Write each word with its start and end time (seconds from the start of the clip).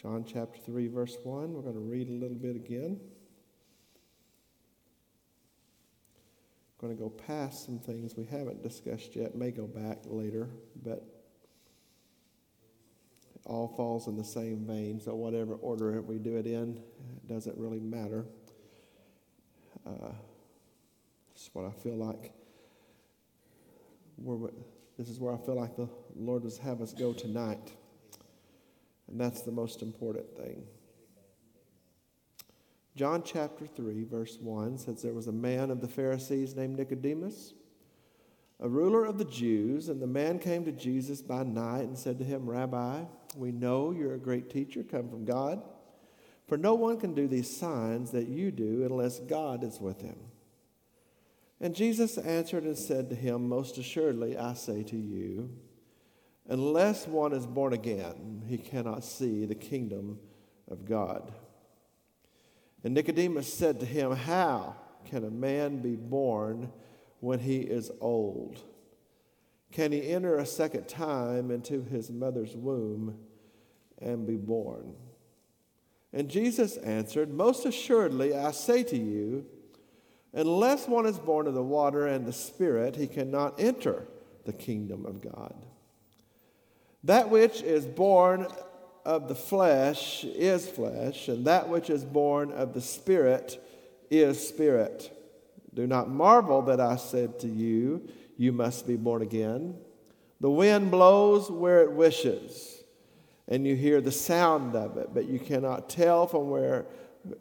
John 0.00 0.24
chapter 0.24 0.58
3, 0.58 0.88
verse 0.88 1.16
1. 1.22 1.54
We're 1.54 1.62
going 1.62 1.74
to 1.74 1.80
read 1.80 2.08
a 2.08 2.12
little 2.12 2.36
bit 2.36 2.54
again. 2.54 3.00
I'm 6.68 6.88
going 6.88 6.96
to 6.96 7.02
go 7.02 7.08
past 7.08 7.64
some 7.64 7.78
things 7.78 8.14
we 8.16 8.26
haven't 8.26 8.62
discussed 8.62 9.16
yet, 9.16 9.34
may 9.34 9.50
go 9.50 9.66
back 9.66 10.00
later, 10.04 10.50
but 10.82 11.02
it 13.34 13.40
all 13.46 13.68
falls 13.68 14.06
in 14.06 14.16
the 14.16 14.24
same 14.24 14.66
vein. 14.66 15.00
So, 15.00 15.14
whatever 15.14 15.54
order 15.54 16.02
we 16.02 16.18
do 16.18 16.36
it 16.36 16.46
in, 16.46 16.76
it 16.76 17.26
doesn't 17.26 17.56
really 17.56 17.80
matter. 17.80 18.26
Uh, 19.86 20.12
this 21.32 21.48
what 21.54 21.64
I 21.64 21.70
feel 21.70 21.96
like. 21.96 22.32
We're, 24.18 24.50
this 24.98 25.08
is 25.08 25.18
where 25.18 25.32
I 25.32 25.38
feel 25.38 25.56
like 25.56 25.76
the 25.76 25.88
Lord 26.14 26.42
does 26.42 26.58
have 26.58 26.82
us 26.82 26.92
go 26.92 27.14
tonight. 27.14 27.72
And 29.08 29.20
that's 29.20 29.42
the 29.42 29.52
most 29.52 29.82
important 29.82 30.36
thing. 30.36 30.64
John 32.96 33.22
chapter 33.22 33.66
3, 33.66 34.04
verse 34.04 34.38
1 34.40 34.78
says 34.78 35.02
there 35.02 35.12
was 35.12 35.26
a 35.26 35.32
man 35.32 35.70
of 35.70 35.80
the 35.80 35.88
Pharisees 35.88 36.56
named 36.56 36.78
Nicodemus, 36.78 37.52
a 38.58 38.68
ruler 38.68 39.04
of 39.04 39.18
the 39.18 39.24
Jews, 39.26 39.90
and 39.90 40.00
the 40.00 40.06
man 40.06 40.38
came 40.38 40.64
to 40.64 40.72
Jesus 40.72 41.20
by 41.20 41.42
night 41.42 41.82
and 41.82 41.98
said 41.98 42.18
to 42.18 42.24
him, 42.24 42.48
Rabbi, 42.48 43.04
we 43.36 43.52
know 43.52 43.90
you're 43.90 44.14
a 44.14 44.18
great 44.18 44.48
teacher 44.48 44.82
come 44.82 45.10
from 45.10 45.26
God, 45.26 45.62
for 46.48 46.56
no 46.56 46.74
one 46.74 46.98
can 46.98 47.12
do 47.12 47.28
these 47.28 47.54
signs 47.54 48.12
that 48.12 48.28
you 48.28 48.50
do 48.50 48.84
unless 48.84 49.20
God 49.20 49.62
is 49.62 49.78
with 49.78 50.00
him. 50.00 50.16
And 51.60 51.74
Jesus 51.74 52.16
answered 52.16 52.64
and 52.64 52.78
said 52.78 53.10
to 53.10 53.16
him, 53.16 53.46
Most 53.46 53.76
assuredly, 53.76 54.38
I 54.38 54.54
say 54.54 54.82
to 54.84 54.96
you, 54.96 55.50
unless 56.48 57.06
one 57.06 57.32
is 57.32 57.46
born 57.46 57.72
again, 57.72 58.42
he 58.48 58.58
cannot 58.58 59.04
see 59.04 59.44
the 59.44 59.54
kingdom 59.54 60.18
of 60.70 60.84
God. 60.84 61.32
And 62.84 62.94
Nicodemus 62.94 63.52
said 63.52 63.80
to 63.80 63.86
him, 63.86 64.12
How 64.12 64.76
can 65.04 65.24
a 65.24 65.30
man 65.30 65.78
be 65.78 65.96
born 65.96 66.72
when 67.20 67.40
he 67.40 67.58
is 67.58 67.90
old? 68.00 68.60
Can 69.72 69.92
he 69.92 70.08
enter 70.08 70.38
a 70.38 70.46
second 70.46 70.88
time 70.88 71.50
into 71.50 71.82
his 71.82 72.10
mother's 72.10 72.56
womb 72.56 73.18
and 73.98 74.26
be 74.26 74.36
born? 74.36 74.94
And 76.12 76.28
Jesus 76.28 76.76
answered, 76.78 77.30
Most 77.32 77.66
assuredly, 77.66 78.34
I 78.34 78.52
say 78.52 78.82
to 78.84 78.96
you, 78.96 79.44
unless 80.32 80.88
one 80.88 81.06
is 81.06 81.18
born 81.18 81.46
of 81.46 81.54
the 81.54 81.62
water 81.62 82.06
and 82.06 82.24
the 82.24 82.32
Spirit, 82.32 82.96
he 82.96 83.06
cannot 83.06 83.60
enter 83.60 84.06
the 84.44 84.52
kingdom 84.52 85.04
of 85.04 85.20
God. 85.20 85.65
That 87.06 87.30
which 87.30 87.62
is 87.62 87.86
born 87.86 88.48
of 89.04 89.28
the 89.28 89.34
flesh 89.36 90.24
is 90.24 90.68
flesh, 90.68 91.28
and 91.28 91.44
that 91.46 91.68
which 91.68 91.88
is 91.88 92.04
born 92.04 92.50
of 92.50 92.74
the 92.74 92.80
Spirit 92.80 93.62
is 94.10 94.48
spirit. 94.48 95.12
Do 95.72 95.86
not 95.86 96.10
marvel 96.10 96.62
that 96.62 96.80
I 96.80 96.96
said 96.96 97.38
to 97.40 97.48
you, 97.48 98.08
You 98.36 98.50
must 98.50 98.88
be 98.88 98.96
born 98.96 99.22
again. 99.22 99.76
The 100.40 100.50
wind 100.50 100.90
blows 100.90 101.48
where 101.48 101.82
it 101.82 101.92
wishes, 101.92 102.82
and 103.46 103.64
you 103.64 103.76
hear 103.76 104.00
the 104.00 104.10
sound 104.10 104.74
of 104.74 104.96
it, 104.96 105.10
but 105.14 105.28
you 105.28 105.38
cannot 105.38 105.88
tell 105.88 106.26
from 106.26 106.50
where 106.50 106.86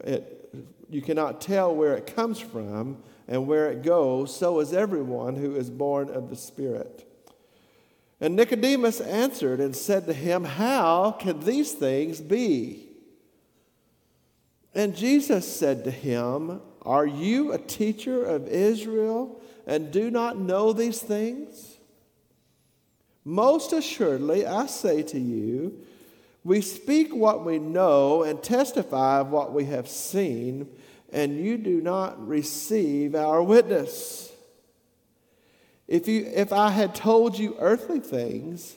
it, 0.04 0.48
you 0.92 1.02
cannot 1.02 1.42
tell 1.42 1.76
where 1.76 1.98
it 1.98 2.16
comes 2.16 2.40
from 2.40 3.02
and 3.28 3.48
where 3.48 3.72
it 3.72 3.82
goes. 3.82 4.36
So 4.36 4.60
is 4.60 4.74
everyone 4.74 5.36
who 5.36 5.56
is 5.56 5.72
born 5.72 6.12
of 6.12 6.30
the 6.30 6.36
Spirit. 6.36 7.05
And 8.22 8.36
Nicodemus 8.36 9.02
answered 9.02 9.60
and 9.60 9.76
said 9.76 10.06
to 10.08 10.14
him, 10.14 10.44
How 10.44 11.12
can 11.12 11.42
these 11.42 11.74
things 11.74 12.22
be? 12.22 12.88
And 14.74 14.96
Jesus 14.96 15.48
said 15.54 15.84
to 15.84 15.92
him, 15.92 16.62
Are 16.82 17.06
you 17.06 17.52
a 17.52 17.58
teacher 17.58 18.24
of 18.24 18.48
Israel 18.48 19.42
and 19.66 19.92
do 19.92 20.10
not 20.10 20.38
know 20.38 20.74
these 20.74 21.00
things? 21.00 21.78
Most 23.24 23.74
assuredly, 23.74 24.46
I 24.46 24.68
say 24.68 25.02
to 25.02 25.20
you, 25.20 25.80
we 26.44 26.62
speak 26.62 27.14
what 27.14 27.44
we 27.44 27.58
know 27.58 28.22
and 28.22 28.42
testify 28.42 29.20
of 29.20 29.32
what 29.32 29.52
we 29.52 29.66
have 29.66 29.90
seen, 29.90 30.70
and 31.12 31.44
you 31.44 31.58
do 31.58 31.82
not 31.82 32.28
receive 32.28 33.16
our 33.16 33.42
witness. 33.42 34.32
If, 35.88 36.08
you, 36.08 36.26
if 36.26 36.52
I 36.52 36.70
had 36.70 36.96
told 36.96 37.38
you 37.38 37.56
earthly 37.60 38.00
things 38.00 38.76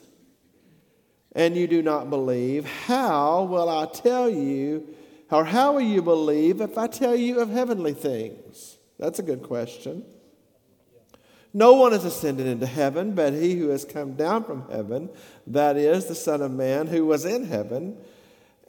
and 1.32 1.56
you 1.56 1.66
do 1.66 1.82
not 1.82 2.10
believe, 2.10 2.66
how 2.66 3.44
will 3.44 3.68
I 3.68 3.86
tell 3.86 4.28
you, 4.28 4.94
or 5.30 5.44
how 5.44 5.74
will 5.74 5.80
you 5.80 6.02
believe 6.02 6.60
if 6.60 6.76
I 6.76 6.86
tell 6.86 7.14
you 7.14 7.40
of 7.40 7.50
heavenly 7.50 7.94
things? 7.94 8.78
That's 8.98 9.18
a 9.18 9.22
good 9.22 9.42
question. 9.42 10.04
No 11.54 11.74
one 11.74 11.92
has 11.92 12.04
ascended 12.04 12.46
into 12.46 12.66
heaven 12.66 13.14
but 13.14 13.32
he 13.32 13.56
who 13.56 13.68
has 13.68 13.84
come 13.84 14.14
down 14.14 14.44
from 14.44 14.68
heaven, 14.70 15.08
that 15.46 15.76
is, 15.76 16.06
the 16.06 16.14
Son 16.14 16.42
of 16.42 16.52
Man 16.52 16.88
who 16.88 17.06
was 17.06 17.24
in 17.24 17.46
heaven. 17.46 17.96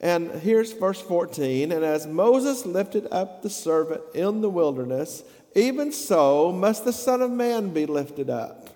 And 0.01 0.31
here's 0.31 0.71
verse 0.71 1.01
14 1.01 1.71
And 1.71 1.83
as 1.83 2.07
Moses 2.07 2.65
lifted 2.65 3.07
up 3.11 3.41
the 3.41 3.49
servant 3.49 4.01
in 4.13 4.41
the 4.41 4.49
wilderness, 4.49 5.23
even 5.59 5.91
so 5.91 6.51
must 6.51 6.85
the 6.85 6.93
Son 6.93 7.21
of 7.21 7.31
Man 7.31 7.69
be 7.69 7.85
lifted 7.85 8.29
up. 8.29 8.69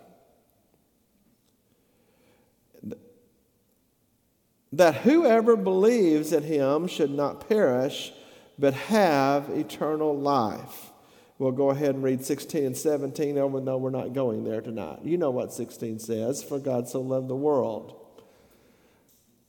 That 4.72 4.96
whoever 4.96 5.56
believes 5.56 6.34
in 6.34 6.44
him 6.44 6.88
should 6.88 7.12
not 7.12 7.48
perish, 7.48 8.12
but 8.58 8.74
have 8.74 9.50
eternal 9.50 10.18
life. 10.18 10.92
We'll 11.38 11.52
go 11.52 11.70
ahead 11.70 11.96
and 11.96 12.04
read 12.04 12.26
16 12.26 12.66
and 12.66 12.78
17, 12.78 13.38
even 13.38 13.66
though 13.66 13.78
we're 13.78 13.90
not 13.90 14.14
going 14.14 14.44
there 14.44 14.62
tonight. 14.62 15.00
You 15.04 15.18
know 15.18 15.32
what 15.32 15.54
16 15.54 16.00
says 16.00 16.44
For 16.44 16.60
God 16.60 16.88
so 16.88 17.02
loved 17.02 17.28
the 17.28 17.36
world 17.36 18.00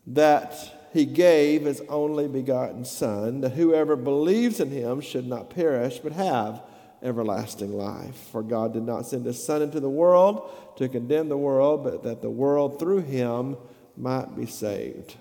that 0.07 0.91
he 0.93 1.07
gave 1.07 1.65
his 1.65 1.83
only 1.89 2.29
begotten 2.29 2.85
Son, 2.85 3.41
that 3.41 3.53
whoever 3.53 3.97
believes 3.97 4.61
in 4.61 4.71
him 4.71 5.01
should 5.01 5.27
not 5.27 5.51
perish, 5.51 5.99
but 5.99 6.13
have 6.13 6.63
everlasting 7.05 7.77
life. 7.77 8.17
For 8.33 8.43
God 8.43 8.73
did 8.73 8.83
not 8.83 9.07
send 9.07 9.27
his 9.27 9.45
Son 9.45 9.63
into 9.63 9.79
the 9.79 9.91
world 9.91 10.51
to 10.77 10.89
condemn 10.89 11.29
the 11.29 11.37
world, 11.37 11.85
but 11.85 12.03
that 12.03 12.23
the 12.23 12.31
world 12.31 12.79
through 12.79 13.03
him 13.03 13.57
might 13.97 14.35
be 14.35 14.47
saved. 14.47 15.15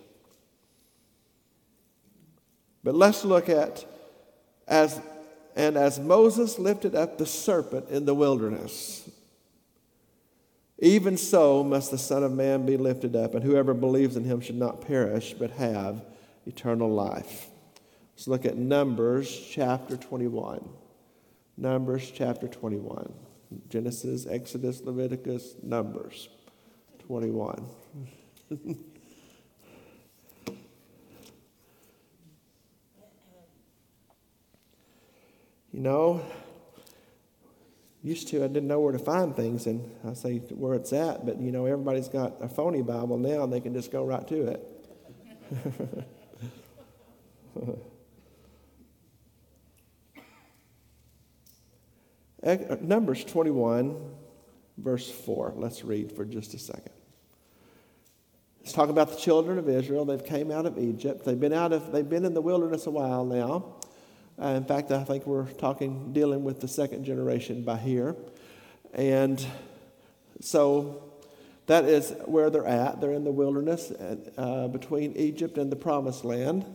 But 2.84 2.96
let's 2.96 3.24
look 3.24 3.50
at 3.50 3.86
as 4.68 5.00
and 5.56 5.78
as 5.78 6.00
Moses 6.00 6.58
lifted 6.58 6.96
up 6.96 7.18
the 7.18 7.26
serpent 7.26 7.90
in 7.90 8.06
the 8.06 8.16
wilderness, 8.16 9.08
even 10.80 11.16
so 11.16 11.64
must 11.64 11.92
the 11.92 11.98
Son 11.98 12.24
of 12.24 12.32
Man 12.32 12.66
be 12.66 12.76
lifted 12.76 13.16
up, 13.16 13.36
and 13.36 13.44
whoever 13.44 13.74
believes 13.74 14.16
in 14.16 14.24
him 14.24 14.42
should 14.42 14.58
not 14.58 14.82
perish, 14.82 15.36
but 15.38 15.52
have 15.52 16.04
eternal 16.48 16.90
life. 16.90 17.48
Let's 18.16 18.28
look 18.28 18.46
at 18.46 18.58
Numbers 18.58 19.48
chapter 19.52 19.96
21. 19.96 20.68
Numbers 21.58 22.12
chapter 22.14 22.47
21. 22.47 23.14
Genesis, 23.69 24.25
Exodus, 24.25 24.81
Leviticus, 24.81 25.56
Numbers 25.62 26.30
21. 27.08 27.66
you 28.50 28.78
know, 35.72 36.22
used 38.02 38.28
to 38.30 38.44
I 38.44 38.47
didn't 38.47 38.68
know 38.68 38.80
where 38.80 38.92
to 38.92 39.00
find 39.00 39.36
things, 39.36 39.68
and 39.68 39.90
I 40.08 40.13
say 40.13 40.40
where 40.50 40.74
it's 40.74 40.94
at, 40.94 41.25
but 41.25 41.40
you 41.40 41.52
know, 41.52 41.66
everybody's 41.66 42.09
got 42.09 42.34
a 42.42 42.50
phony 42.50 42.81
Bible 42.81 43.18
now, 43.18 43.44
and 43.44 43.53
they 43.53 43.59
can 43.59 43.74
just 43.74 43.92
go 43.92 44.03
right 44.03 44.28
to 44.28 44.47
it. 44.47 44.69
Numbers 52.44 53.24
21, 53.24 53.95
verse 54.78 55.10
4. 55.10 55.54
Let's 55.56 55.84
read 55.84 56.12
for 56.12 56.25
just 56.25 56.54
a 56.54 56.60
second. 56.60 56.92
It's 58.62 58.74
talking 58.74 58.92
about 58.92 59.12
the 59.12 59.18
children 59.18 59.57
of 59.57 59.69
Israel. 59.69 60.06
They've 60.06 60.24
came 60.24 60.51
out 60.51 60.66
of 60.66 60.78
Egypt. 60.78 61.25
They've 61.25 61.40
been 61.40 61.54
out 61.54 61.74
of 61.74 61.92
they've 61.92 62.07
been 62.07 62.24
in 62.25 62.34
the 62.34 62.42
wilderness 62.42 62.86
a 62.86 62.92
while 62.92 63.25
now. 63.25 63.75
Uh, 64.42 64.48
in 64.48 64.66
fact, 64.66 64.92
I 64.92 65.04
think 65.04 65.25
we're 65.28 65.48
talking 65.51 66.12
dealing 66.13 66.44
with 66.44 66.60
the 66.62 66.68
second 66.68 67.06
generation 67.06 67.63
by 67.63 67.78
here. 67.78 68.16
And 68.94 69.45
so 70.40 71.12
that 71.68 71.86
is 71.86 72.13
where 72.25 72.50
they're 72.50 72.66
at. 72.66 73.00
They're 73.00 73.12
in 73.12 73.24
the 73.24 73.31
wilderness 73.31 73.92
uh, 74.38 74.68
between 74.68 75.13
Egypt 75.18 75.57
and 75.57 75.72
the 75.72 75.75
promised 75.75 76.25
land 76.25 76.66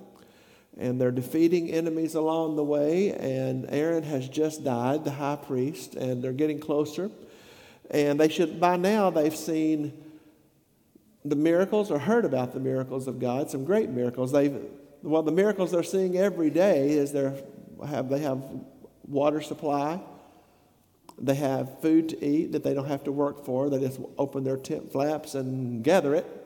and 0.76 1.00
they're 1.00 1.10
defeating 1.10 1.70
enemies 1.70 2.14
along 2.14 2.56
the 2.56 2.64
way. 2.64 3.12
And 3.12 3.66
Aaron 3.68 4.02
has 4.04 4.28
just 4.28 4.64
died, 4.64 5.04
the 5.04 5.10
high 5.10 5.36
priest, 5.36 5.94
and 5.94 6.22
they're 6.22 6.32
getting 6.32 6.60
closer. 6.60 7.10
And 7.90 8.20
they 8.20 8.28
should, 8.28 8.60
by 8.60 8.76
now, 8.76 9.10
they've 9.10 9.34
seen 9.34 10.04
the 11.24 11.36
miracles 11.36 11.90
or 11.90 11.98
heard 11.98 12.24
about 12.24 12.52
the 12.52 12.60
miracles 12.60 13.08
of 13.08 13.18
God, 13.18 13.50
some 13.50 13.64
great 13.64 13.90
miracles. 13.90 14.30
They've, 14.32 14.56
well, 15.02 15.22
the 15.22 15.32
miracles 15.32 15.72
they're 15.72 15.82
seeing 15.82 16.16
every 16.16 16.50
day 16.50 16.90
is 16.90 17.12
they 17.12 17.32
have, 17.86 18.08
they 18.08 18.20
have 18.20 18.42
water 19.06 19.40
supply. 19.40 20.00
They 21.20 21.34
have 21.34 21.80
food 21.80 22.10
to 22.10 22.24
eat 22.24 22.52
that 22.52 22.62
they 22.62 22.74
don't 22.74 22.86
have 22.86 23.04
to 23.04 23.12
work 23.12 23.44
for. 23.44 23.68
They 23.68 23.80
just 23.80 24.00
open 24.16 24.44
their 24.44 24.56
tent 24.56 24.92
flaps 24.92 25.34
and 25.34 25.82
gather 25.82 26.14
it. 26.14 26.37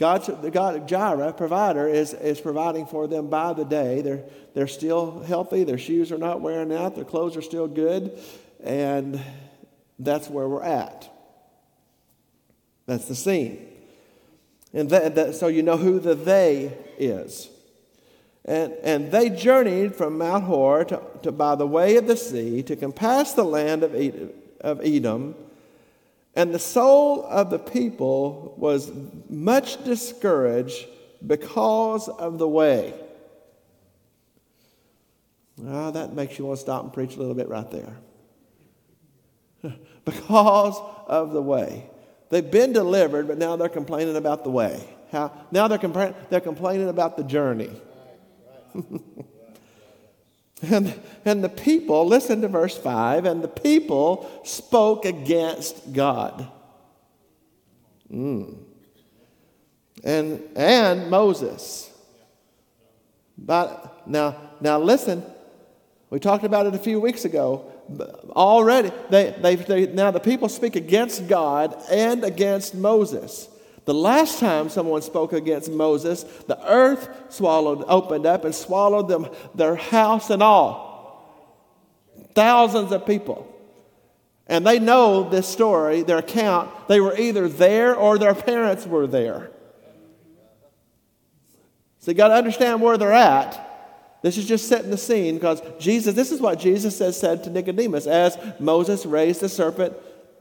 God, 0.00 0.24
the 0.40 0.50
God 0.50 0.88
Jireh, 0.88 1.34
provider, 1.34 1.86
is, 1.86 2.14
is 2.14 2.40
providing 2.40 2.86
for 2.86 3.06
them 3.06 3.28
by 3.28 3.52
the 3.52 3.66
day. 3.66 4.00
They're, 4.00 4.24
they're 4.54 4.66
still 4.66 5.20
healthy. 5.20 5.62
Their 5.62 5.76
shoes 5.76 6.10
are 6.10 6.18
not 6.18 6.40
wearing 6.40 6.72
out. 6.72 6.96
Their 6.96 7.04
clothes 7.04 7.36
are 7.36 7.42
still 7.42 7.68
good. 7.68 8.18
And 8.64 9.20
that's 9.98 10.30
where 10.30 10.48
we're 10.48 10.62
at. 10.62 11.06
That's 12.86 13.04
the 13.04 13.14
scene. 13.14 13.68
And 14.72 14.88
that, 14.88 15.34
so 15.34 15.48
you 15.48 15.62
know 15.62 15.76
who 15.76 16.00
the 16.00 16.14
they 16.14 16.76
is. 16.98 17.50
And, 18.46 18.72
and 18.82 19.12
they 19.12 19.28
journeyed 19.28 19.94
from 19.94 20.16
Mount 20.16 20.44
Hor 20.44 20.84
to, 20.86 21.02
to, 21.22 21.30
by 21.30 21.56
the 21.56 21.66
way 21.66 21.96
of 21.96 22.06
the 22.06 22.16
sea 22.16 22.62
to 22.62 22.74
compass 22.74 23.34
the 23.34 23.44
land 23.44 23.82
of 23.82 23.94
of 24.60 24.80
Edom. 24.82 25.34
And 26.34 26.54
the 26.54 26.58
soul 26.58 27.24
of 27.24 27.50
the 27.50 27.58
people 27.58 28.54
was 28.56 28.92
much 29.28 29.82
discouraged 29.84 30.86
because 31.26 32.08
of 32.08 32.38
the 32.38 32.48
way. 32.48 32.94
Ah, 35.66 35.90
that 35.90 36.14
makes 36.14 36.38
you 36.38 36.46
want 36.46 36.58
to 36.58 36.62
stop 36.62 36.84
and 36.84 36.92
preach 36.92 37.16
a 37.16 37.18
little 37.18 37.34
bit 37.34 37.48
right 37.48 37.70
there. 37.70 37.96
because 40.04 40.80
of 41.06 41.32
the 41.32 41.42
way. 41.42 41.90
They've 42.30 42.48
been 42.48 42.72
delivered, 42.72 43.26
but 43.26 43.36
now 43.36 43.56
they're 43.56 43.68
complaining 43.68 44.16
about 44.16 44.44
the 44.44 44.50
way. 44.50 44.88
How, 45.10 45.32
now 45.50 45.66
they're, 45.68 46.14
they're 46.30 46.40
complaining 46.40 46.88
about 46.88 47.16
the 47.16 47.24
journey. 47.24 47.70
and, 50.62 50.98
and 51.24 51.42
the 51.44 51.48
people, 51.48 52.06
listen 52.06 52.40
to 52.42 52.48
verse 52.48 52.76
5, 52.76 53.24
and 53.24 53.42
the 53.42 53.48
people 53.48 54.30
spoke 54.44 55.04
against 55.04 55.92
God. 55.92 56.48
Mm. 58.12 58.58
And, 60.02 60.42
and 60.56 61.10
Moses. 61.10 61.90
But 63.36 64.08
now, 64.08 64.36
now 64.60 64.78
listen, 64.78 65.24
we 66.10 66.18
talked 66.18 66.44
about 66.44 66.66
it 66.66 66.74
a 66.74 66.78
few 66.78 67.00
weeks 67.00 67.24
ago 67.24 67.70
already, 68.30 68.90
they, 69.10 69.34
they, 69.40 69.56
they, 69.56 69.86
now 69.86 70.10
the 70.10 70.20
people 70.20 70.48
speak 70.48 70.76
against 70.76 71.28
God 71.28 71.76
and 71.90 72.24
against 72.24 72.74
Moses. 72.74 73.48
The 73.84 73.94
last 73.94 74.38
time 74.38 74.68
someone 74.68 75.02
spoke 75.02 75.32
against 75.32 75.70
Moses, 75.70 76.22
the 76.22 76.58
earth 76.66 77.08
swallowed, 77.30 77.84
opened 77.88 78.26
up 78.26 78.44
and 78.44 78.54
swallowed 78.54 79.08
them, 79.08 79.28
their 79.54 79.74
house 79.74 80.30
and 80.30 80.42
all. 80.42 80.90
Thousands 82.34 82.92
of 82.92 83.06
people. 83.06 83.46
And 84.46 84.66
they 84.66 84.78
know 84.78 85.28
this 85.28 85.48
story, 85.48 86.02
their 86.02 86.18
account. 86.18 86.70
They 86.88 87.00
were 87.00 87.16
either 87.16 87.48
there 87.48 87.94
or 87.94 88.18
their 88.18 88.34
parents 88.34 88.86
were 88.86 89.06
there. 89.06 89.50
So 92.00 92.10
you 92.10 92.16
got 92.16 92.28
to 92.28 92.34
understand 92.34 92.80
where 92.80 92.98
they're 92.98 93.12
at. 93.12 93.66
This 94.22 94.36
is 94.36 94.46
just 94.46 94.68
setting 94.68 94.90
the 94.90 94.98
scene 94.98 95.34
because 95.34 95.62
Jesus, 95.78 96.14
this 96.14 96.30
is 96.30 96.40
what 96.40 96.58
Jesus 96.58 96.96
says, 96.96 97.18
said 97.18 97.44
to 97.44 97.50
Nicodemus 97.50 98.06
as 98.06 98.36
Moses 98.58 99.06
raised 99.06 99.40
the 99.40 99.48
serpent 99.48 99.94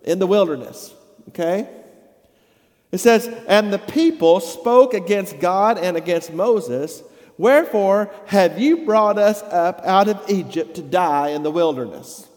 in 0.03 0.19
the 0.19 0.27
wilderness. 0.27 0.94
Okay? 1.30 1.68
It 2.91 2.97
says, 3.00 3.27
And 3.47 3.71
the 3.71 3.80
people 3.80 4.39
spoke 4.39 4.94
against 4.94 5.39
God 5.39 5.77
and 5.77 5.95
against 5.95 6.33
Moses. 6.33 7.03
Wherefore 7.38 8.12
have 8.25 8.59
you 8.59 8.86
brought 8.86 9.18
us 9.18 9.41
up 9.44 9.81
out 9.86 10.09
of 10.09 10.30
Egypt 10.30 10.75
to 10.75 10.81
die 10.81 11.30
in 11.30 11.44
the 11.44 11.51
wilderness? 11.51 12.27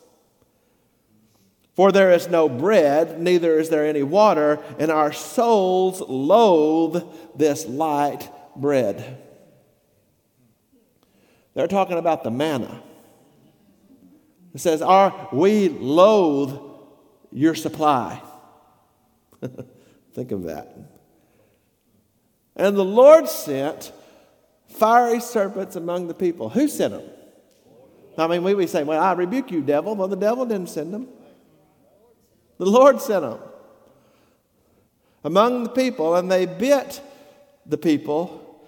For 1.75 1.91
there 1.91 2.11
is 2.11 2.29
no 2.29 2.49
bread, 2.49 3.21
neither 3.21 3.59
is 3.59 3.71
there 3.71 3.87
any 3.87 4.03
water, 4.03 4.61
and 4.79 4.91
our 4.91 5.13
souls 5.13 6.03
loathe 6.03 7.03
this 7.35 7.67
light 7.67 8.29
bread. 8.55 9.19
They're 11.55 11.67
talking 11.67 11.99
about 11.99 12.25
the 12.25 12.31
manna. 12.31 12.83
It 14.55 14.61
says, 14.61 14.83
Our, 14.83 15.29
We 15.33 15.71
loathe 15.71 16.61
your 17.31 17.55
supply. 17.55 18.23
Think 20.13 20.33
of 20.33 20.45
that. 20.45 20.77
And 22.55 22.77
the 22.77 22.85
Lord 22.85 23.29
sent 23.29 23.93
fiery 24.69 25.21
serpents 25.21 25.77
among 25.77 26.09
the 26.09 26.15
people. 26.15 26.49
Who 26.51 26.69
sent 26.69 26.93
them? 26.93 27.09
I 28.19 28.27
mean, 28.27 28.43
we, 28.43 28.55
we 28.55 28.67
say, 28.67 28.83
Well, 28.85 29.01
I 29.01 29.13
rebuke 29.13 29.51
you, 29.51 29.63
devil. 29.63 29.95
Well, 29.95 30.09
the 30.09 30.17
devil 30.17 30.45
didn't 30.45 30.69
send 30.69 30.93
them, 30.93 31.09
the 32.59 32.67
Lord 32.67 33.01
sent 33.01 33.23
them 33.23 33.39
among 35.25 35.65
the 35.65 35.71
people, 35.71 36.17
and 36.17 36.31
they 36.31 36.47
bit 36.47 37.01
the 37.65 37.79
people, 37.79 38.61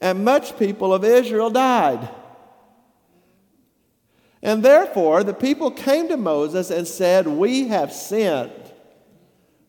and 0.00 0.24
much 0.24 0.58
people 0.58 0.92
of 0.92 1.04
Israel 1.04 1.50
died. 1.50 2.08
And 4.42 4.62
therefore, 4.62 5.24
the 5.24 5.32
people 5.32 5.70
came 5.70 6.08
to 6.08 6.18
Moses 6.18 6.70
and 6.70 6.86
said, 6.86 7.26
We 7.26 7.68
have 7.68 7.92
sinned. 7.92 8.63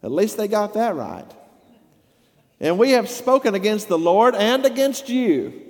At 0.06 0.12
least 0.12 0.38
they 0.38 0.48
got 0.48 0.76
that 0.76 0.96
right. 0.96 1.26
And 2.60 2.78
we 2.78 2.92
have 2.92 3.10
spoken 3.10 3.56
against 3.56 3.88
the 3.88 3.98
Lord 3.98 4.36
and 4.36 4.64
against 4.64 5.10
you. 5.10 5.64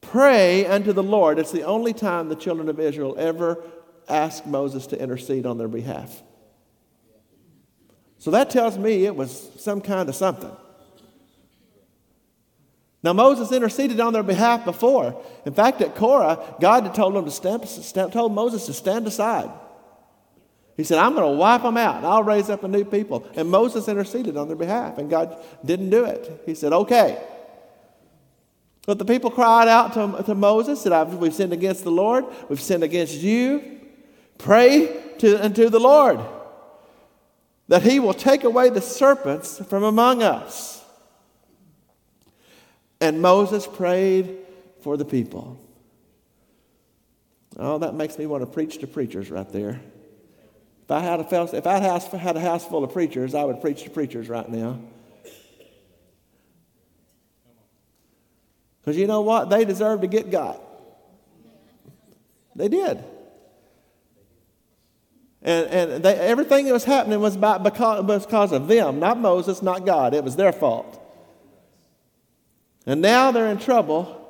Pray 0.00 0.64
unto 0.64 0.94
the 0.94 1.02
Lord. 1.02 1.38
It's 1.38 1.52
the 1.52 1.64
only 1.64 1.92
time 1.92 2.30
the 2.30 2.34
children 2.34 2.70
of 2.70 2.80
Israel 2.80 3.14
ever 3.18 3.62
asked 4.08 4.46
Moses 4.46 4.86
to 4.86 4.98
intercede 4.98 5.44
on 5.44 5.58
their 5.58 5.68
behalf. 5.68 6.22
So 8.18 8.30
that 8.30 8.48
tells 8.48 8.78
me 8.78 9.04
it 9.04 9.14
was 9.14 9.50
some 9.58 9.82
kind 9.82 10.08
of 10.08 10.14
something. 10.14 10.56
Now, 13.02 13.12
Moses 13.12 13.52
interceded 13.52 14.00
on 14.00 14.14
their 14.14 14.22
behalf 14.22 14.64
before. 14.64 15.22
In 15.44 15.52
fact, 15.52 15.82
at 15.82 15.94
Korah, 15.94 16.56
God 16.58 16.84
had 16.84 16.94
told, 16.94 17.14
him 17.14 17.26
to 17.26 17.30
stand, 17.30 18.12
told 18.14 18.32
Moses 18.32 18.64
to 18.64 18.72
stand 18.72 19.06
aside. 19.06 19.50
He 20.76 20.84
said, 20.84 20.98
I'm 20.98 21.14
going 21.14 21.30
to 21.30 21.38
wipe 21.38 21.62
them 21.62 21.76
out 21.76 21.98
and 21.98 22.06
I'll 22.06 22.24
raise 22.24 22.50
up 22.50 22.64
a 22.64 22.68
new 22.68 22.84
people. 22.84 23.26
And 23.36 23.48
Moses 23.48 23.86
interceded 23.88 24.36
on 24.36 24.48
their 24.48 24.56
behalf, 24.56 24.98
and 24.98 25.08
God 25.08 25.36
didn't 25.64 25.90
do 25.90 26.04
it. 26.04 26.42
He 26.46 26.54
said, 26.54 26.72
Okay. 26.72 27.22
But 28.86 28.98
the 28.98 29.04
people 29.04 29.30
cried 29.30 29.66
out 29.66 29.94
to, 29.94 30.22
to 30.24 30.34
Moses, 30.34 30.82
said, 30.82 31.14
We've 31.14 31.32
sinned 31.32 31.52
against 31.52 31.84
the 31.84 31.90
Lord, 31.90 32.24
we've 32.48 32.60
sinned 32.60 32.82
against 32.82 33.14
you. 33.14 33.80
Pray 34.36 35.00
to, 35.18 35.44
unto 35.44 35.68
the 35.68 35.78
Lord 35.78 36.20
that 37.68 37.82
he 37.82 37.98
will 37.98 38.14
take 38.14 38.44
away 38.44 38.68
the 38.68 38.80
serpents 38.80 39.58
from 39.68 39.84
among 39.84 40.22
us. 40.22 40.84
And 43.00 43.22
Moses 43.22 43.66
prayed 43.66 44.38
for 44.82 44.96
the 44.96 45.04
people. 45.04 45.58
Oh, 47.56 47.78
that 47.78 47.94
makes 47.94 48.18
me 48.18 48.26
want 48.26 48.42
to 48.42 48.46
preach 48.46 48.78
to 48.78 48.86
preachers 48.86 49.30
right 49.30 49.48
there. 49.48 49.80
If 50.84 50.90
I 50.90 51.00
had 51.00 51.20
a, 51.20 51.56
if 51.56 51.66
I 51.66 51.78
had 51.78 52.36
a 52.36 52.40
house 52.40 52.66
full 52.66 52.84
of 52.84 52.92
preachers, 52.92 53.34
I 53.34 53.42
would 53.42 53.62
preach 53.62 53.84
to 53.84 53.90
preachers 53.90 54.28
right 54.28 54.48
now. 54.48 54.78
Because 58.80 58.98
you 58.98 59.06
know 59.06 59.22
what? 59.22 59.48
They 59.48 59.64
deserve 59.64 60.02
to 60.02 60.06
get 60.06 60.30
got. 60.30 60.60
They 62.54 62.68
did. 62.68 63.02
And, 65.40 65.66
and 65.68 66.02
they, 66.02 66.14
everything 66.16 66.66
that 66.66 66.72
was 66.74 66.84
happening 66.84 67.18
was 67.20 67.34
about 67.34 67.62
because, 67.62 68.24
because 68.26 68.52
of 68.52 68.68
them, 68.68 68.98
not 68.98 69.18
Moses, 69.18 69.62
not 69.62 69.86
God. 69.86 70.12
It 70.12 70.22
was 70.22 70.36
their 70.36 70.52
fault. 70.52 71.00
And 72.84 73.00
now 73.00 73.30
they're 73.30 73.50
in 73.50 73.58
trouble. 73.58 74.20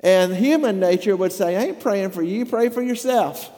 And 0.00 0.34
human 0.34 0.80
nature 0.80 1.16
would 1.16 1.32
say, 1.32 1.56
I 1.56 1.66
ain't 1.66 1.80
praying 1.80 2.10
for 2.10 2.22
you, 2.22 2.44
pray 2.44 2.70
for 2.70 2.82
yourself. 2.82 3.52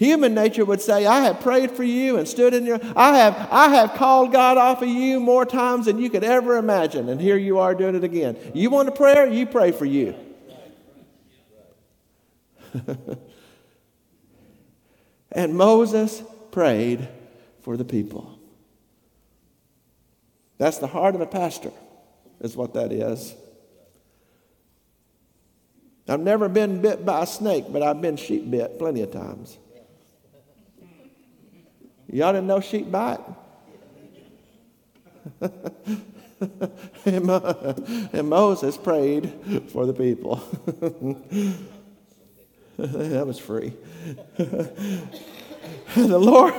Human 0.00 0.32
nature 0.32 0.64
would 0.64 0.80
say, 0.80 1.04
I 1.04 1.20
have 1.24 1.40
prayed 1.40 1.72
for 1.72 1.84
you 1.84 2.16
and 2.16 2.26
stood 2.26 2.54
in 2.54 2.64
your 2.64 2.80
I 2.96 3.18
have 3.18 3.48
I 3.50 3.68
have 3.68 3.92
called 3.96 4.32
God 4.32 4.56
off 4.56 4.80
of 4.80 4.88
you 4.88 5.20
more 5.20 5.44
times 5.44 5.84
than 5.84 5.98
you 5.98 6.08
could 6.08 6.24
ever 6.24 6.56
imagine. 6.56 7.10
And 7.10 7.20
here 7.20 7.36
you 7.36 7.58
are 7.58 7.74
doing 7.74 7.94
it 7.94 8.02
again. 8.02 8.38
You 8.54 8.70
want 8.70 8.88
a 8.88 8.92
prayer? 8.92 9.28
You 9.28 9.44
pray 9.44 9.72
for 9.72 9.84
you. 9.84 10.14
and 15.32 15.54
Moses 15.54 16.22
prayed 16.50 17.06
for 17.60 17.76
the 17.76 17.84
people. 17.84 18.38
That's 20.56 20.78
the 20.78 20.86
heart 20.86 21.14
of 21.14 21.20
a 21.20 21.26
pastor 21.26 21.72
is 22.40 22.56
what 22.56 22.72
that 22.72 22.90
is. 22.90 23.34
I've 26.08 26.20
never 26.20 26.48
been 26.48 26.80
bit 26.80 27.04
by 27.04 27.24
a 27.24 27.26
snake, 27.26 27.66
but 27.68 27.82
I've 27.82 28.00
been 28.00 28.16
sheep 28.16 28.50
bit 28.50 28.78
plenty 28.78 29.02
of 29.02 29.10
times. 29.10 29.58
Y'all 32.12 32.32
didn't 32.32 32.48
know 32.48 32.60
sheep 32.60 32.90
bite? 32.90 33.20
and, 37.04 38.28
Moses 38.28 38.76
prayed 38.76 39.32
for 39.68 39.86
the 39.86 39.92
people. 39.92 40.36
that 42.78 43.26
was 43.26 43.38
free. 43.38 43.72
and 44.38 44.48
the 45.94 46.18
Lord 46.18 46.54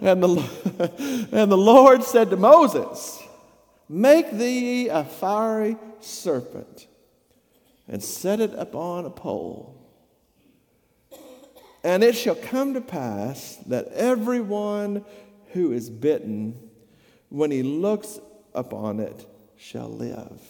and 0.00 0.22
the, 0.22 1.28
and 1.32 1.52
the 1.52 1.56
Lord 1.56 2.02
said 2.02 2.30
to 2.30 2.36
Moses, 2.36 3.22
Make 3.88 4.32
thee 4.32 4.88
a 4.88 5.04
fiery 5.04 5.76
serpent 6.00 6.88
and 7.86 8.02
set 8.02 8.40
it 8.40 8.54
upon 8.54 9.04
a 9.04 9.10
pole. 9.10 9.77
And 11.84 12.02
it 12.02 12.14
shall 12.14 12.34
come 12.34 12.74
to 12.74 12.80
pass 12.80 13.56
that 13.66 13.88
everyone 13.88 15.04
who 15.52 15.72
is 15.72 15.90
bitten, 15.90 16.70
when 17.28 17.50
he 17.50 17.62
looks 17.62 18.20
upon 18.54 19.00
it, 19.00 19.26
shall 19.56 19.88
live. 19.88 20.40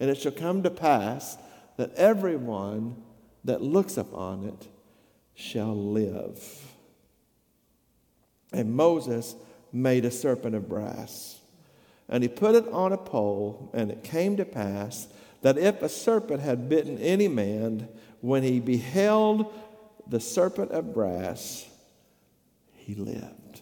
And 0.00 0.10
it 0.10 0.16
shall 0.16 0.32
come 0.32 0.62
to 0.62 0.70
pass 0.70 1.36
that 1.76 1.94
everyone 1.94 3.02
that 3.44 3.62
looks 3.62 3.96
upon 3.96 4.44
it 4.44 4.68
shall 5.34 5.74
live. 5.74 6.42
And 8.52 8.74
Moses 8.74 9.34
made 9.72 10.04
a 10.04 10.10
serpent 10.10 10.54
of 10.54 10.68
brass, 10.68 11.40
and 12.08 12.22
he 12.22 12.28
put 12.28 12.54
it 12.54 12.68
on 12.68 12.92
a 12.92 12.96
pole, 12.96 13.70
and 13.74 13.90
it 13.90 14.04
came 14.04 14.36
to 14.36 14.44
pass 14.44 15.08
that 15.42 15.58
if 15.58 15.82
a 15.82 15.88
serpent 15.88 16.40
had 16.40 16.68
bitten 16.68 16.96
any 16.98 17.28
man, 17.28 17.88
when 18.24 18.42
he 18.42 18.58
beheld 18.58 19.52
the 20.06 20.18
serpent 20.18 20.70
of 20.70 20.94
brass, 20.94 21.66
he 22.72 22.94
lived. 22.94 23.60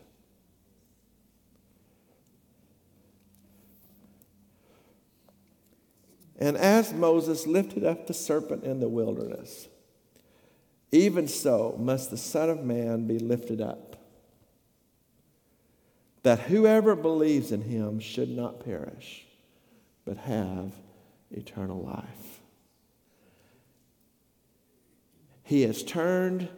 And 6.38 6.56
as 6.56 6.92
Moses 6.92 7.44
lifted 7.44 7.84
up 7.84 8.06
the 8.06 8.14
serpent 8.14 8.62
in 8.62 8.78
the 8.78 8.88
wilderness, 8.88 9.66
even 10.92 11.26
so 11.26 11.74
must 11.80 12.12
the 12.12 12.16
Son 12.16 12.48
of 12.48 12.62
Man 12.62 13.08
be 13.08 13.18
lifted 13.18 13.60
up, 13.60 13.96
that 16.22 16.38
whoever 16.38 16.94
believes 16.94 17.50
in 17.50 17.62
him 17.62 17.98
should 17.98 18.30
not 18.30 18.64
perish, 18.64 19.26
but 20.04 20.18
have 20.18 20.72
eternal 21.32 21.82
life. 21.82 22.31
He 25.52 25.64
has 25.64 25.82
turned 25.82 26.48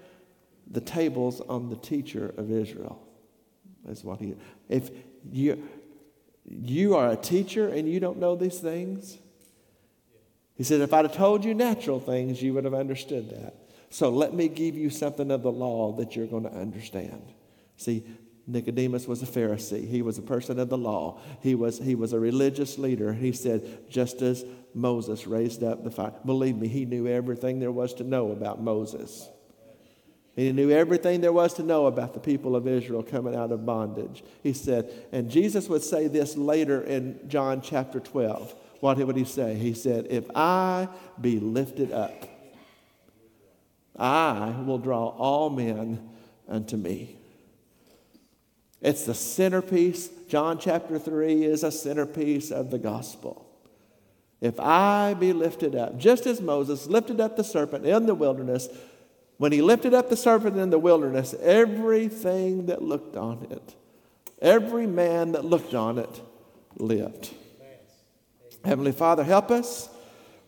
the 0.70 0.80
tables 0.80 1.40
on 1.40 1.68
the 1.68 1.74
teacher 1.74 2.32
of 2.38 2.48
Israel. 2.52 3.04
That's 3.84 4.04
what 4.04 4.20
he 4.20 4.36
if 4.68 4.88
you 5.32 5.68
you 6.46 6.94
are 6.94 7.10
a 7.10 7.16
teacher 7.16 7.68
and 7.68 7.88
you 7.88 7.98
don't 7.98 8.18
know 8.18 8.36
these 8.36 8.60
things, 8.60 9.18
he 10.54 10.62
said, 10.62 10.80
if 10.80 10.94
I'd 10.94 11.06
have 11.06 11.16
told 11.16 11.44
you 11.44 11.54
natural 11.54 11.98
things, 11.98 12.40
you 12.40 12.54
would 12.54 12.64
have 12.64 12.72
understood 12.74 13.30
that. 13.30 13.54
So 13.90 14.10
let 14.10 14.32
me 14.32 14.46
give 14.46 14.76
you 14.76 14.90
something 14.90 15.32
of 15.32 15.42
the 15.42 15.50
law 15.50 15.90
that 15.94 16.14
you're 16.14 16.28
going 16.28 16.44
to 16.44 16.54
understand. 16.54 17.32
See, 17.76 18.04
Nicodemus 18.46 19.08
was 19.08 19.24
a 19.24 19.26
Pharisee. 19.26 19.88
He 19.88 20.02
was 20.02 20.18
a 20.18 20.22
person 20.22 20.60
of 20.60 20.68
the 20.68 20.78
law. 20.78 21.18
He 21.40 21.56
was, 21.56 21.80
he 21.80 21.96
was 21.96 22.12
a 22.12 22.20
religious 22.20 22.78
leader. 22.78 23.12
He 23.12 23.32
said, 23.32 23.90
just 23.90 24.22
as 24.22 24.44
Moses 24.74 25.26
raised 25.26 25.62
up 25.62 25.84
the 25.84 25.90
fire. 25.90 26.12
Believe 26.24 26.56
me, 26.56 26.68
he 26.68 26.84
knew 26.84 27.06
everything 27.06 27.60
there 27.60 27.72
was 27.72 27.94
to 27.94 28.04
know 28.04 28.32
about 28.32 28.60
Moses. 28.60 29.28
He 30.36 30.50
knew 30.50 30.70
everything 30.70 31.20
there 31.20 31.32
was 31.32 31.54
to 31.54 31.62
know 31.62 31.86
about 31.86 32.12
the 32.12 32.20
people 32.20 32.56
of 32.56 32.66
Israel 32.66 33.04
coming 33.04 33.36
out 33.36 33.52
of 33.52 33.64
bondage. 33.64 34.24
He 34.42 34.52
said, 34.52 34.90
and 35.12 35.30
Jesus 35.30 35.68
would 35.68 35.82
say 35.82 36.08
this 36.08 36.36
later 36.36 36.82
in 36.82 37.20
John 37.28 37.60
chapter 37.60 38.00
12. 38.00 38.54
What 38.80 38.98
would 38.98 39.16
he 39.16 39.24
say? 39.24 39.54
He 39.54 39.74
said, 39.74 40.08
If 40.10 40.28
I 40.34 40.88
be 41.20 41.38
lifted 41.38 41.92
up, 41.92 42.28
I 43.96 44.50
will 44.66 44.78
draw 44.78 45.06
all 45.06 45.50
men 45.50 46.10
unto 46.48 46.76
me. 46.76 47.16
It's 48.80 49.04
the 49.04 49.14
centerpiece. 49.14 50.10
John 50.28 50.58
chapter 50.58 50.98
3 50.98 51.44
is 51.44 51.62
a 51.62 51.70
centerpiece 51.70 52.50
of 52.50 52.70
the 52.70 52.78
gospel. 52.78 53.43
If 54.44 54.60
I 54.60 55.14
be 55.14 55.32
lifted 55.32 55.74
up, 55.74 55.96
just 55.96 56.26
as 56.26 56.38
Moses 56.38 56.86
lifted 56.86 57.18
up 57.18 57.34
the 57.34 57.42
serpent 57.42 57.86
in 57.86 58.04
the 58.04 58.14
wilderness, 58.14 58.68
when 59.38 59.52
he 59.52 59.62
lifted 59.62 59.94
up 59.94 60.10
the 60.10 60.18
serpent 60.18 60.58
in 60.58 60.68
the 60.68 60.78
wilderness, 60.78 61.34
everything 61.40 62.66
that 62.66 62.82
looked 62.82 63.16
on 63.16 63.46
it, 63.48 63.74
every 64.42 64.86
man 64.86 65.32
that 65.32 65.46
looked 65.46 65.72
on 65.72 65.96
it 65.96 66.20
lived. 66.76 67.32
Heavenly 68.66 68.92
Father, 68.92 69.24
help 69.24 69.50
us 69.50 69.88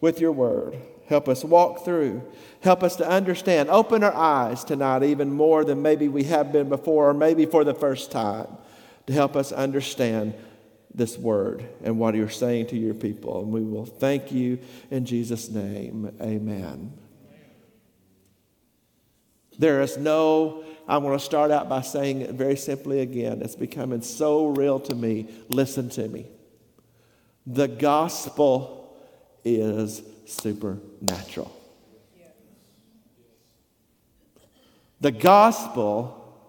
with 0.02 0.20
your 0.20 0.32
word. 0.32 0.76
Help 1.06 1.26
us 1.26 1.42
walk 1.42 1.82
through. 1.82 2.22
Help 2.60 2.82
us 2.82 2.96
to 2.96 3.08
understand. 3.08 3.70
Open 3.70 4.04
our 4.04 4.14
eyes 4.14 4.62
tonight, 4.62 5.04
even 5.04 5.32
more 5.32 5.64
than 5.64 5.80
maybe 5.80 6.06
we 6.06 6.24
have 6.24 6.52
been 6.52 6.68
before, 6.68 7.08
or 7.08 7.14
maybe 7.14 7.46
for 7.46 7.64
the 7.64 7.72
first 7.72 8.10
time, 8.10 8.58
to 9.06 9.14
help 9.14 9.36
us 9.36 9.52
understand 9.52 10.34
this 10.96 11.18
word 11.18 11.68
and 11.84 11.98
what 11.98 12.14
you're 12.14 12.30
saying 12.30 12.66
to 12.68 12.76
your 12.76 12.94
people. 12.94 13.42
And 13.42 13.52
we 13.52 13.62
will 13.62 13.84
thank 13.84 14.32
you 14.32 14.58
in 14.90 15.04
Jesus' 15.04 15.48
name. 15.50 16.10
Amen. 16.20 16.92
There 19.58 19.82
is 19.82 19.96
no, 19.96 20.64
I 20.88 20.98
want 20.98 21.18
to 21.18 21.24
start 21.24 21.50
out 21.50 21.68
by 21.68 21.82
saying 21.82 22.22
it 22.22 22.32
very 22.32 22.56
simply 22.56 23.00
again. 23.00 23.42
It's 23.42 23.56
becoming 23.56 24.02
so 24.02 24.48
real 24.48 24.80
to 24.80 24.94
me. 24.94 25.28
Listen 25.48 25.88
to 25.90 26.08
me. 26.08 26.26
The 27.46 27.68
gospel 27.68 28.96
is 29.44 30.02
supernatural. 30.24 31.52
The 35.00 35.12
gospel, 35.12 36.42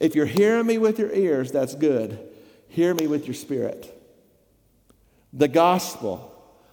if 0.00 0.14
you're 0.14 0.24
hearing 0.24 0.66
me 0.66 0.78
with 0.78 0.98
your 0.98 1.12
ears, 1.12 1.50
that's 1.50 1.74
good. 1.74 2.25
Hear 2.76 2.92
me 2.92 3.06
with 3.06 3.26
your 3.26 3.32
spirit. 3.32 3.90
The 5.32 5.48
gospel, 5.48 6.30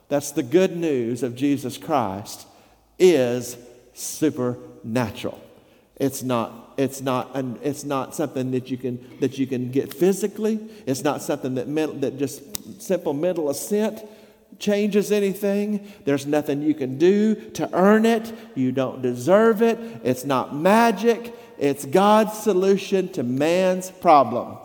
that's 0.10 0.32
the 0.32 0.44
good 0.44 0.76
news 0.76 1.24
of 1.24 1.34
Jesus 1.34 1.78
Christ, 1.78 2.46
is 3.00 3.56
supernatural. 3.94 5.42
It's 5.96 6.22
not, 6.22 6.74
it's 6.76 7.00
not, 7.00 7.34
it's 7.64 7.86
not 7.86 8.16
something 8.16 8.52
that 8.52 8.70
you 8.70 8.76
can, 8.76 9.18
that 9.22 9.38
you 9.40 9.48
can 9.48 9.72
get 9.72 9.94
physically. 9.94 10.60
It's 10.86 11.06
not 11.06 11.22
something 11.22 11.56
that, 11.56 11.70
mental, 11.70 11.96
that 12.00 12.20
just 12.20 12.82
simple 12.82 13.14
mental 13.14 13.50
assent 13.50 14.04
changes 14.60 15.10
anything. 15.10 15.90
There's 16.04 16.26
nothing 16.26 16.64
you 16.64 16.74
can 16.74 16.98
do 16.98 17.36
to 17.52 17.70
earn 17.72 18.06
it. 18.06 18.30
You 18.56 18.74
don't 18.74 19.02
deserve 19.02 19.62
it. 19.62 19.80
It's 20.04 20.26
not 20.26 20.54
magic. 20.54 21.34
It's 21.58 21.86
God's 21.86 22.38
solution 22.38 23.08
to 23.14 23.24
man's 23.24 23.90
problem. 23.90 24.58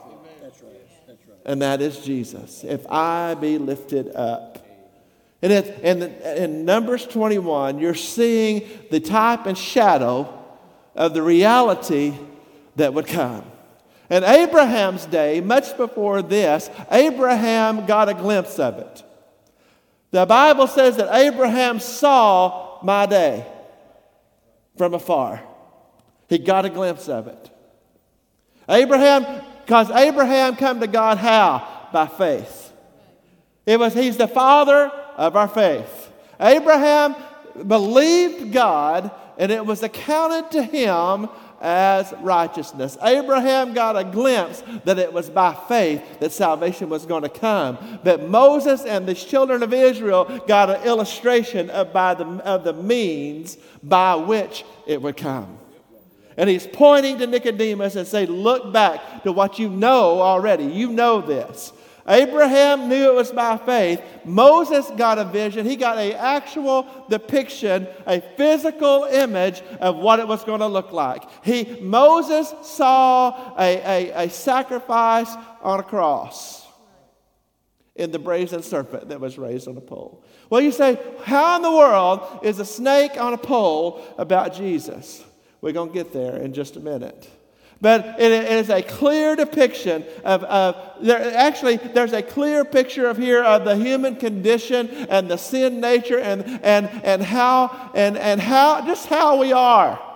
That's 0.42 0.60
right. 0.62 0.72
That's 1.06 1.28
right. 1.28 1.37
And 1.48 1.62
that 1.62 1.80
is 1.80 2.00
Jesus. 2.00 2.62
If 2.62 2.86
I 2.90 3.32
be 3.32 3.56
lifted 3.56 4.14
up. 4.14 4.66
And 5.40 5.50
it, 5.50 5.80
in, 5.82 6.02
in 6.02 6.64
Numbers 6.66 7.06
21, 7.06 7.78
you're 7.78 7.94
seeing 7.94 8.68
the 8.90 9.00
type 9.00 9.46
and 9.46 9.56
shadow 9.56 10.44
of 10.94 11.14
the 11.14 11.22
reality 11.22 12.12
that 12.76 12.92
would 12.92 13.06
come. 13.06 13.50
In 14.10 14.24
Abraham's 14.24 15.06
day, 15.06 15.40
much 15.40 15.74
before 15.78 16.20
this, 16.20 16.68
Abraham 16.90 17.86
got 17.86 18.10
a 18.10 18.14
glimpse 18.14 18.58
of 18.58 18.76
it. 18.78 19.02
The 20.10 20.26
Bible 20.26 20.66
says 20.66 20.98
that 20.98 21.14
Abraham 21.14 21.80
saw 21.80 22.78
my 22.82 23.06
day 23.06 23.46
from 24.76 24.92
afar. 24.92 25.42
He 26.28 26.36
got 26.36 26.66
a 26.66 26.70
glimpse 26.70 27.08
of 27.08 27.26
it. 27.26 27.50
Abraham, 28.68 29.24
because 29.68 29.90
Abraham 29.90 30.56
come 30.56 30.80
to 30.80 30.86
God 30.86 31.18
how? 31.18 31.90
By 31.92 32.06
faith. 32.06 32.72
It 33.66 33.78
was 33.78 33.92
he's 33.92 34.16
the 34.16 34.26
father 34.26 34.90
of 35.14 35.36
our 35.36 35.46
faith. 35.46 36.10
Abraham 36.40 37.14
believed 37.66 38.50
God 38.50 39.10
and 39.36 39.52
it 39.52 39.66
was 39.66 39.82
accounted 39.82 40.52
to 40.52 40.62
him 40.62 41.28
as 41.60 42.14
righteousness. 42.22 42.96
Abraham 43.02 43.74
got 43.74 43.94
a 43.94 44.04
glimpse 44.04 44.62
that 44.86 44.98
it 44.98 45.12
was 45.12 45.28
by 45.28 45.52
faith 45.68 46.02
that 46.20 46.32
salvation 46.32 46.88
was 46.88 47.04
going 47.04 47.24
to 47.24 47.28
come. 47.28 48.00
But 48.02 48.26
Moses 48.26 48.86
and 48.86 49.06
the 49.06 49.12
children 49.12 49.62
of 49.62 49.74
Israel 49.74 50.44
got 50.46 50.70
an 50.70 50.82
illustration 50.84 51.68
of, 51.68 51.92
by 51.92 52.14
the, 52.14 52.24
of 52.24 52.64
the 52.64 52.72
means 52.72 53.58
by 53.82 54.14
which 54.14 54.64
it 54.86 55.02
would 55.02 55.18
come. 55.18 55.58
And 56.38 56.48
he's 56.48 56.68
pointing 56.68 57.18
to 57.18 57.26
Nicodemus 57.26 57.96
and 57.96 58.06
say, 58.06 58.24
Look 58.24 58.72
back 58.72 59.24
to 59.24 59.32
what 59.32 59.58
you 59.58 59.68
know 59.68 60.20
already. 60.22 60.64
You 60.64 60.90
know 60.90 61.20
this. 61.20 61.72
Abraham 62.06 62.88
knew 62.88 63.10
it 63.10 63.14
was 63.14 63.32
by 63.32 63.58
faith. 63.58 64.00
Moses 64.24 64.90
got 64.96 65.18
a 65.18 65.24
vision. 65.24 65.66
He 65.66 65.76
got 65.76 65.98
an 65.98 66.12
actual 66.12 66.86
depiction, 67.10 67.86
a 68.06 68.20
physical 68.20 69.04
image 69.04 69.60
of 69.80 69.96
what 69.96 70.20
it 70.20 70.26
was 70.26 70.42
going 70.44 70.60
to 70.60 70.68
look 70.68 70.92
like. 70.92 71.24
He, 71.44 71.64
Moses 71.82 72.54
saw 72.62 73.54
a, 73.58 74.12
a, 74.14 74.24
a 74.24 74.30
sacrifice 74.30 75.34
on 75.60 75.80
a 75.80 75.82
cross 75.82 76.66
in 77.94 78.10
the 78.12 78.18
brazen 78.18 78.62
serpent 78.62 79.08
that 79.08 79.20
was 79.20 79.36
raised 79.36 79.68
on 79.68 79.76
a 79.76 79.82
pole. 79.82 80.24
Well, 80.48 80.62
you 80.62 80.72
say, 80.72 80.98
how 81.24 81.56
in 81.56 81.62
the 81.62 81.72
world 81.72 82.40
is 82.42 82.58
a 82.58 82.64
snake 82.64 83.20
on 83.20 83.34
a 83.34 83.38
pole 83.38 84.02
about 84.16 84.54
Jesus? 84.54 85.24
We're 85.60 85.72
going 85.72 85.90
to 85.90 85.94
get 85.94 86.12
there 86.12 86.36
in 86.36 86.52
just 86.52 86.76
a 86.76 86.80
minute. 86.80 87.28
But 87.80 88.16
it 88.18 88.32
is 88.32 88.70
a 88.70 88.82
clear 88.82 89.36
depiction 89.36 90.04
of, 90.24 90.42
of 90.44 90.76
there, 91.00 91.32
actually, 91.36 91.76
there's 91.76 92.12
a 92.12 92.22
clear 92.22 92.64
picture 92.64 93.06
of 93.06 93.16
here 93.16 93.44
of 93.44 93.64
the 93.64 93.76
human 93.76 94.16
condition 94.16 94.88
and 95.08 95.30
the 95.30 95.36
sin 95.36 95.80
nature 95.80 96.18
and, 96.18 96.44
and, 96.64 96.88
and 97.04 97.22
how, 97.22 97.92
and, 97.94 98.18
and 98.18 98.40
how, 98.40 98.84
just 98.84 99.06
how 99.06 99.38
we 99.38 99.52
are. 99.52 100.07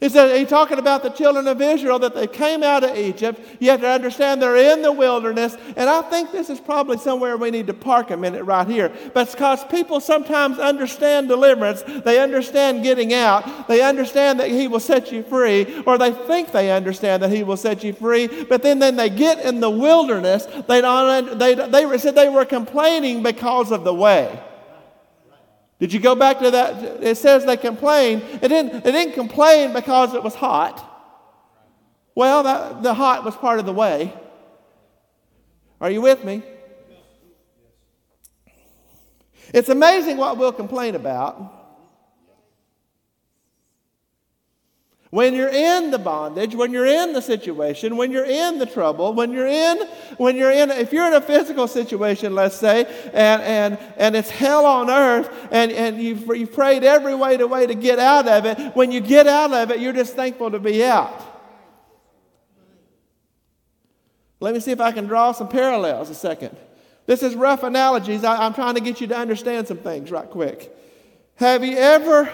He 0.00 0.08
said, 0.08 0.38
he's 0.38 0.48
talking 0.48 0.78
about 0.78 1.02
the 1.02 1.10
children 1.10 1.46
of 1.46 1.60
Israel 1.60 1.98
that 1.98 2.14
they 2.14 2.26
came 2.26 2.62
out 2.62 2.82
of 2.84 2.96
Egypt. 2.96 3.38
You 3.58 3.70
have 3.70 3.82
to 3.82 3.88
understand 3.88 4.40
they're 4.40 4.56
in 4.56 4.80
the 4.80 4.92
wilderness. 4.92 5.56
And 5.76 5.90
I 5.90 6.00
think 6.02 6.32
this 6.32 6.48
is 6.48 6.58
probably 6.58 6.96
somewhere 6.96 7.36
we 7.36 7.50
need 7.50 7.66
to 7.66 7.74
park 7.74 8.10
a 8.10 8.16
minute 8.16 8.44
right 8.44 8.66
here. 8.66 8.90
But 9.12 9.30
because 9.30 9.62
people 9.64 10.00
sometimes 10.00 10.58
understand 10.58 11.28
deliverance. 11.28 11.82
They 12.04 12.20
understand 12.20 12.82
getting 12.82 13.12
out. 13.12 13.68
They 13.68 13.82
understand 13.82 14.40
that 14.40 14.48
He 14.48 14.68
will 14.68 14.80
set 14.80 15.12
you 15.12 15.22
free, 15.22 15.82
or 15.86 15.98
they 15.98 16.12
think 16.12 16.52
they 16.52 16.70
understand 16.70 17.22
that 17.22 17.30
He 17.30 17.42
will 17.42 17.56
set 17.56 17.84
you 17.84 17.92
free. 17.92 18.26
But 18.44 18.62
then, 18.62 18.78
then 18.78 18.96
they 18.96 19.10
get 19.10 19.40
in 19.44 19.60
the 19.60 19.70
wilderness. 19.70 20.46
They, 20.66 20.80
don't, 20.80 21.38
they, 21.38 21.54
they 21.54 21.98
said 21.98 22.14
they 22.14 22.28
were 22.28 22.44
complaining 22.44 23.22
because 23.22 23.70
of 23.70 23.84
the 23.84 23.94
way. 23.94 24.40
Did 25.80 25.94
you 25.94 25.98
go 25.98 26.14
back 26.14 26.38
to 26.40 26.50
that? 26.50 27.02
It 27.02 27.16
says 27.16 27.46
they 27.46 27.56
complained. 27.56 28.22
It 28.42 28.48
didn't, 28.48 28.86
it 28.86 28.92
didn't 28.92 29.14
complain 29.14 29.72
because 29.72 30.14
it 30.14 30.22
was 30.22 30.34
hot. 30.34 30.86
Well, 32.14 32.42
that, 32.42 32.82
the 32.82 32.92
hot 32.92 33.24
was 33.24 33.34
part 33.34 33.58
of 33.58 33.66
the 33.66 33.72
way. 33.72 34.12
Are 35.80 35.90
you 35.90 36.02
with 36.02 36.22
me? 36.22 36.42
It's 39.54 39.70
amazing 39.70 40.18
what 40.18 40.36
we'll 40.36 40.52
complain 40.52 40.94
about. 40.94 41.59
When 45.10 45.34
you're 45.34 45.48
in 45.48 45.90
the 45.90 45.98
bondage, 45.98 46.54
when 46.54 46.72
you're 46.72 46.86
in 46.86 47.12
the 47.12 47.20
situation, 47.20 47.96
when 47.96 48.12
you're 48.12 48.24
in 48.24 48.58
the 48.58 48.66
trouble, 48.66 49.12
when 49.12 49.32
you're 49.32 49.48
in, 49.48 49.88
when 50.18 50.36
you're 50.36 50.52
in, 50.52 50.70
if 50.70 50.92
you're 50.92 51.06
in 51.08 51.14
a 51.14 51.20
physical 51.20 51.66
situation, 51.66 52.36
let's 52.36 52.56
say, 52.56 52.84
and, 53.12 53.42
and, 53.42 53.78
and 53.96 54.14
it's 54.14 54.30
hell 54.30 54.64
on 54.64 54.88
earth, 54.88 55.28
and, 55.50 55.72
and 55.72 56.00
you've, 56.00 56.24
you've 56.28 56.52
prayed 56.52 56.84
every 56.84 57.16
way 57.16 57.36
to 57.36 57.48
way 57.48 57.66
to 57.66 57.74
get 57.74 57.98
out 57.98 58.28
of 58.28 58.46
it, 58.46 58.76
when 58.76 58.92
you 58.92 59.00
get 59.00 59.26
out 59.26 59.52
of 59.52 59.72
it, 59.72 59.80
you're 59.80 59.92
just 59.92 60.14
thankful 60.14 60.48
to 60.52 60.60
be 60.60 60.84
out. 60.84 61.26
Let 64.38 64.54
me 64.54 64.60
see 64.60 64.70
if 64.70 64.80
I 64.80 64.92
can 64.92 65.08
draw 65.08 65.32
some 65.32 65.48
parallels 65.48 66.08
a 66.08 66.14
second. 66.14 66.56
This 67.06 67.24
is 67.24 67.34
rough 67.34 67.64
analogies. 67.64 68.22
I, 68.22 68.46
I'm 68.46 68.54
trying 68.54 68.76
to 68.76 68.80
get 68.80 69.00
you 69.00 69.08
to 69.08 69.16
understand 69.16 69.66
some 69.66 69.78
things 69.78 70.12
right 70.12 70.30
quick. 70.30 70.72
Have 71.34 71.64
you 71.64 71.76
ever 71.76 72.32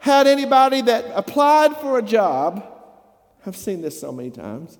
had 0.00 0.26
anybody 0.26 0.80
that 0.80 1.04
applied 1.14 1.76
for 1.76 1.98
a 1.98 2.02
job. 2.02 2.66
I've 3.46 3.56
seen 3.56 3.82
this 3.82 4.00
so 4.00 4.10
many 4.10 4.30
times. 4.30 4.78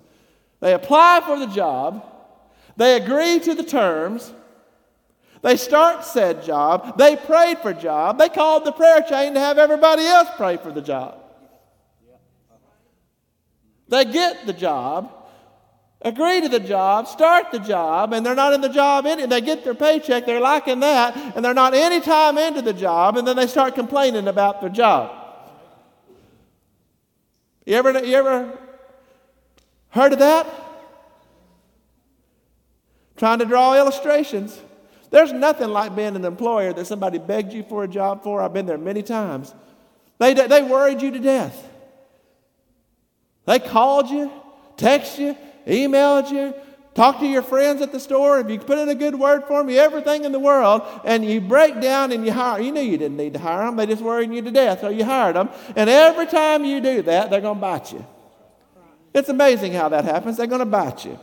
They 0.61 0.75
apply 0.75 1.23
for 1.25 1.39
the 1.39 1.47
job, 1.47 2.05
they 2.77 2.97
agree 2.97 3.39
to 3.41 3.55
the 3.55 3.63
terms, 3.63 4.33
they 5.43 5.57
start 5.57 6.05
said 6.05 6.43
job, 6.43 6.99
they 6.99 7.17
prayed 7.17 7.59
for 7.59 7.73
job, 7.73 8.19
they 8.19 8.29
called 8.29 8.65
the 8.65 8.73
prayer 8.73 9.03
chain 9.03 9.35
to 9.35 9.41
have 9.41 9.59
everybody 9.59 10.05
else 10.05 10.29
pray 10.37 10.57
for 10.57 10.73
the 10.73 10.83
job. 10.83 11.19
They 13.89 14.05
get 14.05 14.47
the 14.47 14.53
job, 14.53 15.13
agree 16.03 16.41
to 16.41 16.49
the 16.49 16.61
job, 16.61 17.07
start 17.07 17.51
the 17.53 17.59
job, 17.59 18.13
and 18.13 18.25
they're 18.25 18.35
not 18.35 18.53
in 18.53 18.61
the 18.61 18.69
job 18.69 19.07
any, 19.07 19.27
they 19.27 19.41
get 19.41 19.65
their 19.65 19.75
paycheck, 19.75 20.25
they're 20.25 20.41
liking 20.41 20.81
that, 20.81 21.17
and 21.37 21.45
they're 21.45 21.55
not 21.55 21.75
any 21.75 22.01
time 22.01 22.39
into 22.39 22.63
the 22.63 22.73
job, 22.73 23.17
and 23.17 23.27
then 23.27 23.37
they 23.37 23.47
start 23.47 23.75
complaining 23.75 24.27
about 24.29 24.61
their 24.61 24.71
job. 24.71 25.17
You 27.67 27.75
ever, 27.77 28.05
you 28.05 28.17
ever 28.17 28.59
heard 29.91 30.13
of 30.13 30.19
that? 30.21 30.47
Trying 33.17 33.41
to 33.41 33.45
draw 33.45 33.77
illustrations. 33.77 34.59
There's 35.11 35.33
nothing 35.33 35.69
like 35.69 35.95
being 35.95 36.17
an 36.17 36.25
employer 36.25 36.73
that 36.73 36.87
somebody 36.87 37.19
begged 37.19 37.53
you 37.53 37.63
for 37.65 37.85
a 37.85 37.89
job 37.89 38.23
for. 38.23 38.41
I've 38.41 38.55
been 38.55 38.67
there 38.67 38.79
many 38.79 39.03
times. 39.03 39.55
They, 40.19 40.33
they 40.35 40.63
worried 40.63 41.03
you 41.03 41.11
to 41.11 41.19
death. 41.19 41.69
They 43.45 43.59
called 43.59 44.09
you, 44.09 44.31
texted 44.77 45.19
you, 45.19 45.37
emailed 45.67 46.31
you, 46.31 46.55
talked 46.95 47.21
to 47.21 47.27
your 47.27 47.43
friends 47.43 47.83
at 47.83 47.93
the 47.93 48.01
store. 48.01 48.41
If 48.41 48.51
you 48.51 48.59
put 48.59 48.79
in 48.79 48.89
a 48.89 48.95
good 48.95 49.15
word 49.15 49.45
for 49.45 49.63
me, 49.63 49.79
everything 49.79 50.25
in 50.25 50.33
the 50.33 50.39
world, 50.39 50.83
and 51.05 51.25
you 51.25 51.41
break 51.41 51.81
down 51.81 52.13
and 52.13 52.25
you 52.27 52.33
hire. 52.33 52.61
You 52.61 52.73
knew 52.73 52.81
you 52.81 52.99
didn't 52.99 53.17
need 53.17 53.35
to 53.35 53.39
hire 53.39 53.67
them. 53.67 53.77
They 53.77 53.87
just 53.87 54.03
worried 54.03 54.33
you 54.33 54.43
to 54.43 54.51
death, 54.51 54.81
so 54.81 54.89
you 54.89 55.05
hired 55.05 55.37
them. 55.37 55.51
And 55.77 55.89
every 55.89 56.27
time 56.27 56.65
you 56.65 56.81
do 56.81 57.03
that, 57.03 57.31
they're 57.31 57.41
going 57.41 57.57
to 57.57 57.61
bite 57.61 57.93
you. 57.93 58.05
It's 59.13 59.29
amazing 59.29 59.73
how 59.73 59.89
that 59.89 60.05
happens. 60.05 60.37
They're 60.37 60.47
going 60.47 60.61
to 60.61 60.67
bite 60.67 61.05
you. 61.05 61.19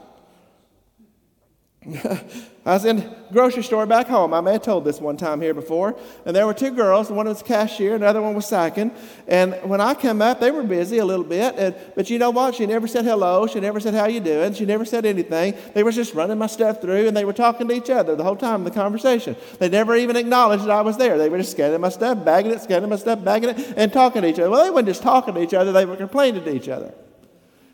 I 2.66 2.74
was 2.74 2.84
in 2.84 3.00
a 3.00 3.16
grocery 3.32 3.64
store 3.64 3.86
back 3.86 4.08
home. 4.08 4.34
I 4.34 4.42
may 4.42 4.54
have 4.54 4.62
told 4.62 4.84
this 4.84 5.00
one 5.00 5.16
time 5.16 5.40
here 5.40 5.54
before. 5.54 5.98
And 6.26 6.36
there 6.36 6.46
were 6.46 6.54
two 6.54 6.72
girls. 6.72 7.10
One 7.10 7.26
was 7.26 7.42
cashier, 7.42 7.94
and 7.94 8.04
the 8.04 8.08
other 8.08 8.22
one 8.22 8.36
was 8.36 8.46
psyching. 8.46 8.94
And 9.26 9.54
when 9.64 9.80
I 9.80 9.94
came 9.94 10.22
up, 10.22 10.42
they 10.42 10.52
were 10.52 10.64
busy 10.64 10.98
a 10.98 11.06
little 11.06 11.24
bit. 11.24 11.56
And, 11.56 11.76
but 11.96 12.10
you 12.10 12.20
know 12.20 12.30
what? 12.30 12.56
She 12.56 12.66
never 12.66 12.86
said 12.86 13.06
hello. 13.06 13.48
She 13.48 13.62
never 13.62 13.80
said, 13.80 13.94
how 13.94 14.08
you 14.08 14.20
doing? 14.20 14.54
She 14.54 14.66
never 14.66 14.84
said 14.84 15.06
anything. 15.06 15.56
They 15.74 15.84
were 15.84 15.94
just 15.94 16.14
running 16.14 16.38
my 16.38 16.48
stuff 16.48 16.82
through, 16.82 17.08
and 17.08 17.16
they 17.16 17.24
were 17.24 17.32
talking 17.32 17.70
to 17.70 17.74
each 17.74 17.90
other 17.90 18.18
the 18.18 18.24
whole 18.24 18.36
time 18.36 18.62
in 18.62 18.64
the 18.66 18.72
conversation. 18.72 19.38
They 19.60 19.70
never 19.70 19.96
even 19.96 20.18
acknowledged 20.18 20.64
that 20.64 20.72
I 20.72 20.82
was 20.82 20.98
there. 20.98 21.18
They 21.18 21.30
were 21.30 21.38
just 21.38 21.52
scanning 21.52 21.80
my 21.80 21.90
stuff, 21.90 22.26
bagging 22.26 22.52
it, 22.52 22.62
scanning 22.62 22.90
my 22.90 22.98
stuff, 22.98 23.24
bagging 23.24 23.52
it, 23.52 23.74
and 23.78 23.94
talking 23.94 24.24
to 24.24 24.28
each 24.28 24.40
other. 24.40 24.50
Well, 24.50 24.66
they 24.66 24.72
weren't 24.72 24.88
just 24.88 25.04
talking 25.04 25.36
to 25.36 25.42
each 25.42 25.54
other. 25.54 25.72
They 25.72 25.86
were 25.86 25.96
complaining 25.96 26.44
to 26.44 26.54
each 26.54 26.68
other. 26.68 26.94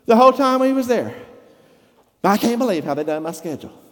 The 0.06 0.14
whole 0.14 0.32
time 0.32 0.62
he 0.62 0.72
was 0.72 0.86
there. 0.86 1.16
I 2.22 2.36
can't 2.36 2.58
believe 2.58 2.84
how 2.84 2.94
they 2.94 3.04
done 3.04 3.24
my 3.24 3.32
schedule. 3.32 3.83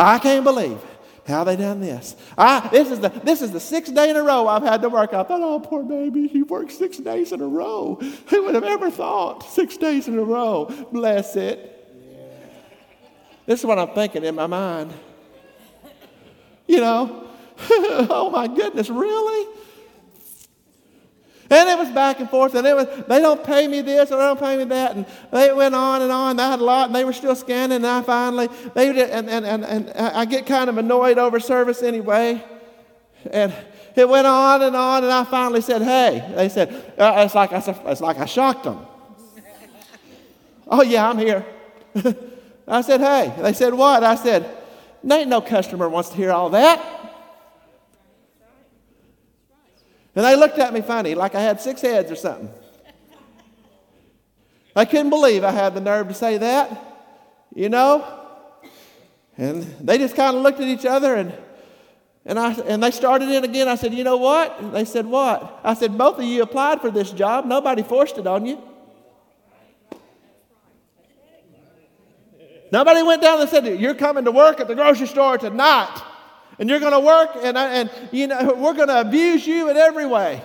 I 0.00 0.18
can't 0.18 0.44
believe 0.44 0.80
how 1.26 1.44
they 1.44 1.56
done 1.56 1.80
this. 1.80 2.16
I, 2.36 2.66
this, 2.68 2.90
is 2.90 3.00
the, 3.00 3.08
this 3.08 3.42
is 3.42 3.52
the 3.52 3.60
sixth 3.60 3.94
day 3.94 4.08
in 4.08 4.16
a 4.16 4.22
row 4.22 4.48
I've 4.48 4.62
had 4.62 4.80
to 4.82 4.88
work. 4.88 5.12
I 5.12 5.22
thought, 5.22 5.42
oh, 5.42 5.60
poor 5.60 5.82
baby, 5.82 6.26
he 6.26 6.42
worked 6.42 6.72
six 6.72 6.96
days 6.96 7.32
in 7.32 7.40
a 7.42 7.46
row. 7.46 7.96
Who 8.28 8.44
would 8.44 8.54
have 8.54 8.64
ever 8.64 8.90
thought 8.90 9.42
six 9.50 9.76
days 9.76 10.08
in 10.08 10.18
a 10.18 10.24
row? 10.24 10.66
Bless 10.90 11.36
it. 11.36 11.76
This 13.44 13.60
is 13.60 13.66
what 13.66 13.78
I'm 13.78 13.94
thinking 13.94 14.24
in 14.24 14.34
my 14.34 14.46
mind. 14.46 14.92
You 16.66 16.80
know, 16.80 17.28
oh 17.70 18.30
my 18.32 18.46
goodness, 18.46 18.88
really? 18.88 19.59
And 21.52 21.68
it 21.68 21.76
was 21.76 21.90
back 21.90 22.20
and 22.20 22.30
forth, 22.30 22.54
and 22.54 22.64
it 22.64 22.76
was, 22.76 22.86
they 23.08 23.20
don't 23.20 23.42
pay 23.42 23.66
me 23.66 23.80
this 23.80 24.12
or 24.12 24.18
they 24.18 24.22
don't 24.22 24.38
pay 24.38 24.56
me 24.56 24.64
that. 24.64 24.94
And 24.94 25.04
they 25.32 25.52
went 25.52 25.74
on 25.74 26.00
and 26.00 26.12
on. 26.12 26.30
And 26.32 26.40
I 26.40 26.50
had 26.52 26.60
a 26.60 26.64
lot, 26.64 26.86
and 26.86 26.94
they 26.94 27.04
were 27.04 27.12
still 27.12 27.34
scanning. 27.34 27.76
And 27.76 27.86
I 27.88 28.02
finally, 28.02 28.48
they 28.72 28.92
did, 28.92 29.10
and, 29.10 29.28
and, 29.28 29.44
and, 29.44 29.64
and 29.64 29.90
I 29.98 30.26
get 30.26 30.46
kind 30.46 30.70
of 30.70 30.78
annoyed 30.78 31.18
over 31.18 31.40
service 31.40 31.82
anyway. 31.82 32.44
And 33.32 33.52
it 33.96 34.08
went 34.08 34.28
on 34.28 34.62
and 34.62 34.76
on, 34.76 35.02
and 35.02 35.12
I 35.12 35.24
finally 35.24 35.60
said, 35.60 35.82
Hey, 35.82 36.24
they 36.36 36.48
said, 36.48 36.94
uh, 36.96 37.14
it's, 37.26 37.34
like 37.34 37.52
I, 37.52 37.58
it's 37.90 38.00
like 38.00 38.18
I 38.18 38.26
shocked 38.26 38.62
them. 38.62 38.86
oh, 40.68 40.82
yeah, 40.82 41.08
I'm 41.08 41.18
here. 41.18 41.44
I 42.68 42.82
said, 42.82 43.00
Hey. 43.00 43.34
They 43.42 43.54
said, 43.54 43.74
What? 43.74 44.04
I 44.04 44.14
said, 44.14 44.48
Ain't 45.10 45.28
no 45.28 45.40
customer 45.40 45.88
wants 45.88 46.10
to 46.10 46.16
hear 46.16 46.30
all 46.30 46.50
that. 46.50 47.09
And 50.14 50.24
they 50.24 50.36
looked 50.36 50.58
at 50.58 50.72
me 50.72 50.80
funny, 50.80 51.14
like 51.14 51.34
I 51.34 51.40
had 51.40 51.60
six 51.60 51.80
heads 51.80 52.10
or 52.10 52.16
something. 52.16 52.50
I 54.74 54.84
couldn't 54.84 55.10
believe 55.10 55.44
I 55.44 55.50
had 55.50 55.74
the 55.74 55.80
nerve 55.80 56.08
to 56.08 56.14
say 56.14 56.38
that, 56.38 56.70
you 57.54 57.68
know? 57.68 58.18
And 59.36 59.62
they 59.80 59.98
just 59.98 60.16
kind 60.16 60.36
of 60.36 60.42
looked 60.42 60.60
at 60.60 60.68
each 60.68 60.86
other 60.86 61.14
and 61.14 61.32
and, 62.26 62.38
I, 62.38 62.52
and 62.52 62.82
they 62.82 62.90
started 62.90 63.30
in 63.30 63.44
again. 63.44 63.66
I 63.66 63.76
said, 63.76 63.94
You 63.94 64.04
know 64.04 64.18
what? 64.18 64.60
And 64.60 64.74
they 64.74 64.84
said, 64.84 65.06
What? 65.06 65.58
I 65.64 65.72
said, 65.72 65.96
Both 65.96 66.18
of 66.18 66.24
you 66.24 66.42
applied 66.42 66.82
for 66.82 66.90
this 66.90 67.10
job. 67.10 67.46
Nobody 67.46 67.82
forced 67.82 68.18
it 68.18 68.26
on 68.26 68.44
you. 68.44 68.62
Nobody 72.70 73.02
went 73.02 73.22
down 73.22 73.40
and 73.40 73.48
said, 73.48 73.64
You're 73.80 73.94
coming 73.94 74.26
to 74.26 74.30
work 74.30 74.60
at 74.60 74.68
the 74.68 74.74
grocery 74.74 75.06
store 75.06 75.38
tonight 75.38 76.02
and 76.60 76.68
you're 76.68 76.78
going 76.78 76.92
to 76.92 77.00
work, 77.00 77.30
and, 77.42 77.56
and 77.56 77.90
you 78.12 78.26
know, 78.26 78.54
we're 78.56 78.74
going 78.74 78.88
to 78.88 79.00
abuse 79.00 79.46
you 79.46 79.70
in 79.70 79.76
every 79.78 80.06
way. 80.06 80.42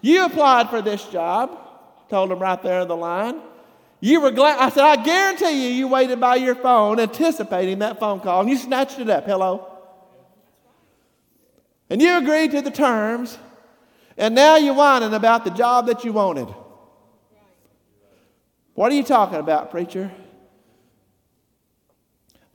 You 0.00 0.24
applied 0.24 0.70
for 0.70 0.80
this 0.80 1.04
job, 1.06 1.58
told 2.08 2.30
them 2.30 2.38
right 2.38 2.62
there 2.62 2.82
in 2.82 2.88
the 2.88 2.96
line. 2.96 3.40
You 3.98 4.20
were 4.20 4.30
glad. 4.30 4.60
I 4.60 4.68
said, 4.68 4.84
I 4.84 5.02
guarantee 5.02 5.66
you, 5.66 5.74
you 5.74 5.88
waited 5.88 6.20
by 6.20 6.36
your 6.36 6.54
phone 6.54 7.00
anticipating 7.00 7.80
that 7.80 7.98
phone 7.98 8.20
call 8.20 8.42
and 8.42 8.48
you 8.48 8.56
snatched 8.56 9.00
it 9.00 9.10
up. 9.10 9.24
Hello? 9.24 9.72
And 11.90 12.00
you 12.00 12.16
agreed 12.16 12.52
to 12.52 12.62
the 12.62 12.70
terms, 12.70 13.38
and 14.16 14.34
now 14.34 14.56
you're 14.56 14.74
whining 14.74 15.12
about 15.12 15.44
the 15.44 15.50
job 15.50 15.86
that 15.86 16.04
you 16.04 16.12
wanted. 16.12 16.48
What 18.74 18.92
are 18.92 18.94
you 18.94 19.02
talking 19.02 19.38
about, 19.38 19.72
preacher? 19.72 20.12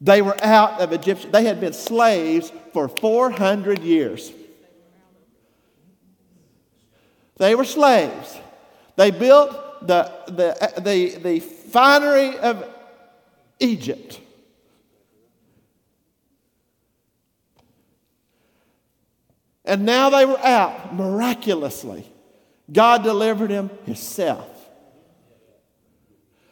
They 0.01 0.23
were 0.23 0.35
out 0.43 0.81
of 0.81 0.91
Egyptian. 0.93 1.31
They 1.31 1.43
had 1.43 1.61
been 1.61 1.73
slaves 1.73 2.51
for 2.73 2.87
400 2.87 3.79
years. 3.83 4.33
They 7.37 7.53
were 7.53 7.65
slaves. 7.65 8.37
They 8.95 9.11
built 9.11 9.87
the, 9.87 10.11
the, 10.27 10.81
the, 10.81 11.15
the 11.17 11.39
finery 11.39 12.37
of 12.37 12.67
Egypt. 13.59 14.19
And 19.63 19.85
now 19.85 20.09
they 20.09 20.25
were 20.25 20.39
out 20.39 20.95
miraculously. 20.95 22.11
God 22.71 23.03
delivered 23.03 23.51
him 23.51 23.69
himself. 23.85 24.47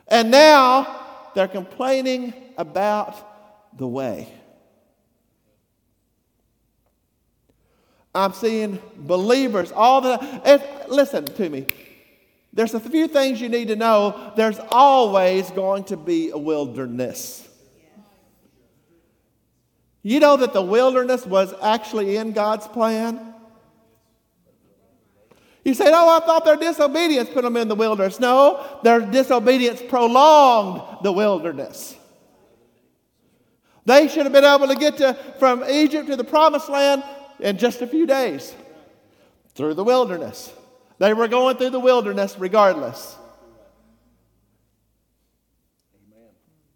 And 0.07 0.29
now 0.29 1.31
they're 1.33 1.47
complaining 1.47 2.33
about 2.57 3.28
the 3.79 3.87
way. 3.87 4.31
I'm 8.13 8.33
seeing 8.33 8.79
believers 8.95 9.71
all 9.71 10.01
the 10.01 10.85
listen 10.89 11.25
to 11.25 11.49
me. 11.49 11.65
There's 12.51 12.73
a 12.73 12.79
few 12.79 13.07
things 13.07 13.39
you 13.39 13.47
need 13.47 13.69
to 13.69 13.75
know. 13.75 14.33
There's 14.35 14.59
always 14.69 15.49
going 15.51 15.85
to 15.85 15.97
be 15.97 16.31
a 16.31 16.37
wilderness. 16.37 17.47
You 20.01 20.19
know 20.19 20.37
that 20.37 20.53
the 20.53 20.61
wilderness 20.61 21.25
was 21.25 21.53
actually 21.61 22.17
in 22.17 22.31
God's 22.31 22.67
plan? 22.67 23.33
You 25.63 25.73
say, 25.73 25.85
Oh, 25.87 26.17
I 26.17 26.25
thought 26.25 26.45
their 26.45 26.55
disobedience 26.55 27.29
put 27.29 27.43
them 27.43 27.55
in 27.57 27.67
the 27.67 27.75
wilderness. 27.75 28.19
No, 28.19 28.79
their 28.81 29.01
disobedience 29.01 29.81
prolonged 29.87 31.03
the 31.03 31.11
wilderness. 31.11 31.95
They 33.85 34.07
should 34.07 34.23
have 34.23 34.33
been 34.33 34.43
able 34.43 34.67
to 34.67 34.75
get 34.75 34.97
to, 34.97 35.13
from 35.39 35.63
Egypt 35.69 36.07
to 36.09 36.15
the 36.15 36.23
promised 36.23 36.69
land 36.69 37.03
in 37.39 37.57
just 37.57 37.81
a 37.81 37.87
few 37.87 38.05
days 38.05 38.53
through 39.55 39.73
the 39.73 39.83
wilderness. 39.83 40.51
They 40.97 41.13
were 41.13 41.27
going 41.27 41.57
through 41.57 41.71
the 41.71 41.79
wilderness 41.79 42.35
regardless. 42.37 43.15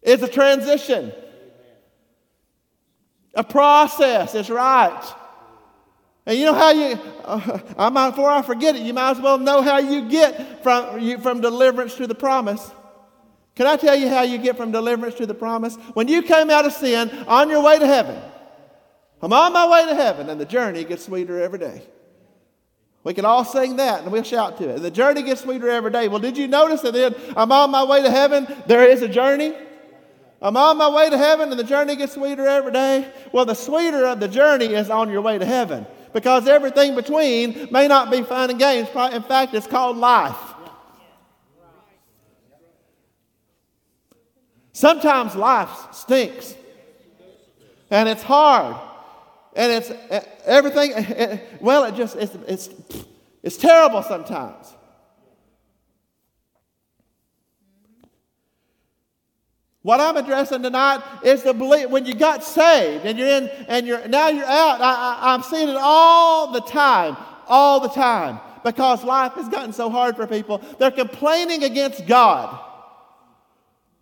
It's 0.02 0.24
a 0.24 0.28
transition, 0.28 1.14
a 3.34 3.44
process. 3.44 4.36
It's 4.36 4.50
right. 4.50 5.14
And 6.26 6.38
you 6.38 6.46
know 6.46 6.54
how 6.54 6.72
you, 6.72 7.00
uh, 7.26 7.60
I 7.78 7.90
might, 7.90 8.12
before 8.12 8.30
I 8.30 8.42
forget 8.42 8.76
it, 8.76 8.82
you 8.82 8.94
might 8.94 9.12
as 9.12 9.20
well 9.20 9.38
know 9.38 9.62
how 9.62 9.80
you 9.80 10.10
get 10.10 10.64
from, 10.64 11.00
you, 11.00 11.18
from 11.18 11.42
deliverance 11.42 11.96
to 11.96 12.08
the 12.08 12.16
promise. 12.16 12.72
Can 13.56 13.68
I 13.68 13.78
tell 13.78 13.96
you 13.96 14.10
how 14.10 14.24
you 14.24 14.38
get 14.38 14.58
from 14.58 14.72
deliverance 14.72 15.16
to 15.16 15.26
the 15.26 15.34
promise? 15.34 15.76
When 15.94 16.08
you 16.08 16.24
came 16.24 16.50
out 16.50 16.66
of 16.66 16.74
sin 16.74 17.10
on 17.28 17.50
your 17.50 17.62
way 17.62 17.78
to 17.78 17.86
heaven, 17.86 18.20
I'm 19.22 19.32
on 19.32 19.54
my 19.54 19.70
way 19.70 19.86
to 19.86 19.96
heaven, 19.96 20.30
and 20.30 20.42
the 20.42 20.46
journey 20.46 20.84
gets 20.84 21.06
sweeter 21.06 21.42
every 21.42 21.60
day. 21.60 21.84
We 23.04 23.14
can 23.14 23.26
all 23.26 23.44
sing 23.44 23.76
that 23.78 24.04
and 24.04 24.12
we'll 24.12 24.24
shout 24.24 24.58
to 24.60 24.70
it. 24.70 24.80
The 24.80 24.92
journey 24.92 25.24
gets 25.24 25.42
sweeter 25.42 25.70
every 25.70 25.92
day. 25.92 26.08
Well, 26.08 26.20
did 26.20 26.38
you 26.38 26.48
notice 26.48 26.82
that 26.82 26.94
then 26.94 27.14
I'm 27.36 27.52
on 27.52 27.70
my 27.70 27.84
way 27.84 28.02
to 28.02 28.10
heaven? 28.10 28.48
There 28.66 28.88
is 28.88 29.02
a 29.02 29.10
journey. 29.10 29.54
I'm 30.42 30.56
on 30.56 30.78
my 30.78 30.90
way 30.90 31.10
to 31.10 31.18
heaven 31.18 31.52
and 31.52 31.60
the 31.60 31.66
journey 31.66 31.96
gets 31.98 32.14
sweeter 32.14 32.48
every 32.48 32.72
day. 32.72 33.12
Well, 33.34 33.46
the 33.46 33.56
sweeter 33.56 34.06
of 34.06 34.20
the 34.22 34.30
journey 34.30 34.68
is 34.68 34.90
on 34.90 35.10
your 35.10 35.22
way 35.22 35.38
to 35.38 35.46
heaven 35.46 35.86
because 36.14 36.48
everything 36.48 36.96
between 36.96 37.68
may 37.72 37.88
not 37.90 38.10
be 38.10 38.24
fun 38.24 38.50
and 38.50 38.60
games. 38.60 38.88
In 38.88 39.24
fact, 39.24 39.54
it's 39.54 39.68
called 39.68 39.98
life. 39.98 40.53
Sometimes 44.74 45.36
life 45.36 45.70
stinks 45.92 46.56
and 47.92 48.10
it's 48.10 48.24
hard 48.24 48.76
and 49.56 49.72
it's 49.72 49.92
everything, 50.46 50.94
eh, 50.94 51.14
eh, 51.16 51.38
well, 51.62 51.84
it 51.86 51.96
just, 51.96 52.16
it's, 52.16 52.36
it's, 52.48 52.70
it's 53.44 53.58
terrible 53.58 54.02
sometimes. 54.02 54.74
What 59.84 60.00
I'm 60.00 60.18
addressing 60.18 60.64
tonight 60.64 61.04
is 61.24 61.44
the 61.44 61.54
belief 61.54 61.90
when 61.90 62.06
you 62.06 62.16
got 62.16 62.44
saved 62.44 63.06
and 63.06 63.20
you're 63.20 63.28
in 63.28 63.50
and 63.68 63.86
you're 63.86 64.08
now 64.08 64.30
you're 64.30 64.46
out. 64.46 64.80
I, 64.82 65.34
I'm 65.34 65.44
seeing 65.44 65.68
it 65.68 65.76
all 65.78 66.54
the 66.54 66.62
time, 66.62 67.18
all 67.48 67.82
the 67.82 67.90
time, 67.90 68.40
because 68.64 69.04
life 69.04 69.34
has 69.34 69.50
gotten 69.50 69.74
so 69.74 69.90
hard 69.90 70.16
for 70.16 70.26
people. 70.26 70.60
They're 70.80 70.90
complaining 70.90 71.66
against 71.66 72.08
God. 72.08 72.73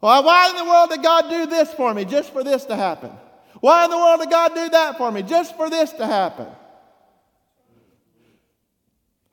Well, 0.01 0.23
why 0.23 0.49
in 0.49 0.55
the 0.57 0.65
world 0.65 0.89
did 0.89 1.03
God 1.03 1.29
do 1.29 1.45
this 1.45 1.71
for 1.73 1.93
me 1.93 2.05
just 2.05 2.33
for 2.33 2.43
this 2.43 2.65
to 2.65 2.75
happen? 2.75 3.11
Why 3.59 3.85
in 3.85 3.91
the 3.91 3.97
world 3.97 4.19
did 4.19 4.31
God 4.31 4.55
do 4.55 4.69
that 4.69 4.97
for 4.97 5.11
me 5.11 5.21
just 5.21 5.55
for 5.55 5.69
this 5.69 5.91
to 5.93 6.05
happen? 6.05 6.47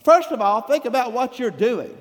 First 0.04 0.30
of 0.30 0.40
all, 0.42 0.60
think 0.60 0.84
about 0.84 1.12
what 1.12 1.38
you're 1.38 1.50
doing. 1.50 1.96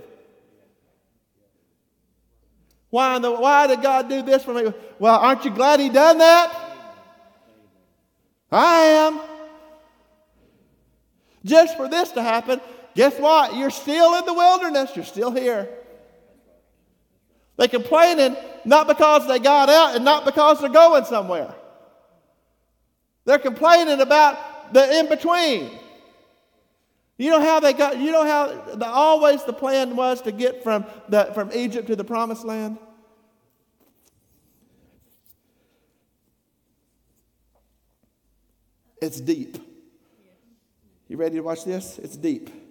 Why, 2.90 3.20
the, 3.20 3.32
why 3.32 3.68
did 3.68 3.82
God 3.82 4.10
do 4.10 4.22
this 4.22 4.44
for 4.44 4.54
me? 4.54 4.74
Well, 5.00 5.18
aren't 5.18 5.46
you 5.46 5.52
glad 5.52 5.80
He 5.80 5.90
done 5.90 6.18
that? 6.18 6.54
I 8.52 8.82
am. 8.82 9.20
Just 11.44 11.78
for 11.78 11.88
this 11.88 12.12
to 12.12 12.22
happen, 12.22 12.60
guess 12.96 13.18
what? 13.20 13.56
You're 13.56 13.70
still 13.70 14.16
in 14.16 14.26
the 14.26 14.34
wilderness. 14.34 14.92
You're 14.96 15.06
still 15.06 15.32
here. 15.32 15.70
They're 17.58 17.68
complaining 17.68 18.36
not 18.68 18.86
because 18.86 19.26
they 19.28 19.40
got 19.40 19.70
out 19.70 19.96
and 19.96 20.04
not 20.04 20.26
because 20.26 20.60
they're 20.60 20.70
going 20.70 21.06
somewhere. 21.06 21.56
They're 23.24 23.40
complaining 23.40 24.02
about 24.02 24.74
the 24.74 25.00
in 25.00 25.08
between. 25.08 25.72
You 27.18 27.32
know 27.32 27.42
how 27.42 27.62
they 27.62 27.72
got, 27.72 27.98
you 27.98 28.12
know 28.12 28.26
how 28.26 28.76
the, 28.76 28.86
always 28.86 29.44
the 29.46 29.54
plan 29.54 29.96
was 29.96 30.22
to 30.24 30.34
get 30.34 30.64
from, 30.64 30.86
the, 31.08 31.32
from 31.34 31.50
Egypt 31.54 31.88
to 31.88 31.96
the 31.96 32.04
promised 32.04 32.44
land? 32.44 32.78
It's 39.02 39.22
deep. 39.22 39.58
You 41.08 41.16
ready 41.16 41.36
to 41.36 41.42
watch 41.42 41.64
this? 41.64 42.00
It's 42.00 42.18
deep. 42.18 42.67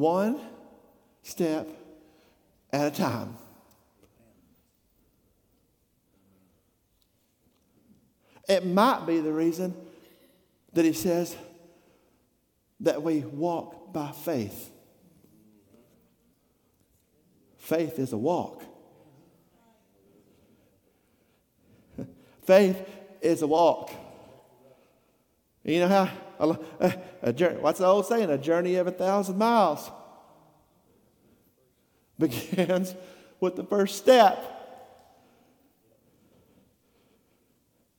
One 0.00 0.40
step 1.22 1.68
at 2.72 2.92
a 2.92 2.96
time. 2.96 3.36
It 8.48 8.66
might 8.66 9.06
be 9.06 9.20
the 9.20 9.32
reason 9.32 9.76
that 10.72 10.86
he 10.86 10.94
says 10.94 11.36
that 12.80 13.02
we 13.02 13.18
walk 13.20 13.92
by 13.92 14.10
faith. 14.10 14.70
Faith 17.58 17.98
is 17.98 18.14
a 18.14 18.18
walk. 18.18 18.64
Faith 22.46 22.88
is 23.20 23.42
a 23.42 23.46
walk. 23.46 23.92
You 25.62 25.80
know 25.80 25.88
how 25.88 26.10
a, 26.40 26.58
eh, 26.80 26.92
a, 27.22 27.28
a 27.28 27.32
journey, 27.32 27.60
what's 27.60 27.78
the 27.78 27.86
old 27.86 28.06
saying? 28.06 28.30
A 28.30 28.38
journey 28.38 28.76
of 28.76 28.86
a 28.86 28.90
thousand 28.90 29.38
miles 29.38 29.90
begins 32.18 32.94
with 33.40 33.56
the 33.56 33.64
first 33.64 33.96
step. 33.96 34.56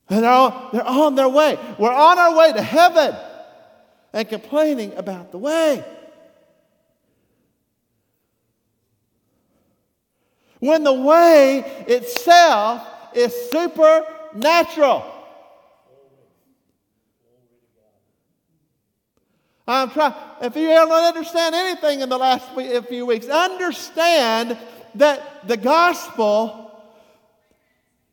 And 0.08 0.24
they're 0.24 0.52
they're 0.72 0.86
on 0.86 1.14
their 1.14 1.28
way. 1.28 1.58
We're 1.78 1.92
on 1.92 2.18
our 2.18 2.36
way 2.36 2.52
to 2.52 2.62
heaven 2.62 3.16
and 4.12 4.28
complaining 4.28 4.94
about 4.96 5.32
the 5.32 5.38
way. 5.38 5.84
When 10.58 10.84
the 10.84 10.92
way 10.92 11.60
itself 11.88 12.86
is 13.14 13.34
supernatural. 13.50 15.11
I'm 19.72 19.90
trying, 19.90 20.14
if 20.42 20.54
you 20.54 20.66
don't 20.68 20.90
understand 20.90 21.54
anything 21.54 22.00
in 22.00 22.08
the 22.08 22.18
last 22.18 22.46
few 22.88 23.06
weeks, 23.06 23.26
understand 23.28 24.58
that 24.96 25.48
the 25.48 25.56
gospel 25.56 26.70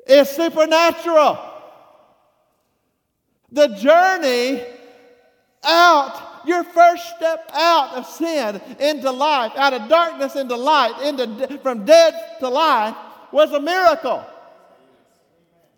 is 0.07 0.29
supernatural. 0.29 1.37
The 3.51 3.67
journey 3.67 4.63
out, 5.63 6.41
your 6.45 6.63
first 6.63 7.15
step 7.17 7.49
out 7.53 7.95
of 7.95 8.05
sin 8.05 8.61
into 8.79 9.11
life, 9.11 9.51
out 9.55 9.73
of 9.73 9.89
darkness 9.89 10.35
into 10.35 10.55
light, 10.55 11.01
into, 11.03 11.59
from 11.59 11.83
dead 11.83 12.13
to 12.39 12.47
life, 12.47 12.95
was 13.31 13.51
a 13.51 13.59
miracle 13.59 14.25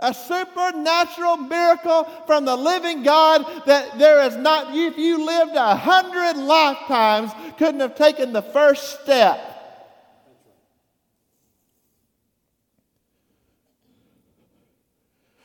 a 0.01 0.13
supernatural 0.13 1.37
miracle 1.37 2.05
from 2.25 2.45
the 2.45 2.55
living 2.55 3.03
God 3.03 3.45
that 3.65 3.99
there 3.99 4.23
is 4.23 4.35
not, 4.35 4.75
if 4.75 4.97
you 4.97 5.23
lived 5.23 5.55
a 5.55 5.75
hundred 5.75 6.37
lifetimes, 6.37 7.31
couldn't 7.57 7.79
have 7.81 7.95
taken 7.95 8.33
the 8.33 8.41
first 8.41 9.01
step. 9.01 9.47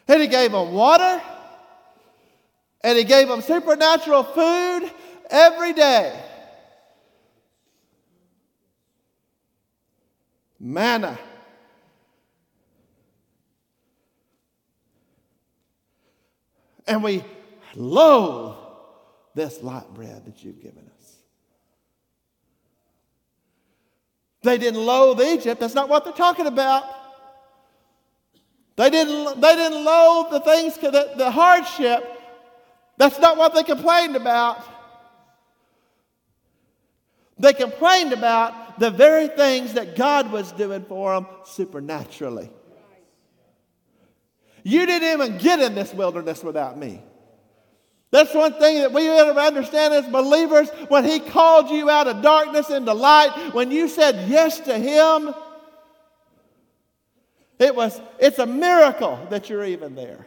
And 0.09 0.23
he 0.23 0.29
gave 0.29 0.53
them 0.53 0.73
water, 0.73 1.21
and 2.83 2.97
he 2.97 3.05
gave 3.05 3.29
them 3.29 3.43
supernatural 3.43 4.23
food 4.23 4.91
every 5.29 5.73
day. 5.73 6.23
Manna. 10.61 11.19
And 16.87 17.03
we 17.03 17.25
loathe 17.75 18.57
this 19.35 19.63
light 19.63 19.93
bread 19.95 20.25
that 20.27 20.43
you've 20.43 20.61
given 20.63 20.91
us. 20.99 21.17
They 24.43 24.59
didn't 24.59 24.85
loathe 24.85 25.21
Egypt. 25.21 25.61
That's 25.61 25.75
not 25.75 25.89
what 25.89 26.05
they're 26.05 26.13
talking 26.13 26.47
about. 26.47 26.85
They 28.77 28.91
didn't, 28.91 29.41
they 29.41 29.57
didn't 29.57 29.85
loathe 29.85 30.31
the 30.31 30.41
things, 30.41 30.77
the, 30.77 31.13
the 31.17 31.31
hardship. 31.31 32.05
That's 32.99 33.19
not 33.19 33.37
what 33.37 33.55
they 33.55 33.63
complained 33.63 34.17
about. 34.17 34.65
They 37.39 37.53
complained 37.53 38.13
about 38.13 38.79
the 38.79 38.91
very 38.91 39.29
things 39.29 39.75
that 39.75 39.97
God 39.97 40.31
was 40.31 40.53
doing 40.53 40.85
for 40.85 41.15
them 41.15 41.27
supernaturally. 41.45 42.51
You 44.67 44.85
didn't 44.85 45.13
even 45.13 45.39
get 45.39 45.61
in 45.61 45.77
this 45.77 45.95
wilderness 45.95 46.43
without 46.43 46.77
me. 46.77 47.01
That's 48.11 48.35
one 48.35 48.55
thing 48.55 48.81
that 48.81 48.93
we 48.93 49.05
to 49.05 49.39
understand 49.39 49.95
as 49.95 50.07
believers. 50.07 50.69
When 50.89 51.05
He 51.05 51.21
called 51.21 51.71
you 51.71 51.89
out 51.89 52.09
of 52.09 52.21
darkness 52.21 52.69
into 52.69 52.93
light, 52.93 53.55
when 53.55 53.71
you 53.71 53.87
said 53.87 54.29
yes 54.29 54.59
to 54.59 54.77
Him, 54.77 55.33
it 57.61 57.77
was, 57.77 58.01
it's 58.19 58.41
a 58.41 58.47
miracle 58.47 59.25
that 59.31 59.49
you're 59.49 59.65
even 59.65 59.95
there. 59.95 60.27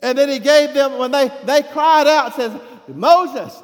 And 0.00 0.16
then 0.16 0.28
he 0.28 0.38
gave 0.38 0.72
them, 0.72 0.98
when 0.98 1.10
they, 1.10 1.32
they 1.46 1.64
cried 1.64 2.06
out, 2.06 2.36
says, 2.36 2.52
Moses, 2.86 3.60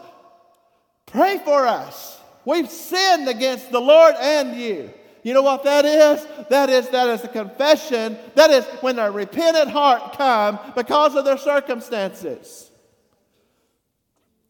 pray 1.07 1.39
for 1.45 1.69
us. 1.69 2.19
We've 2.45 2.69
sinned 2.69 3.29
against 3.29 3.71
the 3.71 3.81
Lord 3.81 4.17
and 4.19 4.57
you. 4.57 4.93
You 5.27 5.35
know 5.35 5.43
what 5.43 5.65
that 5.65 5.85
is? 5.85 6.25
That 6.51 6.71
is 6.71 6.89
that 6.91 7.09
is 7.09 7.25
a 7.25 7.29
confession. 7.29 8.17
That 8.37 8.51
is 8.51 8.65
when 8.81 9.01
a 9.01 9.11
repentant 9.11 9.71
heart 9.71 10.17
come 10.17 10.57
because 10.77 11.17
of 11.17 11.25
their 11.25 11.37
circumstances. 11.37 12.71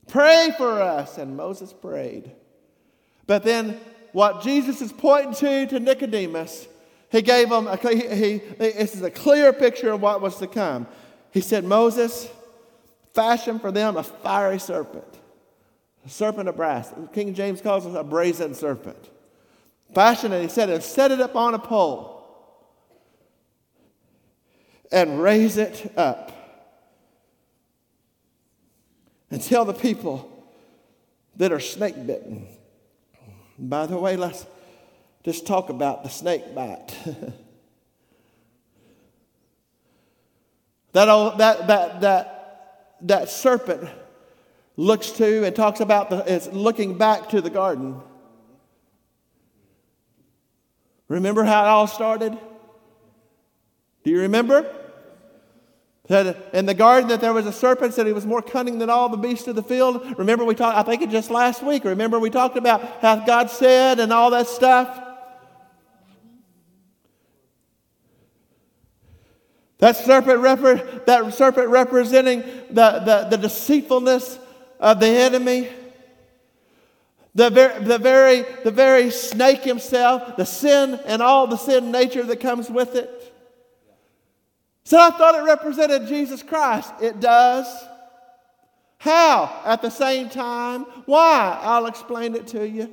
Pray 0.07 0.51
for 0.59 0.83
us. 0.83 1.17
And 1.17 1.35
Moses 1.35 1.73
prayed. 1.73 2.31
But 3.27 3.43
then 3.43 3.81
what 4.13 4.43
Jesus 4.43 4.83
is 4.83 4.93
pointing 4.93 5.33
to 5.37 5.67
to 5.69 5.81
Nicodemus, 5.81 6.69
he 7.11 7.23
gave 7.23 7.51
him 7.51 7.69
a, 7.69 7.77
he, 7.79 8.09
he, 8.15 8.39
this 8.59 8.95
is 8.95 9.01
a 9.01 9.11
clear 9.11 9.55
picture 9.55 9.93
of 9.93 10.03
what 10.03 10.21
was 10.21 10.37
to 10.41 10.47
come. 10.47 10.87
He 11.31 11.41
said, 11.41 11.65
Moses, 11.65 12.29
fashion 13.15 13.61
for 13.61 13.73
them 13.73 13.97
a 13.97 14.03
fiery 14.03 14.59
serpent, 14.59 15.09
a 16.05 16.11
serpent 16.11 16.51
of 16.51 16.57
brass. 16.57 16.93
King 17.15 17.33
James 17.33 17.63
calls 17.63 17.87
it 17.87 17.97
a 17.97 18.05
brazen 18.05 18.53
serpent 18.53 19.09
it, 19.95 20.43
he 20.43 20.49
said, 20.49 20.71
and 20.71 20.83
set 20.83 21.11
it 21.11 21.21
up 21.21 21.37
on 21.37 21.55
a 21.55 21.59
pole 21.59 22.17
and 24.93 25.21
raise 25.23 25.57
it 25.57 25.93
up 25.97 26.33
and 29.31 29.43
tell 29.43 29.65
the 29.65 29.73
people 29.73 30.33
that 31.37 31.53
are 31.53 31.61
snake 31.61 32.07
bitten. 32.07 32.47
By 33.59 33.87
the 33.87 33.99
way, 33.99 34.17
let's 34.17 34.47
just 35.25 35.47
talk 35.47 35.71
about 35.71 36.03
the 36.03 36.09
snake 36.09 36.55
bite. 36.55 36.95
that, 40.93 41.09
old, 41.09 41.39
that, 41.39 41.67
that, 41.67 42.01
that, 42.03 42.97
that 43.03 43.29
serpent 43.29 43.89
looks 44.77 45.11
to 45.11 45.45
and 45.45 45.57
talks 45.57 45.81
about 45.81 46.11
the, 46.11 46.23
it's 46.33 46.47
looking 46.49 46.97
back 46.97 47.29
to 47.31 47.41
the 47.41 47.51
garden 47.51 48.01
Remember 51.09 51.45
how 51.45 51.65
it 51.65 51.69
all 51.69 51.87
started? 51.87 52.37
Do 54.05 54.11
you 54.11 54.21
remember? 54.21 54.73
That 56.09 56.51
in 56.53 56.67
the 56.67 56.75
garden 56.75 57.09
that 57.09 57.21
there 57.21 57.33
was 57.33 57.47
a 57.47 57.53
serpent 57.53 57.93
said 57.95 58.07
he 58.07 58.13
was 58.13 58.27
more 58.27 58.43
cunning 58.43 58.79
than 58.79 58.89
all 58.89 59.09
the 59.09 59.17
beasts 59.17 59.49
of 59.49 59.57
the 59.57 59.63
field. 59.63 60.17
Remember 60.19 60.45
we 60.45 60.55
talked, 60.55 60.77
I 60.77 60.83
think 60.83 61.03
it 61.03 61.11
just 61.11 61.31
last 61.31 61.65
week. 61.65 61.85
Remember 61.85 62.21
we 62.21 62.31
talked 62.31 62.57
about 62.57 63.03
how 63.03 63.17
God 63.27 63.51
said 63.51 63.99
and 63.99 64.13
all 64.13 64.31
that 64.31 64.47
stuff? 64.47 65.03
That 69.79 69.97
serpent, 69.97 70.41
repre- 70.41 71.05
that 71.07 71.35
serpent 71.35 71.69
representing 71.69 72.41
the, 72.71 73.01
the, 73.01 73.27
the 73.31 73.37
deceitfulness 73.37 74.39
of 74.81 75.01
the 75.01 75.09
enemy. 75.09 75.69
The 77.37 77.51
very, 77.51 77.85
the, 77.85 77.99
very, 77.99 78.47
the 78.65 78.71
very 78.71 79.11
snake 79.11 79.63
himself, 79.63 80.37
the 80.39 80.47
sin 80.47 80.99
and 81.05 81.21
all 81.21 81.47
the 81.47 81.59
sin 81.59 81.93
nature 81.93 82.23
that 82.23 82.41
comes 82.41 82.71
with 82.71 82.97
it. 82.97 83.11
So 84.85 84.99
I 84.99 85.11
thought 85.11 85.35
it 85.35 85.43
represented 85.43 86.09
Jesus 86.09 86.43
Christ. 86.43 86.91
It 87.03 87.21
does. 87.21 87.67
How? 88.97 89.63
At 89.67 89.83
the 89.83 89.91
same 89.91 90.31
time. 90.31 90.85
Why? 91.05 91.59
I'll 91.61 91.87
explain 91.87 92.35
it 92.37 92.47
to 92.49 92.67
you. 92.67 92.91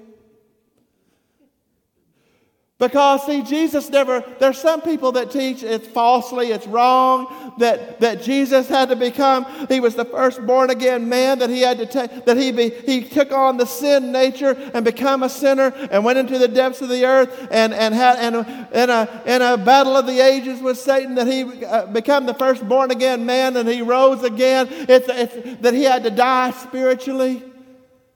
Because, 2.84 3.26
see, 3.26 3.42
Jesus 3.44 3.90
never, 3.90 4.26
there's 4.40 4.58
some 4.58 4.82
people 4.82 5.14
that 5.14 5.32
teach 5.32 5.64
it's 5.64 5.88
falsely, 5.88 6.52
it's 6.52 6.68
wrong, 6.68 7.54
that, 7.60 8.02
that 8.02 8.22
Jesus 8.22 8.68
had 8.68 8.90
to 8.90 8.98
become, 8.98 9.46
he 9.70 9.80
was 9.80 9.96
the 9.96 10.04
first 10.04 10.46
born 10.46 10.70
again 10.70 11.08
man, 11.08 11.40
that 11.40 11.50
he 11.50 11.62
had 11.62 11.78
to 11.78 11.86
take, 11.86 12.26
that 12.26 12.36
he, 12.36 12.52
be, 12.52 12.72
he 12.72 13.02
took 13.02 13.32
on 13.32 13.56
the 13.56 13.66
sin 13.66 14.12
nature 14.12 14.52
and 14.74 14.84
become 14.84 15.24
a 15.24 15.30
sinner 15.30 15.68
and 15.92 16.04
went 16.04 16.20
into 16.20 16.38
the 16.38 16.50
depths 16.50 16.82
of 16.82 16.90
the 16.90 17.06
earth 17.06 17.48
and, 17.52 17.74
and 17.74 17.96
had, 17.96 18.20
and 18.20 18.36
in 18.76 18.90
a, 18.90 19.24
in 19.28 19.42
a 19.42 19.56
battle 19.56 19.96
of 19.96 20.06
the 20.06 20.20
ages 20.20 20.62
with 20.62 20.78
Satan, 20.78 21.16
that 21.16 21.26
he 21.28 21.64
uh, 21.64 21.86
become 21.86 22.26
the 22.26 22.34
first 22.34 22.68
born 22.68 22.92
again 22.92 23.26
man 23.26 23.56
and 23.56 23.70
he 23.70 23.82
rose 23.82 24.24
again. 24.24 24.68
It's, 24.70 25.08
it's 25.08 25.62
that 25.62 25.74
he 25.74 25.84
had 25.84 26.04
to 26.04 26.10
die 26.10 26.52
spiritually. 26.52 27.44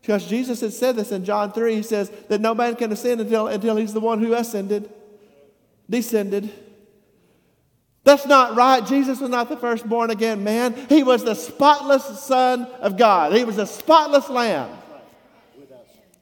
Because 0.07 0.25
Jesus 0.25 0.61
had 0.61 0.71
said 0.71 0.95
this 0.95 1.11
in 1.11 1.25
John 1.25 1.51
3. 1.51 1.75
He 1.75 1.83
says 1.83 2.09
that 2.29 2.39
no 2.39 2.55
man 2.55 2.75
can 2.75 2.93
ascend 2.93 3.19
until, 3.19 3.47
until 3.47 3.75
he's 3.75 3.91
the 3.91 3.99
one 3.99 4.23
who 4.23 4.33
ascended, 4.33 4.89
descended. 5.89 6.49
That's 8.05 8.25
not 8.25 8.55
right. 8.55 8.85
Jesus 8.85 9.19
was 9.19 9.29
not 9.29 9.49
the 9.49 9.57
first 9.57 9.85
born 9.85 10.09
again 10.09 10.45
man. 10.45 10.75
He 10.87 11.03
was 11.03 11.25
the 11.25 11.35
spotless 11.35 12.21
Son 12.21 12.67
of 12.79 12.95
God. 12.95 13.33
He 13.33 13.43
was 13.43 13.57
a 13.57 13.67
spotless 13.67 14.29
Lamb 14.29 14.69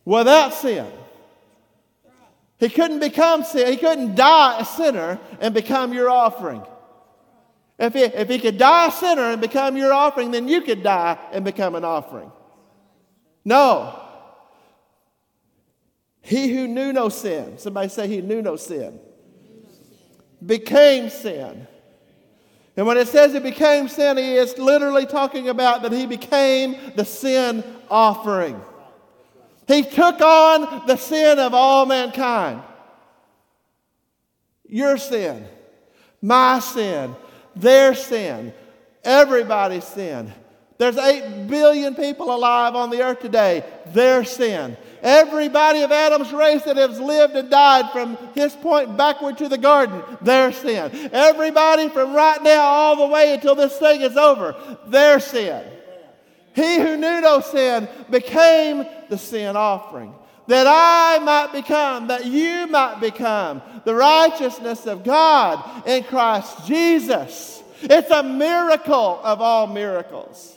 without 0.03 0.55
sin. 0.55 0.91
He 2.57 2.69
couldn't 2.69 3.01
become 3.01 3.43
sin. 3.43 3.67
He 3.67 3.77
couldn't 3.77 4.15
die 4.15 4.61
a 4.61 4.65
sinner 4.65 5.19
and 5.39 5.53
become 5.53 5.93
your 5.93 6.09
offering. 6.09 6.63
If 7.77 7.93
he, 7.93 8.01
if 8.01 8.29
he 8.29 8.39
could 8.39 8.57
die 8.57 8.87
a 8.87 8.91
sinner 8.91 9.29
and 9.29 9.39
become 9.39 9.77
your 9.77 9.93
offering, 9.93 10.31
then 10.31 10.47
you 10.47 10.61
could 10.61 10.81
die 10.81 11.19
and 11.31 11.45
become 11.45 11.75
an 11.75 11.85
offering. 11.85 12.31
No. 13.45 14.01
He 16.21 16.49
who 16.49 16.67
knew 16.67 16.91
no 16.91 17.09
sin, 17.09 17.59
somebody 17.59 17.87
say 17.87 18.07
he 18.07 18.21
knew 18.21 18.41
no 18.41 18.55
sin, 18.55 18.99
became 20.43 21.11
sin. 21.11 21.67
And 22.75 22.87
when 22.87 22.97
it 22.97 23.07
says 23.07 23.31
he 23.33 23.39
became 23.39 23.87
sin, 23.87 24.17
he 24.17 24.33
is 24.33 24.57
literally 24.57 25.05
talking 25.05 25.47
about 25.49 25.83
that 25.83 25.91
he 25.91 26.07
became 26.07 26.75
the 26.95 27.05
sin 27.05 27.63
offering. 27.89 28.59
He 29.67 29.83
took 29.83 30.19
on 30.19 30.87
the 30.87 30.97
sin 30.97 31.39
of 31.39 31.53
all 31.53 31.85
mankind. 31.85 32.61
Your 34.67 34.97
sin, 34.97 35.47
my 36.21 36.59
sin, 36.59 37.15
their 37.55 37.93
sin, 37.93 38.51
everybody's 39.03 39.85
sin. 39.85 40.33
There's 40.77 40.97
8 40.97 41.47
billion 41.47 41.95
people 41.95 42.35
alive 42.35 42.75
on 42.75 42.89
the 42.89 43.01
earth 43.01 43.21
today. 43.21 43.63
Their 43.87 44.25
sin. 44.25 44.75
Everybody 45.01 45.83
of 45.83 45.91
Adam's 45.91 46.33
race 46.33 46.63
that 46.63 46.75
has 46.75 46.99
lived 46.99 47.35
and 47.35 47.49
died 47.49 47.91
from 47.91 48.17
his 48.33 48.53
point 48.55 48.97
backward 48.97 49.37
to 49.37 49.47
the 49.47 49.57
garden, 49.57 50.03
their 50.21 50.51
sin. 50.51 51.09
Everybody 51.13 51.87
from 51.89 52.13
right 52.13 52.41
now 52.43 52.61
all 52.61 52.95
the 52.97 53.13
way 53.13 53.33
until 53.33 53.55
this 53.55 53.77
thing 53.77 54.01
is 54.01 54.17
over, 54.17 54.55
their 54.87 55.19
sin. 55.19 55.63
He 56.53 56.79
who 56.79 56.97
knew 56.97 57.21
no 57.21 57.39
sin 57.39 57.87
became 58.09 58.85
the 59.09 59.17
sin 59.17 59.55
offering. 59.55 60.13
That 60.47 60.67
I 60.67 61.23
might 61.23 61.53
become, 61.53 62.07
that 62.07 62.25
you 62.25 62.67
might 62.67 62.99
become 62.99 63.61
the 63.83 63.95
righteousness 63.95 64.85
of 64.87 65.03
God 65.03 65.87
in 65.87 66.03
Christ 66.03 66.67
Jesus. 66.67 67.63
It's 67.81 68.11
a 68.11 68.23
miracle 68.23 69.19
of 69.23 69.41
all 69.41 69.67
miracles. 69.67 70.54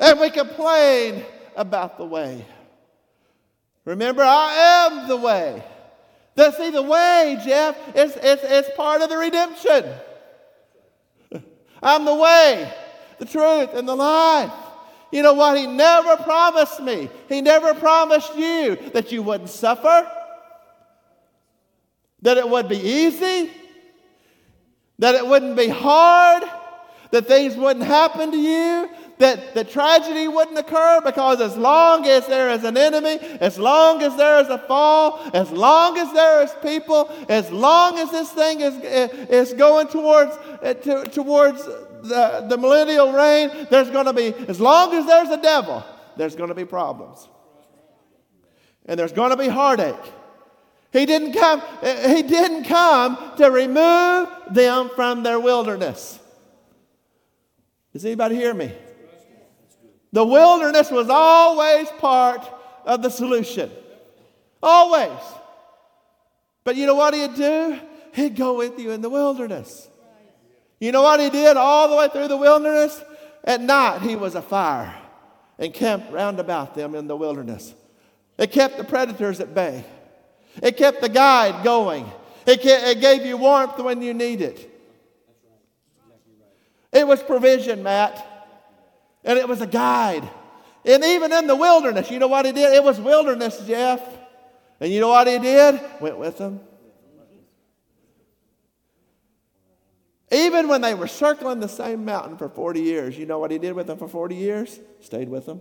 And 0.00 0.18
we 0.18 0.30
complain 0.30 1.24
about 1.54 1.98
the 1.98 2.06
way. 2.06 2.44
Remember, 3.84 4.22
I 4.22 4.88
am 4.88 5.08
the 5.08 5.16
way. 5.16 5.62
The, 6.34 6.52
see, 6.52 6.70
the 6.70 6.82
way, 6.82 7.38
Jeff, 7.44 7.76
is, 7.94 8.16
is, 8.16 8.42
is 8.42 8.66
part 8.76 9.02
of 9.02 9.10
the 9.10 9.16
redemption. 9.18 9.84
I'm 11.82 12.04
the 12.04 12.14
way, 12.14 12.72
the 13.18 13.26
truth, 13.26 13.74
and 13.74 13.86
the 13.86 13.94
life. 13.94 14.52
You 15.12 15.22
know 15.22 15.34
what? 15.34 15.58
He 15.58 15.66
never 15.66 16.16
promised 16.16 16.80
me, 16.80 17.10
He 17.28 17.42
never 17.42 17.74
promised 17.74 18.34
you 18.36 18.76
that 18.92 19.12
you 19.12 19.22
wouldn't 19.22 19.50
suffer, 19.50 20.10
that 22.22 22.38
it 22.38 22.48
would 22.48 22.68
be 22.68 22.78
easy, 22.78 23.50
that 24.98 25.14
it 25.14 25.26
wouldn't 25.26 25.56
be 25.56 25.68
hard, 25.68 26.44
that 27.10 27.26
things 27.26 27.56
wouldn't 27.56 27.84
happen 27.84 28.30
to 28.30 28.38
you, 28.38 28.88
that 29.20 29.54
the 29.54 29.62
tragedy 29.62 30.28
wouldn't 30.28 30.58
occur 30.58 31.00
because 31.04 31.40
as 31.40 31.56
long 31.56 32.06
as 32.06 32.26
there 32.26 32.50
is 32.50 32.64
an 32.64 32.76
enemy, 32.76 33.18
as 33.40 33.58
long 33.58 34.02
as 34.02 34.16
there 34.16 34.40
is 34.40 34.48
a 34.48 34.58
fall, 34.58 35.20
as 35.34 35.50
long 35.50 35.98
as 35.98 36.10
there 36.12 36.42
is 36.42 36.50
people, 36.62 37.10
as 37.28 37.50
long 37.52 37.98
as 37.98 38.10
this 38.10 38.32
thing 38.32 38.60
is, 38.62 38.74
is 38.82 39.52
going 39.52 39.88
towards, 39.88 40.32
uh, 40.62 40.74
to, 40.74 41.04
towards 41.04 41.64
the, 41.64 42.46
the 42.48 42.56
millennial 42.56 43.12
reign, 43.12 43.50
there's 43.70 43.90
going 43.90 44.06
to 44.06 44.14
be, 44.14 44.34
as 44.48 44.58
long 44.58 44.94
as 44.94 45.06
there's 45.06 45.28
a 45.28 45.40
devil, 45.40 45.84
there's 46.16 46.34
going 46.34 46.48
to 46.48 46.54
be 46.54 46.64
problems. 46.64 47.28
And 48.86 48.98
there's 48.98 49.12
going 49.12 49.30
to 49.30 49.36
be 49.36 49.48
heartache. 49.48 49.94
He 50.94 51.04
didn't 51.04 51.34
come, 51.34 51.62
he 51.82 52.22
didn't 52.22 52.64
come 52.64 53.32
to 53.36 53.50
remove 53.50 54.28
them 54.50 54.90
from 54.96 55.22
their 55.22 55.38
wilderness. 55.38 56.18
Does 57.92 58.04
anybody 58.06 58.36
hear 58.36 58.54
me? 58.54 58.72
The 60.12 60.24
wilderness 60.24 60.90
was 60.90 61.08
always 61.08 61.88
part 61.98 62.48
of 62.84 63.02
the 63.02 63.10
solution. 63.10 63.70
Always. 64.62 65.18
But 66.64 66.76
you 66.76 66.86
know 66.86 66.94
what 66.94 67.14
he'd 67.14 67.34
do? 67.34 67.78
He'd 68.12 68.36
go 68.36 68.56
with 68.56 68.78
you 68.78 68.90
in 68.90 69.02
the 69.02 69.10
wilderness. 69.10 69.88
You 70.80 70.92
know 70.92 71.02
what 71.02 71.20
he 71.20 71.30
did 71.30 71.56
all 71.56 71.88
the 71.88 71.96
way 71.96 72.08
through 72.08 72.28
the 72.28 72.36
wilderness? 72.36 73.02
At 73.44 73.60
night, 73.60 74.02
he 74.02 74.16
was 74.16 74.34
a 74.34 74.42
fire 74.42 74.94
and 75.58 75.72
camped 75.72 76.12
round 76.12 76.40
about 76.40 76.74
them 76.74 76.94
in 76.94 77.06
the 77.06 77.16
wilderness. 77.16 77.74
It 78.38 78.50
kept 78.52 78.78
the 78.78 78.84
predators 78.84 79.40
at 79.40 79.54
bay. 79.54 79.84
It 80.62 80.76
kept 80.76 81.00
the 81.00 81.08
guide 81.08 81.62
going. 81.62 82.10
It, 82.46 82.64
it 82.64 83.00
gave 83.00 83.24
you 83.24 83.36
warmth 83.36 83.78
when 83.78 84.02
you 84.02 84.14
need 84.14 84.40
it. 84.40 84.66
It 86.92 87.06
was 87.06 87.22
provision, 87.22 87.82
Matt. 87.82 88.26
And 89.24 89.38
it 89.38 89.48
was 89.48 89.60
a 89.60 89.66
guide. 89.66 90.28
And 90.84 91.04
even 91.04 91.32
in 91.32 91.46
the 91.46 91.56
wilderness, 91.56 92.10
you 92.10 92.18
know 92.18 92.28
what 92.28 92.46
he 92.46 92.52
did? 92.52 92.72
It 92.74 92.82
was 92.82 92.98
wilderness, 92.98 93.62
Jeff. 93.66 94.00
And 94.80 94.90
you 94.90 95.00
know 95.00 95.08
what 95.08 95.26
he 95.26 95.38
did? 95.38 95.80
Went 96.00 96.18
with 96.18 96.38
them. 96.38 96.60
Even 100.32 100.68
when 100.68 100.80
they 100.80 100.94
were 100.94 101.08
circling 101.08 101.58
the 101.60 101.68
same 101.68 102.04
mountain 102.04 102.36
for 102.36 102.48
40 102.48 102.80
years, 102.80 103.18
you 103.18 103.26
know 103.26 103.38
what 103.38 103.50
he 103.50 103.58
did 103.58 103.72
with 103.72 103.88
them 103.88 103.98
for 103.98 104.08
40 104.08 104.36
years? 104.36 104.78
Stayed 105.00 105.28
with 105.28 105.44
them. 105.44 105.60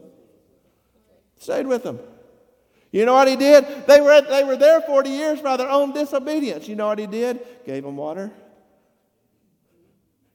Stayed 1.39 1.65
with 1.65 1.83
them. 1.83 1.99
You 2.91 3.05
know 3.05 3.13
what 3.13 3.27
he 3.27 3.35
did? 3.35 3.65
They 3.87 3.99
were, 3.99 4.21
they 4.21 4.43
were 4.43 4.57
there 4.57 4.81
40 4.81 5.09
years 5.09 5.41
by 5.41 5.57
their 5.57 5.69
own 5.69 5.91
disobedience. 5.91 6.67
You 6.67 6.75
know 6.75 6.87
what 6.87 6.99
he 6.99 7.07
did? 7.07 7.39
Gave 7.65 7.83
them 7.83 7.97
water, 7.97 8.31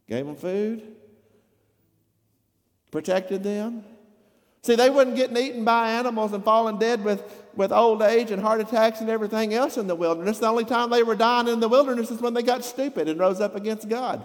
gave 0.09 0.27
them 0.27 0.37
food, 0.37 0.97
protected 2.95 3.43
them. 3.43 3.85
See, 4.63 4.77
they 4.77 4.89
wasn't 4.89 5.17
getting 5.17 5.37
eaten 5.37 5.65
by 5.65 5.91
animals 5.91 6.33
and 6.33 6.45
falling 6.45 6.79
dead 6.79 7.03
with, 7.03 7.25
with 7.57 7.73
old 7.73 8.03
age 8.03 8.31
and 8.31 8.41
heart 8.41 8.61
attacks 8.61 9.01
and 9.01 9.11
everything 9.11 9.53
else 9.53 9.77
in 9.77 9.89
the 9.89 9.97
wilderness. 9.97 10.39
The 10.39 10.47
only 10.47 10.65
time 10.65 10.91
they 10.91 11.03
were 11.03 11.17
dying 11.17 11.49
in 11.49 11.59
the 11.59 11.69
wilderness 11.69 12.13
is 12.13 12.21
when 12.21 12.35
they 12.35 12.43
got 12.43 12.65
stupid 12.65 13.09
and 13.09 13.19
rose 13.19 13.41
up 13.41 13.57
against 13.57 13.89
God. 13.89 14.25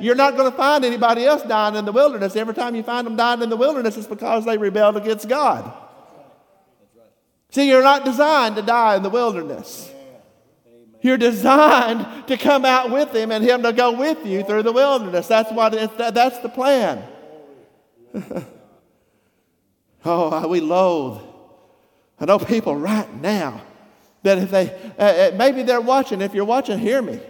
You're 0.00 0.14
not 0.14 0.38
going 0.38 0.50
to 0.50 0.56
find 0.56 0.86
anybody 0.86 1.26
else 1.26 1.42
dying 1.42 1.76
in 1.76 1.84
the 1.84 1.92
wilderness. 1.92 2.34
Every 2.34 2.54
time 2.54 2.74
you 2.74 2.82
find 2.82 3.06
them 3.06 3.14
dying 3.14 3.42
in 3.42 3.50
the 3.50 3.56
wilderness, 3.56 3.98
it's 3.98 4.06
because 4.06 4.46
they 4.46 4.56
rebelled 4.56 4.96
against 4.96 5.28
God. 5.28 5.70
See, 7.50 7.68
you're 7.68 7.82
not 7.82 8.06
designed 8.06 8.56
to 8.56 8.62
die 8.62 8.96
in 8.96 9.02
the 9.02 9.10
wilderness. 9.10 9.92
You're 11.02 11.18
designed 11.18 12.26
to 12.26 12.38
come 12.38 12.64
out 12.64 12.90
with 12.90 13.14
Him 13.14 13.30
and 13.30 13.44
Him 13.44 13.62
to 13.64 13.72
go 13.74 13.92
with 13.92 14.24
you 14.24 14.44
through 14.44 14.62
the 14.62 14.72
wilderness. 14.72 15.26
That's 15.26 15.52
what 15.52 15.72
that's 15.98 16.38
the 16.38 16.48
plan. 16.48 17.06
oh, 20.04 20.48
we 20.48 20.60
loathe. 20.60 21.22
I 22.20 22.24
know 22.24 22.38
people 22.38 22.76
right 22.76 23.12
now 23.20 23.62
that 24.22 24.38
if 24.38 24.50
they, 24.50 24.70
uh, 24.98 25.02
uh, 25.02 25.30
maybe 25.36 25.62
they're 25.62 25.80
watching. 25.80 26.20
If 26.20 26.34
you're 26.34 26.44
watching, 26.44 26.78
hear 26.78 27.02
me. 27.02 27.20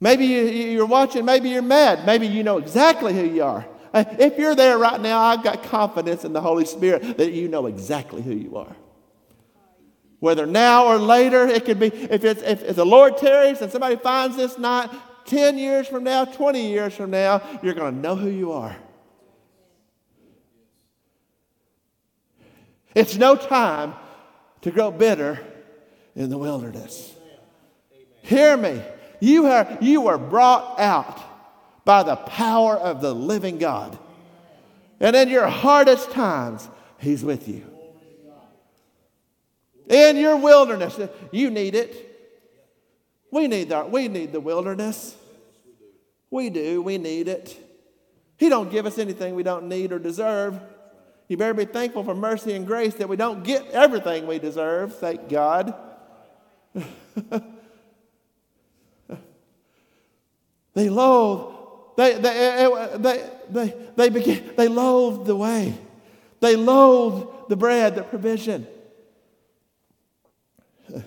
Maybe 0.00 0.26
you, 0.26 0.82
are 0.82 0.86
watching, 0.86 1.24
maybe 1.24 1.50
you're 1.50 1.62
mad. 1.62 2.06
Maybe 2.06 2.26
you 2.26 2.42
know 2.42 2.58
exactly 2.58 3.14
who 3.14 3.24
you 3.24 3.44
are. 3.44 3.66
Uh, 3.94 4.04
if 4.18 4.38
you're 4.38 4.56
there 4.56 4.78
right 4.78 5.00
now, 5.00 5.20
I've 5.20 5.44
got 5.44 5.62
confidence 5.64 6.24
in 6.24 6.32
the 6.32 6.40
Holy 6.40 6.64
Spirit 6.64 7.18
that 7.18 7.32
you 7.32 7.48
know 7.48 7.66
exactly 7.66 8.22
who 8.22 8.34
you 8.34 8.56
are. 8.56 8.74
Whether 10.18 10.46
now 10.46 10.86
or 10.86 10.98
later, 10.98 11.46
it 11.46 11.64
could 11.64 11.78
be, 11.78 11.88
if, 11.88 12.24
it's, 12.24 12.42
if, 12.42 12.62
if 12.62 12.76
the 12.76 12.86
Lord 12.86 13.16
tarries 13.18 13.60
and 13.60 13.70
somebody 13.70 13.96
finds 13.96 14.36
this 14.36 14.58
night, 14.58 14.90
10 15.26 15.58
years 15.58 15.86
from 15.86 16.04
now, 16.04 16.24
20 16.24 16.68
years 16.68 16.94
from 16.94 17.10
now, 17.10 17.42
you're 17.62 17.74
going 17.74 17.94
to 17.94 18.00
know 18.00 18.16
who 18.16 18.28
you 18.28 18.52
are. 18.52 18.76
It's 22.94 23.16
no 23.16 23.36
time 23.36 23.94
to 24.62 24.70
grow 24.70 24.90
bitter 24.90 25.40
in 26.14 26.30
the 26.30 26.38
wilderness. 26.38 27.14
Hear 28.22 28.56
me. 28.56 28.82
You 29.20 29.46
are, 29.46 29.78
you 29.80 30.08
are 30.08 30.18
brought 30.18 30.78
out 30.78 31.20
by 31.84 32.02
the 32.02 32.16
power 32.16 32.76
of 32.76 33.00
the 33.00 33.14
living 33.14 33.58
God. 33.58 33.98
And 35.00 35.16
in 35.16 35.28
your 35.28 35.48
hardest 35.48 36.10
times, 36.10 36.68
He's 36.98 37.24
with 37.24 37.48
you. 37.48 37.66
In 39.88 40.16
your 40.16 40.36
wilderness, 40.36 40.98
you 41.32 41.50
need 41.50 41.74
it. 41.74 42.08
We 43.30 43.48
need, 43.48 43.70
the, 43.70 43.84
we 43.84 44.08
need 44.08 44.32
the 44.32 44.40
wilderness. 44.40 45.16
We 46.30 46.50
do. 46.50 46.80
We 46.82 46.98
need 46.98 47.28
it. 47.28 47.58
He 48.36 48.48
don't 48.48 48.70
give 48.70 48.86
us 48.86 48.98
anything 48.98 49.34
we 49.34 49.42
don't 49.42 49.68
need 49.68 49.92
or 49.92 49.98
deserve. 49.98 50.60
You 51.32 51.38
better 51.38 51.54
be 51.54 51.64
thankful 51.64 52.04
for 52.04 52.14
mercy 52.14 52.52
and 52.52 52.66
grace 52.66 52.92
that 52.96 53.08
we 53.08 53.16
don't 53.16 53.42
get 53.42 53.70
everything 53.70 54.26
we 54.26 54.38
deserve. 54.38 54.94
Thank 54.98 55.30
God. 55.30 55.74
they 60.74 60.90
loathe. 60.90 61.54
They, 61.96 62.12
they, 62.16 62.98
they, 62.98 63.30
they, 63.48 63.74
they, 63.96 64.10
begin, 64.10 64.52
they 64.58 64.68
loathe 64.68 65.26
the 65.26 65.34
way. 65.34 65.72
They 66.40 66.54
loathe 66.54 67.48
the 67.48 67.56
bread, 67.56 67.94
the 67.94 68.02
provision. 68.02 68.66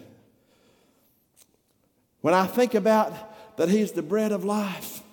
When 2.21 2.33
I 2.33 2.47
think 2.47 2.73
about 2.73 3.57
that 3.57 3.69
He's 3.69 3.91
the 3.91 4.01
bread 4.01 4.31
of 4.31 4.43
life, 4.43 5.03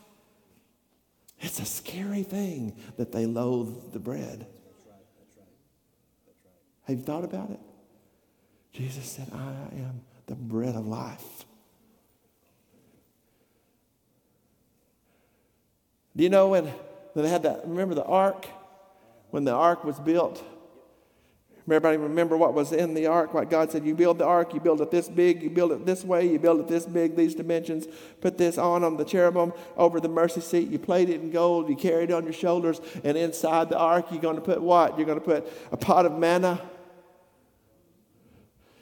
it's 1.39 1.61
a 1.61 1.67
scary 1.67 2.23
thing 2.23 2.75
that 2.97 3.13
they 3.13 3.27
loathe 3.27 3.93
the 3.93 3.99
bread. 3.99 4.47
Have 6.85 6.99
you 6.99 7.03
thought 7.03 7.25
about 7.25 7.51
it? 7.51 7.61
Jesus 8.73 9.05
said, 9.05 9.31
I 9.33 9.77
am 9.77 10.01
the 10.27 10.35
bread 10.35 10.75
of 10.75 10.87
life. 10.87 11.45
Do 16.17 16.25
you 16.25 16.31
know 16.31 16.49
when, 16.49 16.73
they 17.15 17.29
had 17.29 17.43
that? 17.45 17.63
Remember 17.67 17.95
the 17.95 18.05
ark? 18.05 18.47
When 19.31 19.45
the 19.45 19.53
ark 19.53 19.85
was 19.85 19.99
built? 19.99 20.43
Everybody 21.73 21.97
remember 21.97 22.37
what 22.37 22.55
was 22.55 22.73
in 22.73 22.95
the 22.95 23.07
ark? 23.07 23.35
What 23.35 23.51
God 23.51 23.73
said, 23.73 23.85
you 23.85 23.95
build 23.95 24.19
the 24.19 24.25
ark, 24.25 24.55
you 24.55 24.61
build 24.61 24.81
it 24.81 24.91
this 24.91 25.09
big, 25.09 25.43
you 25.43 25.51
build 25.51 25.73
it 25.73 25.87
this 25.87 26.05
way, 26.05 26.29
you 26.29 26.39
build 26.39 26.61
it 26.61 26.69
this 26.69 26.87
big, 26.87 27.17
these 27.17 27.35
dimensions. 27.35 27.87
Put 28.21 28.39
this 28.39 28.59
on 28.59 28.85
on 28.85 28.97
the 28.97 29.05
cherubim 29.05 29.53
over 29.77 30.01
the 30.01 30.09
mercy 30.09 30.41
seat. 30.41 30.69
You 30.69 30.79
plate 30.79 31.09
it 31.09 31.21
in 31.21 31.31
gold, 31.31 31.69
you 31.69 31.77
carry 31.77 32.05
it 32.05 32.13
on 32.13 32.25
your 32.25 32.33
shoulders, 32.33 32.81
and 33.05 33.17
inside 33.17 33.69
the 33.69 33.79
ark, 33.79 34.07
you're 34.11 34.21
going 34.21 34.37
to 34.37 34.43
put 34.43 34.61
what? 34.61 34.99
You're 34.99 35.07
going 35.07 35.21
to 35.21 35.25
put 35.25 35.51
a 35.71 35.77
pot 35.77 36.07
of 36.07 36.19
manna. 36.19 36.61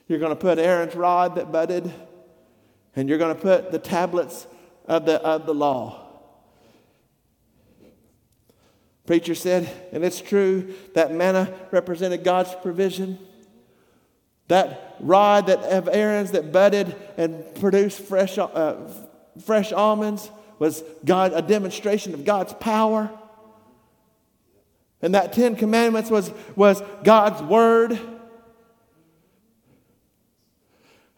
You're 0.09 0.18
going 0.18 0.32
to 0.32 0.41
put 0.41 0.59
Aaron's 0.59 0.97
rod 0.97 1.36
that 1.36 1.53
budded, 1.53 1.93
and 2.97 3.09
you're 3.09 3.18
going 3.18 3.34
to 3.34 3.41
put 3.41 3.70
the 3.70 3.78
tablets 3.78 4.47
of 4.86 5.07
the, 5.07 5.22
of 5.22 5.47
the 5.47 5.55
law. 5.55 5.99
Preacher 9.11 9.35
said, 9.35 9.69
and 9.91 10.05
it's 10.05 10.21
true, 10.21 10.73
that 10.95 11.13
manna 11.13 11.53
represented 11.73 12.23
God's 12.23 12.55
provision. 12.63 13.19
That 14.47 14.95
rod 15.01 15.49
that 15.49 15.59
of 15.65 15.89
Aaron's 15.89 16.31
that 16.31 16.53
budded 16.53 16.95
and 17.17 17.45
produced 17.57 18.03
fresh, 18.03 18.39
uh, 18.39 18.77
fresh 19.45 19.73
almonds 19.73 20.31
was 20.61 20.85
God, 21.05 21.33
a 21.35 21.43
demonstration 21.43 22.15
of 22.15 22.25
God's 22.25 22.53
power. 22.53 23.11
And 25.03 25.13
that 25.17 25.33
Ten 25.33 25.57
Commandments 25.57 26.09
was, 26.09 26.31
was 26.55 26.81
God's 27.03 27.43
word. 27.43 27.99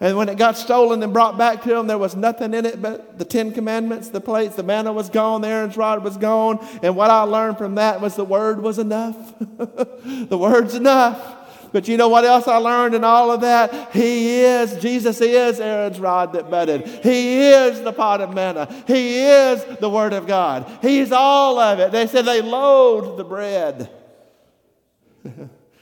And 0.03 0.17
when 0.17 0.29
it 0.29 0.37
got 0.37 0.59
stolen 0.59 1.01
and 1.05 1.13
brought 1.13 1.39
back 1.39 1.63
to 1.63 1.79
him, 1.79 1.87
there 1.87 1.97
was 1.97 2.17
nothing 2.17 2.55
in 2.55 2.67
it 2.67 2.83
but 2.83 3.21
the 3.21 3.25
Ten 3.25 3.53
Commandments, 3.53 4.09
the 4.09 4.21
plates, 4.21 4.57
the 4.57 4.65
manna 4.65 4.93
was 4.93 5.09
gone, 5.09 5.43
the 5.43 5.49
Aaron's 5.49 5.77
rod 5.77 6.03
was 6.03 6.17
gone. 6.17 6.59
And 6.83 6.97
what 6.97 7.09
I 7.09 7.23
learned 7.23 7.57
from 7.57 7.77
that 7.77 8.01
was 8.01 8.17
the 8.17 8.25
word 8.25 8.61
was 8.61 8.81
enough. 8.81 9.17
the 9.39 10.37
word's 10.37 10.75
enough. 10.75 11.39
But 11.71 11.87
you 11.87 11.97
know 11.97 12.09
what 12.09 12.25
else 12.25 12.49
I 12.49 12.57
learned 12.57 12.97
in 12.97 13.05
all 13.05 13.31
of 13.31 13.43
that? 13.43 13.93
He 13.93 14.41
is, 14.41 14.77
Jesus 14.83 15.21
is 15.21 15.61
Aaron's 15.61 16.01
rod 16.01 16.33
that 16.33 16.51
budded. 16.51 16.85
He 17.05 17.51
is 17.51 17.81
the 17.83 17.93
pot 17.93 18.21
of 18.21 18.35
manna. 18.35 18.75
He 18.89 19.21
is 19.21 19.65
the 19.79 19.89
Word 19.89 20.15
of 20.15 20.27
God. 20.27 20.71
He's 20.83 21.13
all 21.13 21.61
of 21.61 21.79
it. 21.79 21.93
They 21.93 22.09
said 22.09 22.25
they 22.25 22.43
loathed 22.43 23.19
the 23.19 23.25
bread 23.25 23.89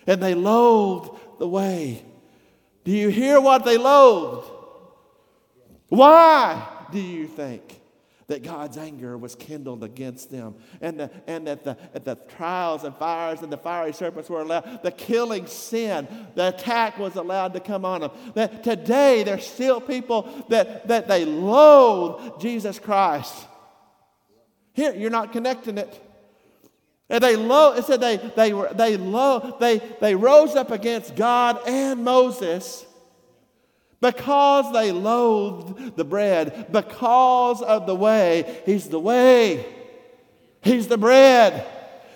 and 0.06 0.22
they 0.22 0.34
loathed 0.34 1.10
the 1.38 1.48
way. 1.48 2.04
Do 2.84 2.92
you 2.92 3.08
hear 3.08 3.40
what 3.40 3.64
they 3.64 3.76
loathed? 3.76 4.50
Why 5.88 6.66
do 6.92 7.00
you 7.00 7.26
think 7.26 7.80
that 8.28 8.44
God's 8.44 8.78
anger 8.78 9.18
was 9.18 9.34
kindled 9.34 9.82
against 9.82 10.30
them 10.30 10.54
and, 10.80 11.00
the, 11.00 11.10
and 11.26 11.48
that 11.48 11.64
the, 11.64 11.76
the 12.04 12.14
trials 12.36 12.84
and 12.84 12.94
fires 12.94 13.42
and 13.42 13.52
the 13.52 13.56
fiery 13.56 13.92
serpents 13.92 14.30
were 14.30 14.42
allowed, 14.42 14.84
the 14.84 14.92
killing 14.92 15.46
sin, 15.46 16.06
the 16.36 16.48
attack 16.48 16.96
was 16.96 17.16
allowed 17.16 17.54
to 17.54 17.60
come 17.60 17.84
on 17.84 18.02
them? 18.02 18.10
That 18.34 18.62
today 18.62 19.24
there's 19.24 19.44
still 19.44 19.80
people 19.80 20.46
that, 20.48 20.86
that 20.86 21.08
they 21.08 21.24
loathe 21.24 22.40
Jesus 22.40 22.78
Christ. 22.78 23.34
Here, 24.74 24.94
you're 24.94 25.10
not 25.10 25.32
connecting 25.32 25.76
it. 25.76 26.00
And 27.10 27.22
they 27.22 27.34
lo- 27.36 27.74
it 27.74 27.84
said 27.84 28.00
they, 28.00 28.16
they, 28.16 28.52
were, 28.52 28.72
they, 28.72 28.96
lo- 28.96 29.56
they, 29.58 29.78
they 30.00 30.14
rose 30.14 30.54
up 30.54 30.70
against 30.70 31.16
God 31.16 31.60
and 31.66 32.04
Moses 32.04 32.86
because 34.00 34.72
they 34.72 34.92
loathed 34.92 35.96
the 35.96 36.04
bread, 36.04 36.68
because 36.70 37.60
of 37.62 37.86
the 37.86 37.94
way. 37.94 38.62
He's 38.64 38.88
the 38.88 39.00
way, 39.00 39.66
He's 40.62 40.88
the 40.88 40.98
bread. 40.98 41.66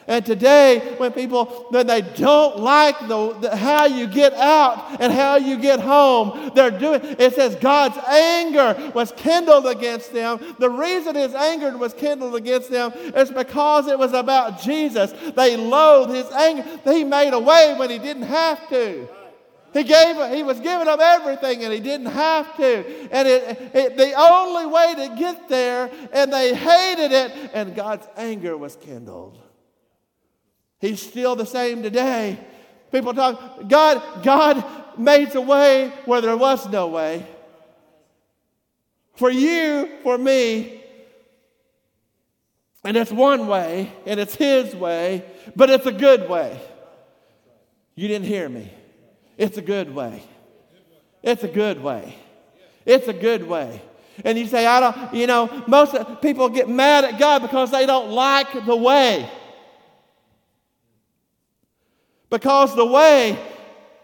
And 0.07 0.25
today, 0.25 0.95
when 0.99 1.13
people 1.13 1.47
when 1.71 1.87
they 1.87 2.03
don't 2.03 2.59
like 2.59 2.99
the, 3.01 3.33
the, 3.41 3.57
how 3.57 3.87
you 3.87 4.07
get 4.07 4.35
out 4.35 5.01
and 5.01 5.13
how 5.13 5.37
you 5.37 5.59
get 5.59 5.81
home, 5.81 6.51
they're 6.55 6.71
doing. 6.71 7.01
It 7.19 7.35
says 7.35 7.57
God's 7.57 7.97
anger 8.07 8.93
was 8.95 9.13
kindled 9.13 9.67
against 9.67 10.13
them. 10.13 10.41
The 10.59 10.69
reason 10.69 11.15
His 11.15 11.35
anger 11.35 11.77
was 11.77 11.95
kindled 11.95 12.35
against 12.35 12.71
them 12.71 12.93
is 12.93 13.31
because 13.31 13.87
it 13.87 13.99
was 13.99 14.13
about 14.13 14.61
Jesus. 14.61 15.13
They 15.35 15.57
loathed 15.57 16.13
His 16.13 16.31
anger. 16.33 16.65
He 16.85 17.05
made 17.05 17.33
a 17.33 17.41
way 17.41 17.75
when 17.79 17.89
He 17.89 17.99
didn't 17.99 18.25
have 18.25 18.69
to. 18.69 19.09
He 19.75 19.83
gave, 19.83 20.33
he 20.33 20.45
was 20.45 20.61
giving 20.61 20.87
up 20.87 21.01
everything 21.01 21.65
and 21.65 21.73
he 21.73 21.81
didn't 21.81 22.07
have 22.07 22.57
to. 22.59 23.09
And 23.11 23.27
it, 23.27 23.59
it, 23.75 23.97
the 23.97 24.13
only 24.13 24.67
way 24.67 24.95
to 24.95 25.17
get 25.17 25.49
there, 25.49 25.91
and 26.13 26.33
they 26.33 26.55
hated 26.55 27.11
it, 27.11 27.51
and 27.53 27.75
God's 27.75 28.07
anger 28.17 28.57
was 28.57 28.77
kindled. 28.77 29.37
He's 30.85 31.01
still 31.01 31.35
the 31.35 31.47
same 31.47 31.83
today. 31.83 32.39
People 32.93 33.15
talk, 33.15 33.67
God, 33.69 34.23
God 34.23 34.63
made 34.99 35.35
a 35.35 35.41
way 35.41 35.91
where 36.05 36.21
there 36.21 36.37
was 36.37 36.69
no 36.69 36.89
way. 36.89 37.27
For 39.15 39.31
you, 39.31 39.89
for 40.03 40.19
me, 40.19 40.83
and 42.85 42.99
it's 42.99 43.11
one 43.11 43.47
way, 43.47 43.91
and 44.05 44.21
it's 44.21 44.35
His 44.35 44.77
way, 44.77 45.25
but 45.57 45.71
it's 45.71 45.87
a 45.87 45.93
good 45.93 46.29
way. 46.29 46.61
You 47.95 48.07
didn't 48.07 48.27
hear 48.27 48.47
me. 48.47 48.71
It's 49.39 49.57
a 49.57 49.63
good 49.63 49.95
way. 49.95 50.23
It's 51.23 51.45
a 51.45 51.49
good 51.49 51.83
way. 51.83 52.15
It's 52.85 53.09
a 53.09 53.15
good 53.15 53.49
way. 53.49 53.81
And 54.23 54.37
you 54.37 54.47
say, 54.47 54.67
I 54.67 54.81
don't, 54.81 55.15
you 55.15 55.27
know, 55.27 55.65
most 55.67 55.97
people 56.21 56.51
get 56.51 56.69
mad 56.69 57.05
at 57.05 57.19
God 57.19 57.41
because 57.41 57.71
they 57.71 57.87
don't 57.87 58.11
like 58.11 58.67
the 58.67 58.77
way. 58.77 59.31
Because 62.31 62.75
the 62.75 62.87
way 62.87 63.39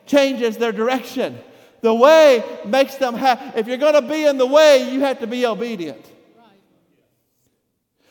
changes 0.06 0.56
their 0.56 0.72
direction. 0.72 1.38
The 1.80 1.94
way 1.94 2.44
makes 2.64 2.96
them 2.96 3.14
have, 3.14 3.54
if 3.56 3.66
you're 3.66 3.78
going 3.78 3.94
to 3.94 4.02
be 4.02 4.24
in 4.24 4.36
the 4.36 4.46
way, 4.46 4.90
you 4.92 5.00
have 5.00 5.20
to 5.20 5.26
be 5.26 5.46
obedient. 5.46 6.04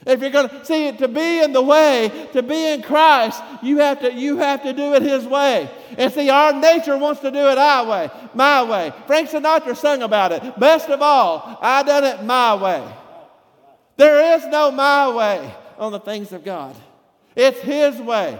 If 0.05 0.21
you're 0.21 0.31
going 0.31 0.49
to 0.49 0.65
see 0.65 0.87
it 0.87 0.97
to 0.99 1.07
be 1.07 1.43
in 1.43 1.51
the 1.51 1.61
way, 1.61 2.27
to 2.31 2.41
be 2.41 2.71
in 2.71 2.81
Christ, 2.81 3.43
you 3.61 3.79
have 3.79 3.99
to 3.99 4.13
you 4.13 4.37
have 4.37 4.63
to 4.63 4.71
do 4.71 4.95
it 4.95 5.01
His 5.01 5.25
way. 5.25 5.69
And 5.97 6.11
see, 6.11 6.29
our 6.29 6.53
nature 6.53 6.97
wants 6.97 7.19
to 7.21 7.31
do 7.31 7.49
it 7.49 7.57
our 7.57 7.85
way, 7.85 8.09
my 8.33 8.63
way. 8.63 8.93
Frank 9.07 9.29
Sinatra 9.29 9.75
sung 9.75 10.01
about 10.01 10.31
it. 10.31 10.57
Best 10.57 10.87
of 10.89 11.01
all, 11.01 11.59
I 11.61 11.83
done 11.83 12.05
it 12.05 12.23
my 12.23 12.55
way. 12.55 12.83
There 13.97 14.37
is 14.37 14.45
no 14.47 14.71
my 14.71 15.13
way 15.13 15.53
on 15.77 15.91
the 15.91 15.99
things 15.99 16.31
of 16.31 16.45
God. 16.45 16.75
It's 17.35 17.59
His 17.59 17.99
way. 17.99 18.39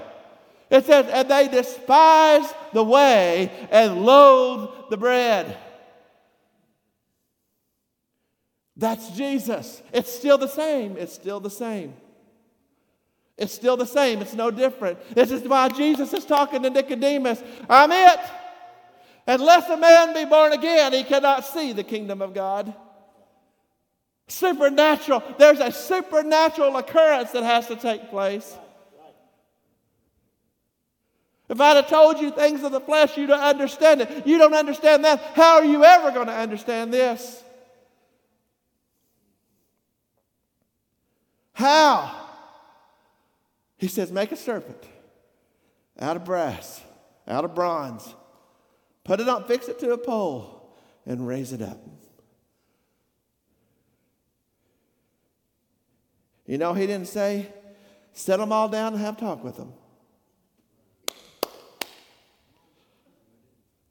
It 0.69 0.85
says, 0.85 1.07
and 1.07 1.29
they 1.29 1.47
despise 1.47 2.53
the 2.73 2.83
way 2.83 3.51
and 3.71 4.05
loathe 4.05 4.89
the 4.89 4.97
bread. 4.97 5.57
That's 8.77 9.09
Jesus. 9.11 9.81
It's 9.91 10.11
still 10.11 10.37
the 10.37 10.47
same. 10.47 10.95
It's 10.97 11.13
still 11.13 11.39
the 11.39 11.49
same. 11.49 11.93
It's 13.37 13.53
still 13.53 13.77
the 13.77 13.85
same. 13.85 14.21
It's 14.21 14.33
no 14.33 14.51
different. 14.51 14.99
This 15.15 15.31
is 15.31 15.41
why 15.43 15.69
Jesus 15.69 16.13
is 16.13 16.25
talking 16.25 16.61
to 16.63 16.69
Nicodemus. 16.69 17.41
I'm 17.69 17.91
it. 17.91 18.19
Unless 19.27 19.69
a 19.69 19.77
man 19.77 20.13
be 20.13 20.25
born 20.25 20.53
again, 20.53 20.93
he 20.93 21.03
cannot 21.03 21.45
see 21.45 21.73
the 21.73 21.83
kingdom 21.83 22.21
of 22.21 22.33
God. 22.33 22.73
Supernatural. 24.27 25.23
There's 25.37 25.59
a 25.59 25.71
supernatural 25.71 26.77
occurrence 26.77 27.31
that 27.31 27.43
has 27.43 27.67
to 27.67 27.75
take 27.75 28.09
place. 28.09 28.55
If 31.49 31.59
I'd 31.59 31.77
have 31.77 31.89
told 31.89 32.19
you 32.19 32.29
things 32.29 32.63
of 32.63 32.71
the 32.71 32.79
flesh, 32.79 33.17
you 33.17 33.25
don't 33.25 33.41
understand 33.41 34.01
it. 34.01 34.27
You 34.27 34.37
don't 34.37 34.53
understand 34.53 35.03
that. 35.03 35.19
How 35.33 35.55
are 35.55 35.65
you 35.65 35.83
ever 35.83 36.11
going 36.11 36.27
to 36.27 36.33
understand 36.33 36.93
this? 36.93 37.43
How? 41.53 42.15
He 43.77 43.87
says, 43.87 44.11
Make 44.11 44.31
a 44.31 44.35
serpent 44.35 44.81
out 45.99 46.15
of 46.15 46.23
brass, 46.23 46.81
out 47.27 47.43
of 47.43 47.55
bronze, 47.55 48.13
put 49.03 49.19
it 49.19 49.27
on, 49.27 49.45
fix 49.45 49.67
it 49.67 49.79
to 49.79 49.91
a 49.91 49.97
pole, 49.97 50.77
and 51.05 51.27
raise 51.27 51.51
it 51.51 51.63
up. 51.63 51.79
You 56.45 56.59
know, 56.59 56.73
he 56.73 56.85
didn't 56.85 57.07
say, 57.07 57.47
Set 58.13 58.37
them 58.37 58.51
all 58.51 58.69
down 58.69 58.93
and 58.93 59.01
have 59.01 59.17
talk 59.17 59.43
with 59.43 59.57
them. 59.57 59.73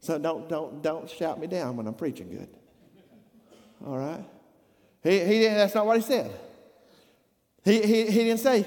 So 0.08 0.18
don't, 0.18 0.48
don't, 0.48 0.82
don't 0.82 1.10
shout 1.10 1.38
me 1.38 1.46
down 1.46 1.76
when 1.76 1.86
I'm 1.86 1.92
preaching 1.92 2.30
good. 2.30 2.48
All 3.86 3.98
right? 3.98 4.24
He, 5.02 5.10
he, 5.18 5.38
didn't, 5.40 5.58
that's 5.58 5.74
not 5.74 5.84
what 5.84 5.98
he 5.98 6.02
said. 6.02 6.30
He, 7.62 7.82
he, 7.82 8.06
he 8.06 8.24
didn't 8.24 8.40
say, 8.40 8.64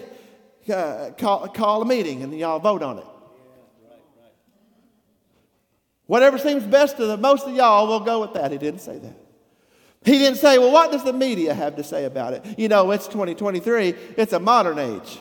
uh, 0.72 1.10
call, 1.18 1.48
call 1.48 1.82
a 1.82 1.86
meeting 1.86 2.22
and 2.22 2.32
y'all 2.38 2.60
vote 2.60 2.84
on 2.84 3.00
it. 3.00 3.06
Whatever 6.06 6.38
seems 6.38 6.64
best 6.64 6.98
to 6.98 7.08
the 7.08 7.18
most 7.18 7.48
of 7.48 7.56
y'all, 7.56 7.88
we'll 7.88 8.02
go 8.02 8.22
with 8.22 8.36
that. 8.36 8.52
He 8.52 8.60
didn't 8.60 8.82
say 8.82 9.00
that. 9.00 9.18
He 10.06 10.20
didn't 10.20 10.38
say, 10.38 10.60
well, 10.60 10.72
what 10.72 10.92
does 10.92 11.04
the 11.04 11.12
media 11.12 11.56
have 11.56 11.76
to 11.78 11.84
say 11.84 12.06
about 12.06 12.34
it? 12.34 12.60
You 12.60 12.68
know, 12.68 12.92
it's 12.92 13.08
2023, 13.08 13.96
it's 14.16 14.34
a 14.34 14.40
modern 14.40 14.78
age. 14.78 15.18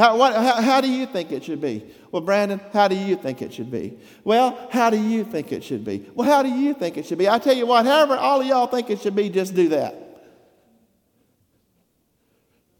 How, 0.00 0.16
what, 0.16 0.34
how, 0.34 0.62
how 0.62 0.80
do 0.80 0.90
you 0.90 1.04
think 1.04 1.30
it 1.30 1.44
should 1.44 1.60
be? 1.60 1.84
Well, 2.10 2.22
Brandon, 2.22 2.58
how 2.72 2.88
do 2.88 2.96
you 2.96 3.16
think 3.16 3.42
it 3.42 3.52
should 3.52 3.70
be? 3.70 3.98
Well, 4.24 4.58
how 4.70 4.88
do 4.88 4.96
you 4.96 5.24
think 5.24 5.52
it 5.52 5.62
should 5.62 5.84
be? 5.84 6.06
Well, 6.14 6.26
how 6.26 6.42
do 6.42 6.48
you 6.48 6.72
think 6.72 6.96
it 6.96 7.04
should 7.04 7.18
be? 7.18 7.28
I 7.28 7.38
tell 7.38 7.54
you 7.54 7.66
what, 7.66 7.84
however 7.84 8.16
all 8.16 8.40
of 8.40 8.46
y'all 8.46 8.66
think 8.66 8.88
it 8.88 9.02
should 9.02 9.14
be, 9.14 9.28
just 9.28 9.54
do 9.54 9.68
that. 9.68 9.94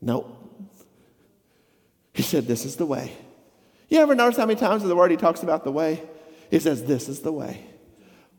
Nope. 0.00 0.34
He 2.14 2.22
said, 2.22 2.46
This 2.46 2.64
is 2.64 2.76
the 2.76 2.86
way. 2.86 3.12
You 3.90 3.98
ever 3.98 4.14
notice 4.14 4.38
how 4.38 4.46
many 4.46 4.58
times 4.58 4.82
in 4.82 4.88
the 4.88 4.96
Word 4.96 5.10
he 5.10 5.18
talks 5.18 5.42
about 5.42 5.62
the 5.62 5.72
way? 5.72 6.02
He 6.50 6.58
says, 6.58 6.84
This 6.84 7.06
is 7.06 7.20
the 7.20 7.32
way. 7.32 7.62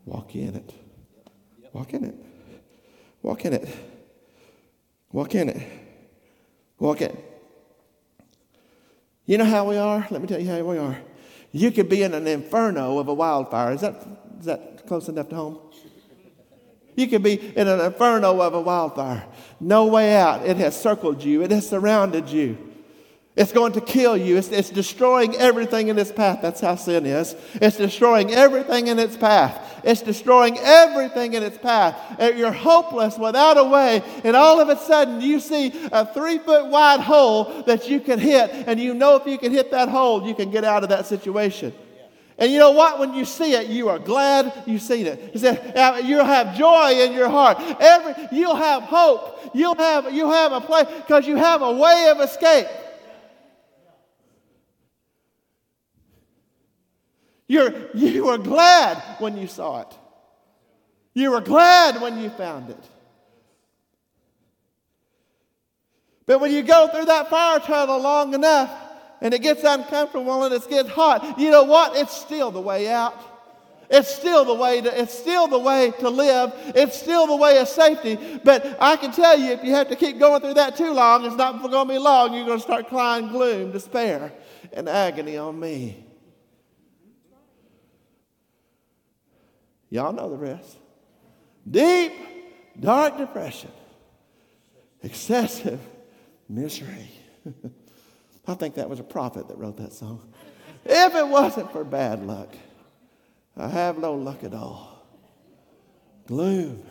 Walk 0.06 0.34
in 0.34 0.56
it. 0.56 0.74
Walk 1.72 1.94
in 1.94 2.02
it. 2.02 2.16
Walk 3.22 3.44
in 3.44 3.52
it. 3.52 3.68
Walk 5.12 5.36
in 5.36 5.50
it. 5.50 5.62
Walk 6.80 7.00
in 7.00 7.10
it. 7.10 7.31
You 9.32 9.38
know 9.38 9.46
how 9.46 9.64
we 9.64 9.78
are? 9.78 10.06
Let 10.10 10.20
me 10.20 10.28
tell 10.28 10.38
you 10.38 10.50
how 10.50 10.62
we 10.62 10.76
are. 10.76 10.98
You 11.52 11.70
could 11.70 11.88
be 11.88 12.02
in 12.02 12.12
an 12.12 12.26
inferno 12.26 12.98
of 12.98 13.08
a 13.08 13.14
wildfire. 13.14 13.72
Is 13.72 13.80
that, 13.80 14.06
is 14.38 14.44
that 14.44 14.86
close 14.86 15.08
enough 15.08 15.30
to 15.30 15.34
home? 15.34 15.58
You 16.96 17.06
could 17.06 17.22
be 17.22 17.40
in 17.56 17.66
an 17.66 17.80
inferno 17.80 18.38
of 18.42 18.52
a 18.52 18.60
wildfire. 18.60 19.26
No 19.58 19.86
way 19.86 20.14
out. 20.16 20.44
It 20.44 20.58
has 20.58 20.78
circled 20.78 21.24
you, 21.24 21.42
it 21.42 21.50
has 21.50 21.66
surrounded 21.66 22.28
you. 22.28 22.71
It's 23.34 23.52
going 23.52 23.72
to 23.72 23.80
kill 23.80 24.14
you. 24.14 24.36
It's, 24.36 24.48
it's, 24.48 24.68
destroying 24.68 25.34
everything 25.36 25.88
in 25.88 25.98
its 25.98 26.12
path. 26.12 26.40
That's 26.42 26.60
how 26.60 26.74
sin 26.74 27.06
is. 27.06 27.34
It's 27.54 27.78
destroying 27.78 28.30
everything 28.30 28.88
in 28.88 28.98
its 28.98 29.16
path. 29.16 29.80
It's 29.84 30.02
destroying 30.02 30.58
everything 30.58 31.32
in 31.32 31.42
its 31.42 31.56
path. 31.56 31.96
You're 32.36 32.52
hopeless 32.52 33.16
without 33.16 33.56
a 33.56 33.64
way, 33.64 34.02
and 34.22 34.36
all 34.36 34.60
of 34.60 34.68
a 34.68 34.76
sudden 34.76 35.20
you 35.20 35.40
see 35.40 35.72
a 35.90 36.06
three 36.12 36.38
foot 36.38 36.66
wide 36.66 37.00
hole 37.00 37.62
that 37.66 37.88
you 37.88 38.00
can 38.00 38.18
hit, 38.18 38.50
and 38.66 38.78
you 38.78 38.94
know 38.94 39.16
if 39.16 39.26
you 39.26 39.38
can 39.38 39.50
hit 39.50 39.70
that 39.70 39.88
hole, 39.88 40.26
you 40.26 40.34
can 40.34 40.50
get 40.50 40.62
out 40.62 40.82
of 40.82 40.90
that 40.90 41.06
situation. 41.06 41.72
And 42.38 42.52
you 42.52 42.58
know 42.58 42.72
what? 42.72 42.98
When 42.98 43.14
you 43.14 43.24
see 43.24 43.54
it, 43.54 43.68
you 43.68 43.88
are 43.88 43.98
glad 43.98 44.52
you've 44.66 44.82
seen 44.82 45.06
it. 45.06 45.34
You 45.34 46.08
you'll 46.08 46.24
have 46.24 46.56
joy 46.56 46.92
in 46.92 47.12
your 47.12 47.28
heart. 47.28 47.58
Every, 47.80 48.14
you'll 48.30 48.56
have 48.56 48.82
hope. 48.82 49.50
You'll 49.54 49.74
have, 49.76 50.12
you'll 50.12 50.32
have 50.32 50.52
a 50.52 50.60
place 50.60 50.86
because 50.98 51.26
you 51.26 51.36
have 51.36 51.62
a 51.62 51.72
way 51.72 52.08
of 52.10 52.20
escape. 52.20 52.66
You're, 57.48 57.72
you 57.94 58.26
were 58.26 58.38
glad 58.38 59.02
when 59.18 59.36
you 59.36 59.46
saw 59.46 59.82
it. 59.82 59.98
You 61.14 61.32
were 61.32 61.40
glad 61.40 62.00
when 62.00 62.18
you 62.18 62.30
found 62.30 62.70
it. 62.70 62.84
But 66.26 66.40
when 66.40 66.52
you 66.52 66.62
go 66.62 66.88
through 66.88 67.06
that 67.06 67.28
fire 67.28 67.58
tunnel 67.58 68.00
long 68.00 68.32
enough 68.32 68.70
and 69.20 69.34
it 69.34 69.42
gets 69.42 69.64
uncomfortable 69.64 70.44
and 70.44 70.54
it 70.54 70.68
gets 70.68 70.88
hot, 70.88 71.38
you 71.38 71.50
know 71.50 71.64
what? 71.64 71.96
It's 71.96 72.16
still 72.16 72.50
the 72.50 72.60
way 72.60 72.88
out. 72.88 73.14
It's 73.90 74.08
still 74.08 74.46
the 74.46 74.54
way 74.54 74.80
to, 74.80 75.00
it's 75.00 75.12
still 75.12 75.48
the 75.48 75.58
way 75.58 75.92
to 76.00 76.08
live. 76.08 76.54
It's 76.74 76.98
still 76.98 77.26
the 77.26 77.36
way 77.36 77.58
of 77.58 77.68
safety. 77.68 78.16
But 78.42 78.78
I 78.80 78.96
can 78.96 79.12
tell 79.12 79.38
you, 79.38 79.50
if 79.50 79.62
you 79.62 79.72
have 79.72 79.88
to 79.88 79.96
keep 79.96 80.18
going 80.18 80.40
through 80.40 80.54
that 80.54 80.76
too 80.76 80.92
long, 80.92 81.26
it's 81.26 81.36
not 81.36 81.60
going 81.60 81.88
to 81.88 81.92
be 81.92 81.98
long. 81.98 82.32
You're 82.32 82.46
going 82.46 82.58
to 82.58 82.64
start 82.64 82.88
crying 82.88 83.28
gloom, 83.28 83.72
despair, 83.72 84.32
and 84.72 84.88
agony 84.88 85.36
on 85.36 85.60
me. 85.60 86.01
Y'all 89.92 90.12
know 90.14 90.30
the 90.30 90.38
rest. 90.38 90.78
Deep, 91.70 92.12
dark 92.80 93.18
depression, 93.18 93.70
excessive 95.02 95.78
misery. 96.48 97.10
I 98.46 98.54
think 98.54 98.76
that 98.76 98.88
was 98.88 99.00
a 99.00 99.04
prophet 99.04 99.48
that 99.48 99.58
wrote 99.58 99.76
that 99.76 99.92
song. 99.92 100.32
If 100.86 101.14
it 101.14 101.28
wasn't 101.28 101.70
for 101.72 101.84
bad 101.84 102.24
luck, 102.26 102.54
I 103.54 103.68
have 103.68 103.98
no 103.98 104.14
luck 104.14 104.42
at 104.44 104.54
all. 104.54 105.06
Gloom, 106.26 106.82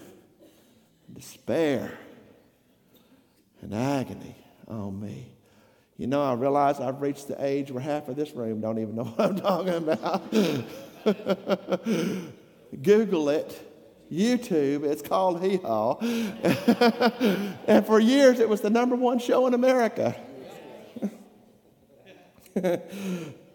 despair, 1.12 1.98
and 3.62 3.74
agony 3.74 4.36
on 4.68 5.02
me. 5.02 5.34
You 5.98 6.06
know, 6.06 6.24
I 6.24 6.34
realize 6.34 6.80
I've 6.80 7.02
reached 7.02 7.30
the 7.30 7.44
age 7.44 7.72
where 7.72 7.82
half 7.82 8.10
of 8.10 8.16
this 8.16 8.34
room 8.34 8.62
don't 8.62 8.78
even 8.78 8.94
know 8.94 9.06
what 9.16 9.28
I'm 9.28 9.38
talking 9.38 9.74
about. 9.74 10.32
Google 12.82 13.30
it. 13.30 13.68
YouTube. 14.12 14.84
It's 14.84 15.02
called 15.02 15.42
Hee 15.42 15.58
Haw. 15.58 15.98
and 17.68 17.86
for 17.86 18.00
years, 18.00 18.40
it 18.40 18.50
was 18.50 18.62
the 18.62 18.70
number 18.70 18.96
one 18.96 19.20
show 19.20 19.48
in 19.48 19.54
America. 19.54 20.16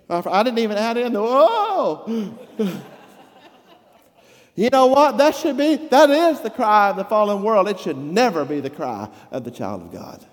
I 0.08 0.42
didn't 0.42 0.58
even 0.60 0.78
add 0.78 0.96
in 0.96 1.12
the 1.12 1.20
whoa. 1.20 2.38
you 4.54 4.70
know 4.70 4.86
what? 4.86 5.18
That 5.18 5.34
should 5.34 5.58
be, 5.58 5.76
that 5.76 6.08
is 6.08 6.40
the 6.40 6.48
cry 6.50 6.90
of 6.90 6.96
the 6.96 7.04
fallen 7.04 7.42
world. 7.42 7.68
It 7.68 7.78
should 7.78 7.98
never 7.98 8.46
be 8.46 8.60
the 8.60 8.70
cry 8.70 9.10
of 9.30 9.44
the 9.44 9.50
child 9.50 9.82
of 9.82 9.92
God. 9.92 10.24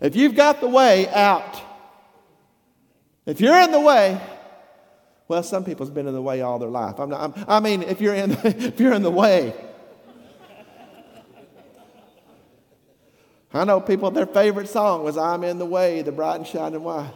If 0.00 0.16
you've 0.16 0.34
got 0.34 0.60
the 0.60 0.68
way 0.68 1.08
out, 1.08 1.60
if 3.24 3.40
you're 3.40 3.56
in 3.60 3.70
the 3.70 3.78
way, 3.78 4.20
well, 5.28 5.42
some 5.42 5.64
people's 5.64 5.90
been 5.90 6.06
in 6.06 6.14
the 6.14 6.22
way 6.22 6.40
all 6.42 6.58
their 6.58 6.68
life. 6.68 6.98
I'm 6.98 7.10
not, 7.10 7.20
I'm, 7.20 7.44
i 7.48 7.60
mean, 7.60 7.82
if 7.82 8.00
you're, 8.00 8.14
in 8.14 8.30
the, 8.30 8.48
if 8.68 8.80
you're 8.80 8.92
in 8.92 9.02
the 9.02 9.10
way, 9.10 9.54
I 13.54 13.64
know 13.64 13.80
people, 13.80 14.10
their 14.10 14.26
favorite 14.26 14.68
song 14.68 15.04
was 15.04 15.18
I'm 15.18 15.44
in 15.44 15.58
the 15.58 15.66
way, 15.66 16.02
the 16.02 16.12
bright 16.12 16.36
and 16.36 16.46
shining 16.46 16.82
white. 16.82 17.12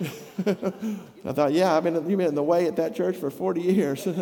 I 0.00 1.32
thought, 1.32 1.52
yeah, 1.52 1.74
I've 1.74 1.84
been, 1.84 1.94
you've 1.94 2.18
been 2.18 2.28
in 2.28 2.34
the 2.34 2.42
way 2.42 2.66
at 2.66 2.76
that 2.76 2.94
church 2.94 3.16
for 3.16 3.30
40 3.30 3.60
years. 3.60 4.06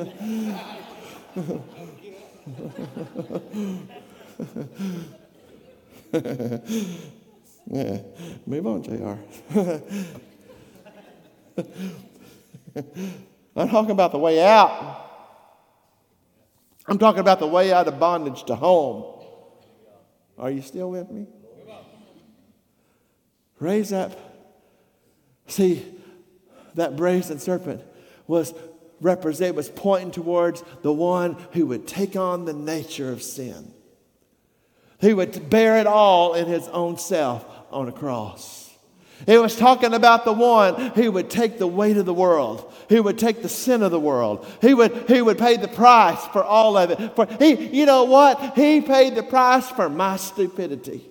yeah, 7.70 7.98
move 8.46 8.66
on, 8.66 8.82
JR. 8.82 9.18
I'm 13.56 13.68
talking 13.68 13.90
about 13.90 14.12
the 14.12 14.18
way 14.18 14.42
out. 14.42 15.04
I'm 16.86 16.98
talking 16.98 17.20
about 17.20 17.38
the 17.38 17.46
way 17.46 17.72
out 17.72 17.86
of 17.88 17.98
bondage 17.98 18.44
to 18.44 18.54
home. 18.54 19.22
Are 20.38 20.50
you 20.50 20.62
still 20.62 20.90
with 20.90 21.10
me? 21.10 21.26
Raise 23.58 23.92
up. 23.92 24.12
See, 25.48 25.84
that 26.74 26.96
brazen 26.96 27.38
serpent 27.38 27.82
was 28.26 28.54
represent 29.00 29.54
was 29.54 29.68
pointing 29.68 30.10
towards 30.10 30.62
the 30.82 30.92
one 30.92 31.34
who 31.52 31.66
would 31.66 31.86
take 31.86 32.16
on 32.16 32.44
the 32.44 32.52
nature 32.52 33.10
of 33.10 33.22
sin. 33.22 33.72
He 35.00 35.14
would 35.14 35.48
bear 35.48 35.78
it 35.78 35.86
all 35.86 36.34
in 36.34 36.46
his 36.46 36.66
own 36.68 36.98
self 36.98 37.44
on 37.70 37.88
a 37.88 37.92
cross. 37.92 38.67
It 39.26 39.38
was 39.38 39.56
talking 39.56 39.94
about 39.94 40.24
the 40.24 40.32
one 40.32 40.92
who 40.92 41.10
would 41.12 41.28
take 41.28 41.58
the 41.58 41.66
weight 41.66 41.96
of 41.96 42.06
the 42.06 42.14
world, 42.14 42.72
who 42.88 43.02
would 43.02 43.18
take 43.18 43.42
the 43.42 43.48
sin 43.48 43.82
of 43.82 43.90
the 43.90 44.00
world, 44.00 44.46
He 44.60 44.74
would, 44.74 45.08
he 45.08 45.20
would 45.20 45.38
pay 45.38 45.56
the 45.56 45.68
price 45.68 46.24
for 46.28 46.44
all 46.44 46.76
of 46.76 46.90
it. 46.90 47.16
For 47.16 47.26
he, 47.38 47.78
you 47.78 47.86
know 47.86 48.04
what? 48.04 48.54
He 48.54 48.80
paid 48.80 49.14
the 49.14 49.22
price 49.22 49.68
for 49.68 49.88
my 49.88 50.16
stupidity. 50.16 51.04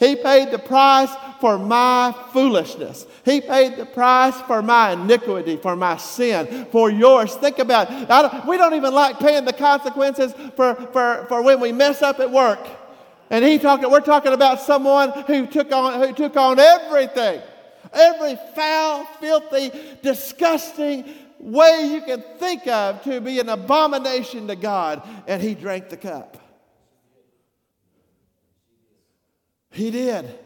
He 0.00 0.16
paid 0.16 0.50
the 0.50 0.58
price 0.58 1.10
for 1.40 1.58
my 1.58 2.14
foolishness. 2.32 3.06
He 3.22 3.42
paid 3.42 3.76
the 3.76 3.84
price 3.84 4.34
for 4.42 4.62
my 4.62 4.92
iniquity, 4.92 5.58
for 5.58 5.76
my 5.76 5.98
sin, 5.98 6.66
for 6.72 6.90
yours. 6.90 7.34
Think 7.34 7.58
about 7.58 7.92
it. 7.92 8.08
Don't, 8.08 8.46
we 8.46 8.56
don't 8.56 8.72
even 8.74 8.94
like 8.94 9.20
paying 9.20 9.44
the 9.44 9.52
consequences 9.52 10.32
for, 10.56 10.74
for, 10.74 11.26
for 11.28 11.42
when 11.42 11.60
we 11.60 11.72
mess 11.72 12.00
up 12.00 12.18
at 12.18 12.30
work. 12.30 12.66
And 13.30 13.44
he 13.44 13.58
talking, 13.58 13.88
we're 13.88 14.00
talking 14.00 14.32
about 14.32 14.60
someone 14.60 15.10
who 15.26 15.46
took 15.46 15.72
on, 15.72 16.00
who 16.00 16.12
took 16.12 16.36
on 16.36 16.58
everything, 16.58 17.40
every 17.92 18.36
foul, 18.56 19.04
filthy, 19.20 19.70
disgusting 20.02 21.04
way 21.38 21.90
you 21.92 22.02
can 22.02 22.22
think 22.38 22.66
of 22.66 23.02
to 23.04 23.20
be 23.20 23.38
an 23.38 23.48
abomination 23.48 24.48
to 24.48 24.56
God, 24.56 25.08
and 25.26 25.40
he 25.40 25.54
drank 25.54 25.88
the 25.88 25.96
cup. 25.96 26.36
He 29.70 29.92
did. 29.92 30.38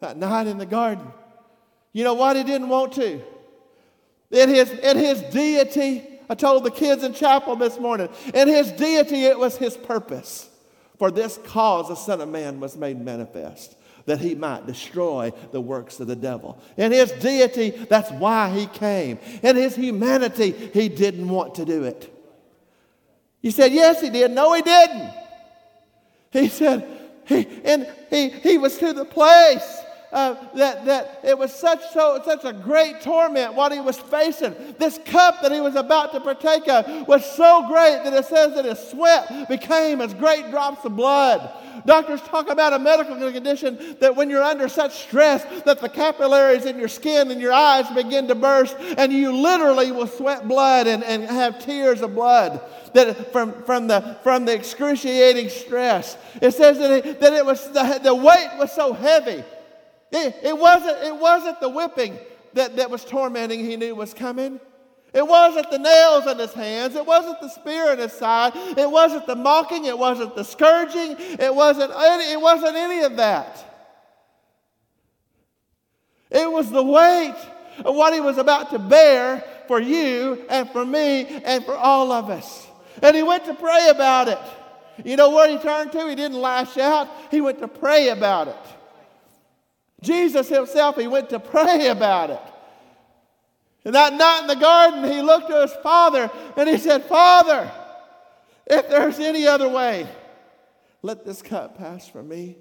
That 0.00 0.18
night 0.18 0.46
in 0.46 0.58
the 0.58 0.66
garden. 0.66 1.06
You 1.94 2.04
know 2.04 2.14
what? 2.14 2.36
He 2.36 2.44
didn't 2.44 2.68
want 2.68 2.92
to. 2.94 3.22
In 4.30 4.48
his, 4.50 4.70
in 4.70 4.98
his 4.98 5.22
deity, 5.22 6.04
I 6.28 6.34
told 6.34 6.64
the 6.64 6.70
kids 6.70 7.02
in 7.02 7.14
chapel 7.14 7.56
this 7.56 7.78
morning, 7.78 8.10
in 8.34 8.48
his 8.48 8.70
deity, 8.72 9.24
it 9.24 9.38
was 9.38 9.56
his 9.56 9.76
purpose. 9.76 10.50
For 10.98 11.10
this 11.10 11.38
cause 11.44 11.88
the 11.88 11.94
Son 11.94 12.20
of 12.20 12.28
Man 12.28 12.60
was 12.60 12.76
made 12.76 13.00
manifest, 13.00 13.76
that 14.06 14.20
he 14.20 14.34
might 14.34 14.66
destroy 14.66 15.32
the 15.50 15.60
works 15.60 15.98
of 16.00 16.06
the 16.06 16.16
devil. 16.16 16.58
In 16.76 16.92
his 16.92 17.10
deity, 17.12 17.70
that's 17.70 18.10
why 18.12 18.50
he 18.50 18.66
came. 18.66 19.18
In 19.42 19.56
his 19.56 19.74
humanity, 19.74 20.52
he 20.72 20.88
didn't 20.88 21.28
want 21.28 21.56
to 21.56 21.64
do 21.64 21.84
it. 21.84 22.10
You 23.40 23.50
said, 23.50 23.72
Yes, 23.72 24.00
he 24.00 24.10
did. 24.10 24.30
No, 24.30 24.54
he 24.54 24.62
didn't. 24.62 25.12
He 26.32 26.48
said, 26.48 26.86
he, 27.26 27.46
and 27.64 27.86
he, 28.10 28.28
he 28.28 28.58
was 28.58 28.76
to 28.78 28.92
the 28.92 29.04
place 29.04 29.83
uh, 30.14 30.36
that, 30.54 30.84
that 30.84 31.20
it 31.24 31.36
was 31.36 31.52
such, 31.52 31.80
so, 31.92 32.22
such 32.24 32.44
a 32.44 32.52
great 32.52 33.00
torment 33.00 33.54
what 33.54 33.72
he 33.72 33.80
was 33.80 33.98
facing. 33.98 34.54
This 34.78 34.98
cup 35.04 35.42
that 35.42 35.50
he 35.50 35.60
was 35.60 35.74
about 35.74 36.12
to 36.12 36.20
partake 36.20 36.68
of 36.68 37.08
was 37.08 37.24
so 37.24 37.66
great 37.66 38.04
that 38.04 38.14
it 38.14 38.24
says 38.26 38.54
that 38.54 38.64
his 38.64 38.78
sweat 38.78 39.48
became 39.48 40.00
as 40.00 40.14
great 40.14 40.50
drops 40.50 40.84
of 40.84 40.94
blood. 40.94 41.50
Doctors 41.84 42.20
talk 42.22 42.48
about 42.48 42.72
a 42.72 42.78
medical 42.78 43.16
condition 43.32 43.96
that 43.98 44.14
when 44.14 44.30
you're 44.30 44.42
under 44.42 44.68
such 44.68 44.92
stress 45.02 45.44
that 45.64 45.80
the 45.80 45.88
capillaries 45.88 46.64
in 46.64 46.78
your 46.78 46.88
skin 46.88 47.32
and 47.32 47.40
your 47.40 47.52
eyes 47.52 47.90
begin 47.90 48.28
to 48.28 48.36
burst 48.36 48.76
and 48.96 49.12
you 49.12 49.32
literally 49.32 49.90
will 49.90 50.06
sweat 50.06 50.46
blood 50.46 50.86
and, 50.86 51.02
and 51.02 51.24
have 51.24 51.58
tears 51.58 52.00
of 52.00 52.14
blood 52.14 52.60
that 52.94 53.32
from, 53.32 53.64
from, 53.64 53.88
the, 53.88 54.16
from 54.22 54.44
the 54.44 54.54
excruciating 54.54 55.48
stress. 55.48 56.16
It 56.40 56.52
says 56.52 56.78
that 56.78 56.90
it, 56.90 57.20
that 57.20 57.32
it 57.32 57.44
was 57.44 57.68
the, 57.72 58.00
the 58.02 58.14
weight 58.14 58.50
was 58.56 58.70
so 58.70 58.92
heavy. 58.92 59.42
It, 60.14 60.36
it, 60.44 60.56
wasn't, 60.56 61.02
it 61.02 61.16
wasn't 61.16 61.60
the 61.60 61.68
whipping 61.68 62.16
that, 62.52 62.76
that 62.76 62.88
was 62.88 63.04
tormenting 63.04 63.64
he 63.64 63.76
knew 63.76 63.96
was 63.96 64.14
coming. 64.14 64.60
It 65.12 65.26
wasn't 65.26 65.72
the 65.72 65.78
nails 65.78 66.28
in 66.28 66.38
his 66.38 66.52
hands. 66.52 66.94
It 66.94 67.04
wasn't 67.04 67.40
the 67.40 67.48
spear 67.48 67.92
in 67.92 67.98
his 67.98 68.12
side. 68.12 68.52
It 68.54 68.88
wasn't 68.88 69.26
the 69.26 69.34
mocking. 69.34 69.86
It 69.86 69.98
wasn't 69.98 70.36
the 70.36 70.44
scourging. 70.44 71.16
It 71.18 71.52
wasn't 71.52 71.90
any, 71.92 72.32
it 72.32 72.40
wasn't 72.40 72.76
any 72.76 73.02
of 73.02 73.16
that. 73.16 73.64
It 76.30 76.50
was 76.50 76.70
the 76.70 76.82
weight 76.82 77.34
of 77.84 77.96
what 77.96 78.14
he 78.14 78.20
was 78.20 78.38
about 78.38 78.70
to 78.70 78.78
bear 78.78 79.42
for 79.66 79.80
you 79.80 80.44
and 80.48 80.70
for 80.70 80.86
me 80.86 81.26
and 81.44 81.64
for 81.64 81.74
all 81.74 82.12
of 82.12 82.30
us. 82.30 82.68
And 83.02 83.16
he 83.16 83.24
went 83.24 83.46
to 83.46 83.54
pray 83.54 83.88
about 83.88 84.28
it. 84.28 84.38
You 85.04 85.16
know 85.16 85.30
where 85.30 85.50
he 85.50 85.58
turned 85.58 85.90
to? 85.92 86.08
He 86.08 86.14
didn't 86.14 86.40
lash 86.40 86.78
out, 86.78 87.08
he 87.32 87.40
went 87.40 87.58
to 87.58 87.68
pray 87.68 88.10
about 88.10 88.46
it. 88.46 88.56
Jesus 90.04 90.48
himself, 90.48 90.96
he 90.96 91.06
went 91.06 91.30
to 91.30 91.40
pray 91.40 91.88
about 91.88 92.30
it. 92.30 92.40
And 93.84 93.94
that 93.94 94.12
night 94.14 94.42
in 94.42 94.46
the 94.46 94.56
garden, 94.56 95.10
he 95.10 95.20
looked 95.20 95.48
to 95.48 95.62
his 95.62 95.72
father 95.82 96.30
and 96.56 96.68
he 96.68 96.78
said, 96.78 97.04
Father, 97.04 97.70
if 98.66 98.88
there's 98.88 99.18
any 99.18 99.46
other 99.46 99.68
way, 99.68 100.08
let 101.02 101.24
this 101.24 101.42
cup 101.42 101.76
pass 101.76 102.08
from 102.08 102.28
me. 102.28 102.56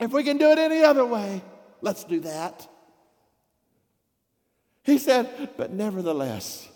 If 0.00 0.12
we 0.12 0.22
can 0.22 0.38
do 0.38 0.50
it 0.50 0.58
any 0.58 0.82
other 0.82 1.04
way, 1.04 1.42
let's 1.82 2.04
do 2.04 2.20
that. 2.20 2.66
He 4.82 4.96
said, 4.96 5.50
But 5.58 5.70
nevertheless, 5.70 6.66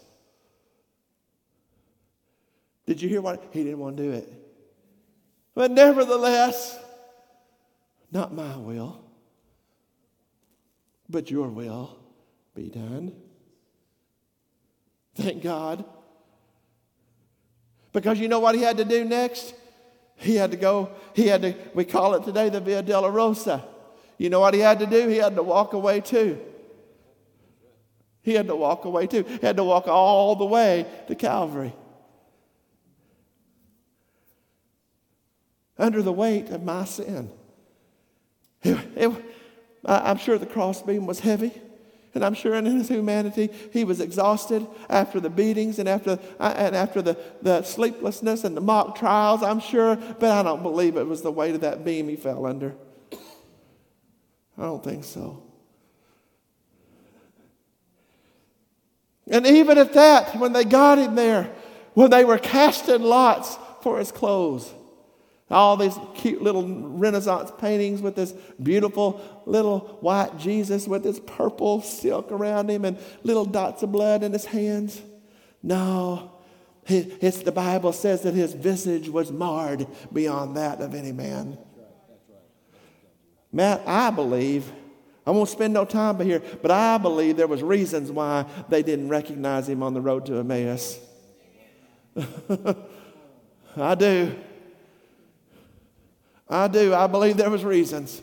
did 2.84 3.00
you 3.00 3.08
hear 3.08 3.22
what? 3.22 3.42
He 3.52 3.64
didn't 3.64 3.78
want 3.78 3.96
to 3.96 4.02
do 4.02 4.10
it. 4.10 4.30
But 5.54 5.70
nevertheless, 5.70 6.78
not 8.12 8.34
my 8.34 8.56
will 8.56 9.02
but 11.12 11.30
your 11.30 11.48
will 11.48 11.96
be 12.54 12.68
done. 12.68 13.12
Thank 15.14 15.42
God. 15.42 15.84
Because 17.92 18.18
you 18.18 18.28
know 18.28 18.40
what 18.40 18.54
he 18.54 18.62
had 18.62 18.78
to 18.78 18.84
do 18.84 19.04
next? 19.04 19.54
He 20.16 20.36
had 20.36 20.50
to 20.52 20.56
go, 20.56 20.90
he 21.14 21.26
had 21.26 21.42
to, 21.42 21.54
we 21.74 21.84
call 21.84 22.14
it 22.14 22.24
today 22.24 22.48
the 22.48 22.60
Via 22.60 22.82
Dolorosa. 22.82 23.62
You 24.16 24.30
know 24.30 24.40
what 24.40 24.54
he 24.54 24.60
had 24.60 24.78
to 24.78 24.86
do? 24.86 25.08
He 25.08 25.18
had 25.18 25.34
to 25.36 25.42
walk 25.42 25.74
away 25.74 26.00
too. 26.00 26.40
He 28.22 28.34
had 28.34 28.46
to 28.46 28.56
walk 28.56 28.84
away 28.84 29.06
too. 29.06 29.24
He 29.24 29.44
had 29.44 29.56
to 29.56 29.64
walk 29.64 29.88
all 29.88 30.36
the 30.36 30.44
way 30.46 30.86
to 31.08 31.14
Calvary. 31.14 31.74
Under 35.76 36.00
the 36.00 36.12
weight 36.12 36.50
of 36.50 36.62
my 36.62 36.84
sin. 36.84 37.30
It, 38.62 38.78
it, 38.96 39.24
I'm 39.84 40.18
sure 40.18 40.38
the 40.38 40.46
crossbeam 40.46 41.06
was 41.06 41.20
heavy. 41.20 41.52
And 42.14 42.24
I'm 42.24 42.34
sure 42.34 42.54
in 42.54 42.66
his 42.66 42.88
humanity, 42.88 43.48
he 43.72 43.84
was 43.84 44.00
exhausted 44.00 44.66
after 44.90 45.18
the 45.18 45.30
beatings 45.30 45.78
and 45.78 45.88
after, 45.88 46.18
uh, 46.38 46.54
and 46.56 46.76
after 46.76 47.00
the, 47.00 47.16
the 47.40 47.62
sleeplessness 47.62 48.44
and 48.44 48.54
the 48.54 48.60
mock 48.60 48.98
trials, 48.98 49.42
I'm 49.42 49.60
sure. 49.60 49.96
But 49.96 50.30
I 50.30 50.42
don't 50.42 50.62
believe 50.62 50.96
it 50.96 51.06
was 51.06 51.22
the 51.22 51.32
weight 51.32 51.54
of 51.54 51.62
that 51.62 51.84
beam 51.84 52.08
he 52.08 52.16
fell 52.16 52.44
under. 52.44 52.74
I 54.58 54.62
don't 54.64 54.84
think 54.84 55.04
so. 55.04 55.42
And 59.26 59.46
even 59.46 59.78
at 59.78 59.94
that, 59.94 60.36
when 60.38 60.52
they 60.52 60.64
got 60.64 60.98
him 60.98 61.14
there, 61.14 61.50
when 61.94 62.10
they 62.10 62.24
were 62.24 62.38
casting 62.38 63.02
lots 63.02 63.56
for 63.80 63.98
his 63.98 64.12
clothes, 64.12 64.70
all 65.52 65.76
these 65.76 65.96
cute 66.14 66.42
little 66.42 66.66
Renaissance 66.66 67.52
paintings 67.58 68.00
with 68.00 68.16
this 68.16 68.32
beautiful 68.62 69.20
little 69.46 69.98
white 70.00 70.38
Jesus 70.38 70.88
with 70.88 71.02
this 71.02 71.20
purple 71.20 71.82
silk 71.82 72.32
around 72.32 72.70
him 72.70 72.84
and 72.84 72.98
little 73.22 73.44
dots 73.44 73.82
of 73.82 73.92
blood 73.92 74.22
in 74.22 74.32
his 74.32 74.46
hands. 74.46 75.00
No, 75.62 76.32
it's 76.86 77.42
the 77.42 77.52
Bible 77.52 77.92
says 77.92 78.22
that 78.22 78.34
his 78.34 78.54
visage 78.54 79.08
was 79.08 79.30
marred 79.30 79.86
beyond 80.12 80.56
that 80.56 80.80
of 80.80 80.94
any 80.94 81.12
man. 81.12 81.58
Matt, 83.52 83.82
I 83.86 84.10
believe, 84.10 84.72
I 85.26 85.30
won't 85.30 85.48
spend 85.48 85.74
no 85.74 85.84
time 85.84 86.18
here, 86.20 86.42
but 86.62 86.70
I 86.70 86.98
believe 86.98 87.36
there 87.36 87.46
was 87.46 87.62
reasons 87.62 88.10
why 88.10 88.46
they 88.68 88.82
didn't 88.82 89.08
recognize 89.08 89.68
him 89.68 89.82
on 89.82 89.94
the 89.94 90.00
road 90.00 90.26
to 90.26 90.38
Emmaus. 90.38 90.98
I 93.76 93.94
do. 93.94 94.34
I 96.52 96.68
do. 96.68 96.94
I 96.94 97.06
believe 97.06 97.38
there 97.38 97.50
was 97.50 97.64
reasons. 97.64 98.20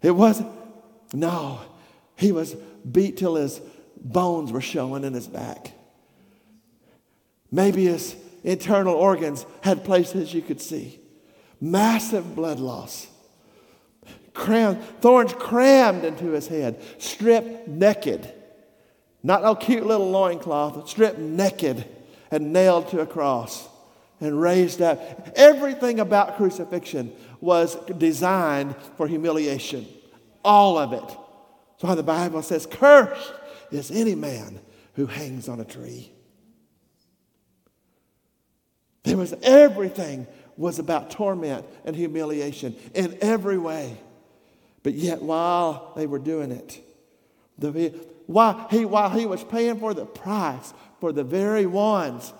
It 0.00 0.12
wasn't, 0.12 0.50
no, 1.12 1.60
he 2.16 2.32
was 2.32 2.54
beat 2.90 3.18
till 3.18 3.34
his 3.34 3.60
bones 3.96 4.52
were 4.52 4.60
showing 4.60 5.04
in 5.04 5.12
his 5.12 5.26
back. 5.26 5.72
Maybe 7.50 7.84
his 7.84 8.16
internal 8.44 8.94
organs 8.94 9.44
had 9.62 9.84
places 9.84 10.32
you 10.32 10.42
could 10.42 10.60
see. 10.60 11.00
Massive 11.60 12.34
blood 12.34 12.58
loss. 12.58 13.08
Cram, 14.32 14.76
thorns 15.00 15.32
crammed 15.32 16.04
into 16.04 16.30
his 16.30 16.46
head, 16.48 16.80
stripped 16.98 17.68
naked. 17.68 18.32
Not 19.22 19.42
no 19.42 19.54
cute 19.54 19.84
little 19.84 20.10
loincloth, 20.10 20.88
stripped 20.88 21.18
naked 21.18 21.84
and 22.30 22.52
nailed 22.52 22.88
to 22.88 23.00
a 23.00 23.06
cross 23.06 23.68
and 24.20 24.40
raised 24.40 24.80
up. 24.80 25.30
Everything 25.36 26.00
about 26.00 26.36
crucifixion 26.36 27.12
was 27.40 27.76
designed 27.98 28.74
for 28.96 29.06
humiliation. 29.06 29.86
All 30.44 30.78
of 30.78 30.92
it. 30.92 31.06
That's 31.06 31.82
why 31.82 31.94
the 31.94 32.02
Bible 32.02 32.42
says, 32.42 32.66
Cursed 32.66 33.32
is 33.70 33.90
any 33.90 34.14
man 34.14 34.60
who 34.94 35.06
hangs 35.06 35.48
on 35.48 35.60
a 35.60 35.64
tree. 35.64 36.12
There 39.02 39.16
was 39.16 39.34
everything 39.42 40.26
was 40.56 40.78
about 40.78 41.10
torment 41.10 41.66
and 41.84 41.94
humiliation 41.94 42.74
in 42.94 43.18
every 43.20 43.58
way. 43.58 43.96
But 44.82 44.94
yet, 44.94 45.20
while 45.20 45.92
they 45.96 46.06
were 46.06 46.18
doing 46.18 46.50
it, 46.50 46.80
the, 47.58 47.94
while, 48.26 48.66
he, 48.70 48.84
while 48.84 49.10
he 49.10 49.26
was 49.26 49.44
paying 49.44 49.78
for 49.78 49.94
the 49.94 50.06
price 50.06 50.72
for 51.00 51.12
the 51.12 51.24
very 51.24 51.66
ones 51.66 52.32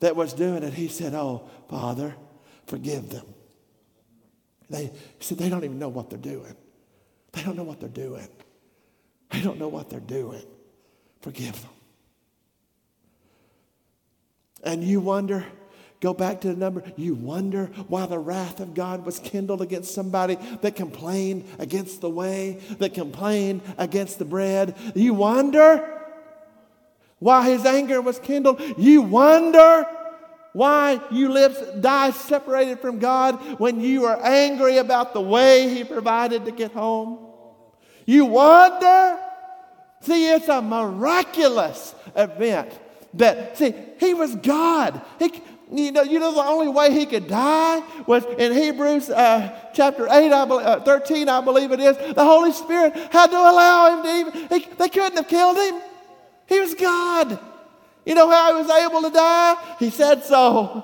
that 0.00 0.16
was 0.16 0.32
doing 0.32 0.62
it, 0.62 0.74
he 0.74 0.88
said, 0.88 1.14
Oh, 1.14 1.48
Father, 1.68 2.14
forgive 2.66 3.10
them. 3.10 3.26
They, 4.70 4.84
he 4.84 4.92
said, 5.20 5.38
They 5.38 5.48
don't 5.48 5.64
even 5.64 5.78
know 5.78 5.88
what 5.88 6.10
they're 6.10 6.18
doing. 6.18 6.54
They 7.32 7.42
don't 7.42 7.56
know 7.56 7.64
what 7.64 7.80
they're 7.80 7.88
doing. 7.88 8.28
They 9.30 9.42
don't 9.42 9.58
know 9.58 9.68
what 9.68 9.90
they're 9.90 10.00
doing. 10.00 10.42
Forgive 11.20 11.60
them. 11.60 11.70
And 14.64 14.82
you 14.82 15.00
wonder, 15.00 15.44
go 16.00 16.14
back 16.14 16.40
to 16.40 16.48
the 16.48 16.56
number, 16.56 16.82
you 16.96 17.14
wonder 17.14 17.66
why 17.88 18.06
the 18.06 18.18
wrath 18.18 18.60
of 18.60 18.74
God 18.74 19.04
was 19.04 19.18
kindled 19.18 19.62
against 19.62 19.94
somebody 19.94 20.36
that 20.62 20.76
complained 20.76 21.44
against 21.58 22.00
the 22.00 22.10
way, 22.10 22.60
that 22.78 22.94
complained 22.94 23.62
against 23.76 24.18
the 24.18 24.24
bread. 24.24 24.76
You 24.94 25.14
wonder 25.14 25.97
why 27.18 27.50
his 27.50 27.64
anger 27.64 28.00
was 28.00 28.18
kindled. 28.18 28.60
You 28.76 29.02
wonder 29.02 29.86
why 30.52 31.00
you 31.10 31.28
live, 31.30 31.80
die 31.80 32.10
separated 32.10 32.80
from 32.80 32.98
God 32.98 33.34
when 33.60 33.80
you 33.80 34.06
are 34.06 34.18
angry 34.22 34.78
about 34.78 35.12
the 35.12 35.20
way 35.20 35.68
he 35.68 35.84
provided 35.84 36.44
to 36.46 36.52
get 36.52 36.72
home. 36.72 37.18
You 38.06 38.24
wonder. 38.24 39.18
See, 40.00 40.30
it's 40.30 40.48
a 40.48 40.62
miraculous 40.62 41.94
event 42.14 42.72
that, 43.14 43.58
see, 43.58 43.74
he 43.98 44.14
was 44.14 44.34
God. 44.36 45.02
He, 45.18 45.42
you 45.72 45.92
know, 45.92 46.02
you 46.02 46.18
know 46.18 46.32
the 46.34 46.42
only 46.42 46.68
way 46.68 46.92
he 46.92 47.04
could 47.04 47.28
die 47.28 47.82
was 48.06 48.24
in 48.38 48.52
Hebrews 48.52 49.10
uh, 49.10 49.70
chapter 49.74 50.06
8, 50.08 50.32
I 50.32 50.44
believe, 50.44 50.66
uh, 50.66 50.80
13, 50.80 51.28
I 51.28 51.40
believe 51.40 51.72
it 51.72 51.80
is. 51.80 51.96
The 52.14 52.24
Holy 52.24 52.52
Spirit 52.52 52.94
had 53.12 53.26
to 53.26 53.36
allow 53.36 53.96
him 53.96 54.02
to 54.04 54.08
even, 54.08 54.48
he, 54.48 54.68
they 54.76 54.88
couldn't 54.88 55.16
have 55.16 55.28
killed 55.28 55.56
him. 55.56 55.82
He 56.48 56.58
was 56.60 56.74
God. 56.74 57.38
You 58.06 58.14
know 58.14 58.28
how 58.30 58.56
he 58.56 58.62
was 58.62 58.70
able 58.70 59.02
to 59.02 59.10
die? 59.10 59.76
He 59.78 59.90
said 59.90 60.24
so. 60.24 60.82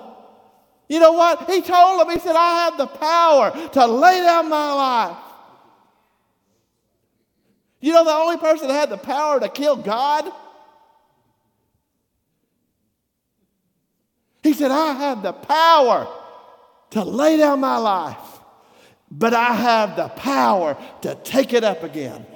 You 0.89 1.01
know 1.01 1.13
what? 1.13 1.49
He 1.51 1.63
told 1.63 2.03
him, 2.03 2.13
He 2.13 2.21
said, 2.21 2.37
I 2.37 2.65
have 2.65 2.77
the 2.77 2.87
power 2.87 3.69
to 3.73 3.87
lay 3.87 4.21
down 4.21 4.51
my 4.51 4.73
life. 4.75 5.17
You 7.81 7.93
know, 7.93 8.05
the 8.05 8.13
only 8.13 8.37
person 8.37 8.69
that 8.69 8.75
had 8.75 8.91
the 8.91 8.99
power 8.99 9.41
to 9.41 9.49
kill 9.49 9.77
God? 9.77 10.31
He 14.43 14.53
said, 14.53 14.71
I 14.71 14.93
have 14.93 15.23
the 15.23 15.33
power 15.33 16.07
to 16.91 17.03
lay 17.03 17.39
down 17.39 17.61
my 17.61 17.79
life, 17.79 18.41
but 19.11 19.33
I 19.33 19.55
have 19.55 19.97
the 19.97 20.09
power 20.09 20.77
to 21.01 21.15
take 21.25 21.55
it 21.55 21.65
up 21.65 21.83
again. 21.83 22.27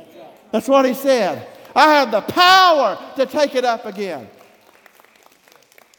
That's 0.51 0.69
what 0.69 0.87
he 0.87 0.95
said. 0.95 1.47
I 1.79 1.95
have 1.95 2.11
the 2.11 2.23
power 2.23 2.99
to 3.15 3.25
take 3.25 3.55
it 3.55 3.65
up 3.65 3.87
again. 3.87 4.29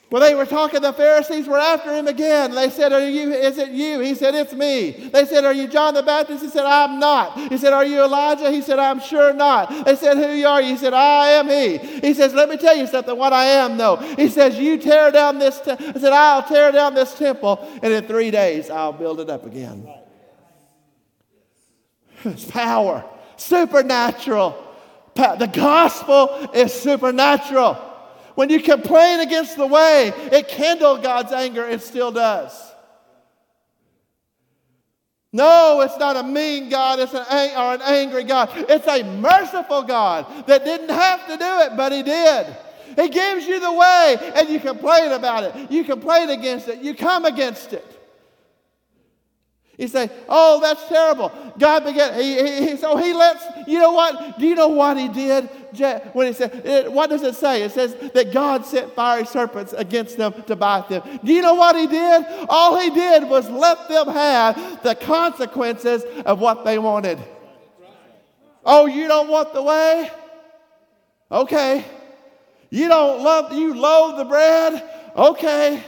When 0.10 0.24
they 0.24 0.34
were 0.34 0.46
talking, 0.46 0.82
the 0.82 0.92
Pharisees 0.92 1.48
were 1.48 1.60
after 1.60 1.94
him 1.94 2.08
again. 2.08 2.56
They 2.56 2.70
said, 2.72 2.92
Are 2.92 3.08
you, 3.08 3.32
is 3.32 3.60
it 3.60 3.70
you? 3.70 4.00
He 4.00 4.16
said, 4.16 4.34
It's 4.36 4.54
me. 4.54 4.90
They 4.92 5.24
said, 5.24 5.46
Are 5.46 5.54
you 5.54 5.68
John 5.68 5.94
the 5.94 6.02
Baptist? 6.02 6.44
He 6.44 6.50
said, 6.50 6.66
I'm 6.66 7.00
not. 7.00 7.38
He 7.38 7.58
said, 7.58 7.74
Are 7.74 7.86
you 7.86 8.04
Elijah? 8.04 8.52
He 8.52 8.62
said, 8.62 8.80
I'm 8.80 9.00
sure 9.00 9.32
not. 9.34 9.86
They 9.86 9.96
said, 9.96 10.18
Who 10.18 10.46
are 10.46 10.62
you? 10.62 10.72
He 10.72 10.78
said, 10.78 10.94
I 10.94 11.28
am 11.30 11.48
he. 11.48 11.78
He 11.78 12.14
says, 12.16 12.34
Let 12.34 12.50
me 12.50 12.58
tell 12.58 12.76
you 12.76 12.88
something, 12.88 13.16
what 13.16 13.34
I 13.34 13.46
am, 13.46 13.78
though. 13.78 13.98
He 13.98 14.30
says, 14.30 14.58
You 14.58 14.80
tear 14.80 15.12
down 15.12 15.38
this. 15.38 15.62
I 15.66 15.78
said, 15.94 16.12
I'll 16.12 16.44
tear 16.44 16.72
down 16.72 16.96
this 16.96 17.14
temple, 17.14 17.60
and 17.84 17.94
in 17.94 18.06
three 18.06 18.32
days 18.32 18.72
I'll 18.72 18.94
build 18.94 19.20
it 19.20 19.30
up 19.30 19.46
again. 19.46 19.88
It's 22.26 22.44
power, 22.44 23.06
supernatural. 23.38 24.69
The 25.20 25.50
gospel 25.52 26.50
is 26.54 26.74
supernatural. 26.74 27.76
When 28.36 28.50
you 28.50 28.62
complain 28.62 29.20
against 29.20 29.58
the 29.58 29.68
way, 29.68 30.14
it 30.32 30.48
kindled 30.48 31.04
God's 31.04 31.34
anger. 31.34 31.68
It 31.68 31.82
still 31.82 32.12
does. 32.12 32.54
No, 35.32 35.82
it's 35.82 35.98
not 35.98 36.16
a 36.16 36.24
mean 36.24 36.70
God 36.70 37.00
it's 37.00 37.14
an, 37.14 37.26
or 37.56 37.76
an 37.76 37.82
angry 37.84 38.24
God. 38.24 38.50
It's 38.56 38.88
a 38.88 39.04
merciful 39.04 39.84
God 39.84 40.48
that 40.48 40.64
didn't 40.64 40.90
have 40.90 41.28
to 41.28 41.38
do 41.38 41.60
it, 41.60 41.78
but 41.78 41.92
He 41.92 42.02
did. 42.02 42.48
He 42.96 43.10
gives 43.10 43.46
you 43.46 43.60
the 43.60 43.72
way, 43.72 44.34
and 44.36 44.50
you 44.50 44.60
complain 44.60 45.12
about 45.12 45.44
it. 45.44 45.72
You 45.72 45.84
complain 45.84 46.30
against 46.30 46.68
it. 46.68 46.80
You 46.80 46.96
come 46.96 47.26
against 47.26 47.74
it. 47.74 47.99
You 49.80 49.88
say, 49.88 50.10
"Oh, 50.28 50.60
that's 50.60 50.86
terrible." 50.90 51.32
God 51.58 51.86
began. 51.86 52.14
He, 52.20 52.68
he, 52.68 52.78
so 52.78 52.98
He 52.98 53.14
lets. 53.14 53.42
You 53.66 53.80
know 53.80 53.94
what? 53.94 54.38
Do 54.38 54.46
you 54.46 54.54
know 54.54 54.68
what 54.68 54.98
He 54.98 55.08
did 55.08 55.46
when 56.12 56.28
He 56.28 56.34
said? 56.34 56.54
It, 56.66 56.92
what 56.92 57.10
does 57.10 57.24
it 57.24 57.36
say? 57.36 57.64
It 57.64 57.72
says 57.72 57.96
that 58.14 58.34
God 58.34 58.66
sent 58.66 58.94
fiery 58.94 59.26
serpents 59.26 59.72
against 59.72 60.18
them 60.18 60.34
to 60.48 60.58
bite 60.58 60.90
them. 60.90 61.02
Do 61.24 61.32
you 61.32 61.42
know 61.42 61.54
what 61.54 61.78
He 61.78 61.88
did? 61.88 62.26
All 62.50 62.78
He 62.78 62.90
did 62.90 63.30
was 63.30 63.50
let 63.50 63.88
them 63.88 64.10
have 64.10 64.84
the 64.84 64.96
consequences 64.96 66.04
of 66.26 66.42
what 66.42 66.66
they 66.66 66.78
wanted. 66.78 67.18
Oh, 68.66 68.86
you 68.86 69.08
don't 69.08 69.30
want 69.30 69.54
the 69.54 69.64
way? 69.64 70.12
Okay. 71.32 71.86
You 72.70 72.90
don't 72.90 73.24
love. 73.24 73.54
You 73.54 73.76
loathe 73.76 74.18
the 74.18 74.26
bread? 74.26 74.84
Okay. 75.16 75.82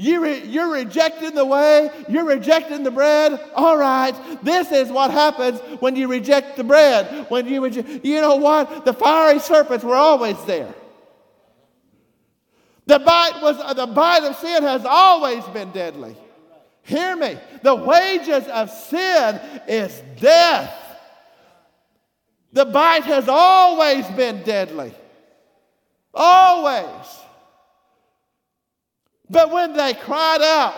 You 0.00 0.22
re- 0.22 0.44
you're 0.44 0.70
rejecting 0.70 1.34
the 1.34 1.44
way, 1.44 1.90
you're 2.08 2.24
rejecting 2.24 2.84
the 2.84 2.90
bread. 2.92 3.40
All 3.56 3.76
right, 3.76 4.14
this 4.44 4.70
is 4.70 4.92
what 4.92 5.10
happens 5.10 5.58
when 5.80 5.96
you 5.96 6.06
reject 6.06 6.56
the 6.56 6.62
bread. 6.62 7.26
When 7.28 7.48
you, 7.48 7.60
reje- 7.60 8.04
you 8.04 8.20
know 8.20 8.36
what? 8.36 8.84
The 8.84 8.92
fiery 8.92 9.40
serpents 9.40 9.84
were 9.84 9.96
always 9.96 10.36
there. 10.44 10.72
The 12.86 13.00
bite, 13.00 13.42
was, 13.42 13.56
uh, 13.58 13.74
the 13.74 13.88
bite 13.88 14.22
of 14.22 14.36
sin 14.36 14.62
has 14.62 14.84
always 14.84 15.42
been 15.46 15.72
deadly. 15.72 16.16
Hear 16.82 17.16
me. 17.16 17.36
The 17.64 17.74
wages 17.74 18.46
of 18.46 18.70
sin 18.70 19.40
is 19.66 20.00
death. 20.20 20.72
The 22.52 22.66
bite 22.66 23.02
has 23.02 23.28
always 23.28 24.06
been 24.10 24.44
deadly. 24.44 24.94
Always. 26.14 27.18
But 29.30 29.50
when 29.50 29.74
they 29.74 29.94
cried 29.94 30.42
out, 30.42 30.74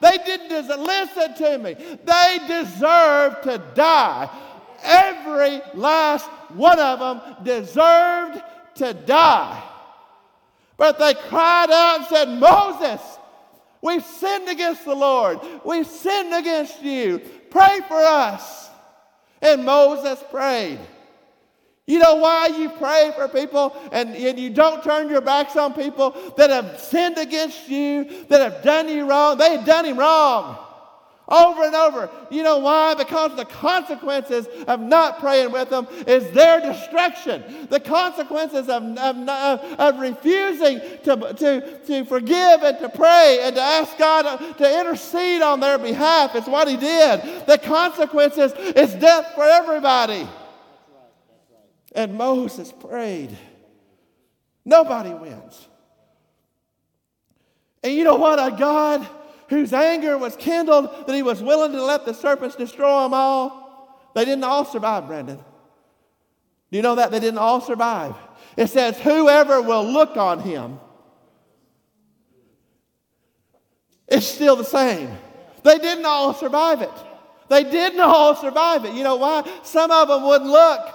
they 0.00 0.18
didn't 0.18 0.50
just 0.50 0.68
listen 0.68 1.34
to 1.34 1.58
me. 1.58 1.74
They 1.74 2.38
deserved 2.46 3.42
to 3.44 3.62
die. 3.74 4.30
Every 4.82 5.60
last 5.74 6.26
one 6.54 6.78
of 6.78 7.00
them 7.00 7.44
deserved 7.44 8.40
to 8.76 8.94
die. 8.94 9.62
But 10.76 10.98
they 11.00 11.14
cried 11.14 11.70
out 11.70 11.98
and 11.98 12.06
said, 12.06 12.28
Moses, 12.28 13.00
we've 13.82 14.04
sinned 14.04 14.48
against 14.48 14.84
the 14.84 14.94
Lord. 14.94 15.40
We've 15.64 15.86
sinned 15.86 16.32
against 16.32 16.80
you. 16.80 17.18
Pray 17.50 17.80
for 17.88 17.96
us. 17.96 18.70
And 19.42 19.64
Moses 19.64 20.22
prayed. 20.30 20.78
You 21.88 21.98
know 21.98 22.16
why 22.16 22.48
you 22.48 22.68
pray 22.68 23.12
for 23.16 23.26
people 23.28 23.74
and, 23.90 24.14
and 24.14 24.38
you 24.38 24.50
don't 24.50 24.84
turn 24.84 25.08
your 25.08 25.22
backs 25.22 25.56
on 25.56 25.72
people 25.72 26.14
that 26.36 26.50
have 26.50 26.78
sinned 26.78 27.18
against 27.18 27.68
you, 27.68 28.04
that 28.28 28.40
have 28.40 28.62
done 28.62 28.88
you 28.88 29.08
wrong? 29.08 29.38
They 29.38 29.56
have 29.56 29.64
done 29.64 29.86
him 29.86 29.98
wrong 29.98 30.58
over 31.28 31.64
and 31.64 31.74
over. 31.74 32.10
You 32.30 32.42
know 32.42 32.58
why? 32.58 32.94
Because 32.94 33.36
the 33.36 33.44
consequences 33.44 34.46
of 34.66 34.80
not 34.80 35.20
praying 35.20 35.52
with 35.52 35.70
them 35.70 35.86
is 36.06 36.30
their 36.32 36.60
destruction. 36.60 37.68
The 37.68 37.80
consequences 37.80 38.68
of, 38.68 38.82
of, 38.98 39.28
of 39.28 39.98
refusing 39.98 40.80
to, 41.04 41.34
to, 41.34 41.78
to 41.86 42.04
forgive 42.04 42.62
and 42.62 42.78
to 42.78 42.88
pray 42.88 43.40
and 43.42 43.54
to 43.56 43.62
ask 43.62 43.96
God 43.98 44.38
to 44.58 44.80
intercede 44.80 45.42
on 45.42 45.60
their 45.60 45.78
behalf 45.78 46.34
is 46.34 46.46
what 46.46 46.68
he 46.68 46.76
did. 46.76 47.46
The 47.46 47.58
consequences 47.58 48.52
is 48.52 48.94
death 48.94 49.32
for 49.34 49.44
everybody. 49.44 50.26
And 51.94 52.14
Moses 52.14 52.72
prayed. 52.72 53.36
Nobody 54.64 55.10
wins. 55.10 55.66
And 57.82 57.94
you 57.94 58.04
know 58.04 58.16
what? 58.16 58.38
A 58.38 58.54
God 58.56 59.06
whose 59.48 59.72
anger 59.72 60.18
was 60.18 60.36
kindled 60.36 61.06
that 61.06 61.14
he 61.14 61.22
was 61.22 61.42
willing 61.42 61.72
to 61.72 61.82
let 61.82 62.04
the 62.04 62.12
serpents 62.12 62.56
destroy 62.56 63.02
them 63.02 63.14
all, 63.14 64.10
they 64.14 64.24
didn't 64.24 64.44
all 64.44 64.64
survive, 64.64 65.06
Brandon. 65.06 65.38
Do 66.70 66.76
you 66.76 66.82
know 66.82 66.96
that? 66.96 67.10
They 67.10 67.20
didn't 67.20 67.38
all 67.38 67.60
survive. 67.60 68.14
It 68.56 68.66
says, 68.68 68.98
Whoever 68.98 69.62
will 69.62 69.84
look 69.90 70.16
on 70.16 70.40
him, 70.40 70.78
it's 74.06 74.26
still 74.26 74.56
the 74.56 74.64
same. 74.64 75.10
They 75.62 75.78
didn't 75.78 76.04
all 76.04 76.34
survive 76.34 76.82
it. 76.82 76.90
They 77.48 77.64
didn't 77.64 78.00
all 78.00 78.34
survive 78.34 78.84
it. 78.84 78.94
You 78.94 79.04
know 79.04 79.16
why? 79.16 79.48
Some 79.62 79.90
of 79.90 80.08
them 80.08 80.24
wouldn't 80.24 80.50
look. 80.50 80.94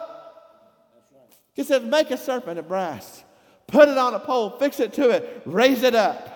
He 1.53 1.63
said, 1.63 1.85
Make 1.85 2.11
a 2.11 2.17
serpent 2.17 2.59
of 2.59 2.67
brass, 2.67 3.23
put 3.67 3.89
it 3.89 3.97
on 3.97 4.13
a 4.13 4.19
pole, 4.19 4.51
fix 4.51 4.79
it 4.79 4.93
to 4.93 5.09
it, 5.09 5.41
raise 5.45 5.83
it 5.83 5.95
up. 5.95 6.29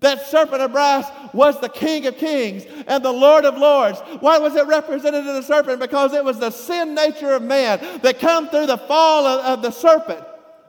That 0.00 0.26
serpent 0.26 0.60
of 0.60 0.72
brass 0.72 1.10
was 1.32 1.58
the 1.60 1.70
King 1.70 2.06
of 2.06 2.18
Kings 2.18 2.66
and 2.86 3.02
the 3.02 3.12
Lord 3.12 3.46
of 3.46 3.56
Lords. 3.56 3.98
Why 4.20 4.38
was 4.38 4.54
it 4.54 4.66
represented 4.66 5.26
in 5.26 5.34
the 5.34 5.42
serpent? 5.42 5.80
Because 5.80 6.12
it 6.12 6.22
was 6.22 6.38
the 6.38 6.50
sin 6.50 6.94
nature 6.94 7.32
of 7.32 7.42
man 7.42 7.80
that 8.02 8.20
come 8.20 8.48
through 8.50 8.66
the 8.66 8.76
fall 8.76 9.26
of, 9.26 9.44
of 9.44 9.62
the 9.62 9.70
serpent 9.70 10.22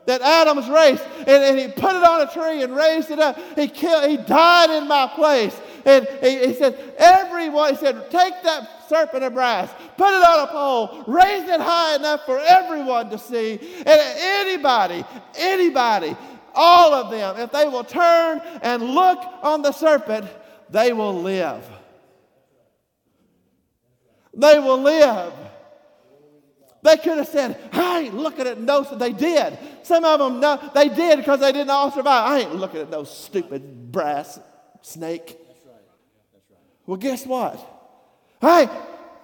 that 0.07 0.21
Adam's 0.21 0.69
race, 0.69 1.01
and, 1.19 1.27
and, 1.27 1.59
he 1.59 1.67
put 1.67 1.93
it 1.93 2.03
on 2.03 2.21
a 2.21 2.31
tree 2.31 2.63
and 2.63 2.73
raised 2.73 3.11
it 3.11 3.19
up. 3.19 3.37
He 3.57 3.67
killed, 3.67 4.09
he 4.09 4.15
died 4.15 4.69
in 4.69 4.87
my 4.87 5.11
place. 5.13 5.59
And 5.87 6.05
he, 6.21 6.47
he 6.47 6.53
said, 6.53 6.77
everyone, 6.97 7.73
he 7.73 7.77
said, 7.77 8.11
take 8.11 8.33
that 8.43 8.89
serpent 8.89 9.23
of 9.23 9.33
brass, 9.33 9.71
put 9.95 10.09
it 10.09 10.23
on 10.23 10.47
a 10.47 10.51
pole, 10.51 11.03
raise 11.07 11.47
it 11.47 11.61
high 11.61 11.95
enough 11.95 12.25
for 12.25 12.37
everyone 12.39 13.09
to 13.09 13.17
see. 13.17 13.53
And 13.53 13.87
anybody, 13.87 15.05
anybody, 15.37 16.15
all 16.53 16.93
of 16.93 17.09
them, 17.09 17.37
if 17.37 17.51
they 17.53 17.69
will 17.69 17.85
turn 17.85 18.41
and 18.61 18.83
look 18.83 19.17
on 19.41 19.61
the 19.61 19.71
serpent, 19.71 20.27
they 20.69 20.91
will 20.91 21.21
live. 21.21 21.63
They 24.33 24.59
will 24.59 24.81
live. 24.81 25.33
They 26.83 26.97
could 26.97 27.17
have 27.17 27.27
said, 27.27 27.57
I 27.71 28.01
ain't 28.01 28.13
looking 28.13 28.45
at 28.45 28.59
no, 28.59 28.83
they 28.83 29.13
did. 29.13 29.57
Some 29.83 30.03
of 30.03 30.19
them, 30.19 30.39
no, 30.39 30.59
they 30.75 30.89
did 30.89 31.19
because 31.19 31.39
they 31.39 31.51
didn't 31.51 31.69
all 31.69 31.91
survive. 31.91 32.31
I 32.31 32.39
ain't 32.39 32.55
looking 32.55 32.81
at 32.81 32.89
no 32.89 33.03
stupid 33.03 33.91
brass 33.91 34.39
snake. 34.81 35.25
That's 35.25 35.65
right. 35.65 35.75
That's 36.33 36.49
right. 36.51 36.59
Well, 36.87 36.97
guess 36.97 37.25
what? 37.25 37.59
I, 38.41 38.69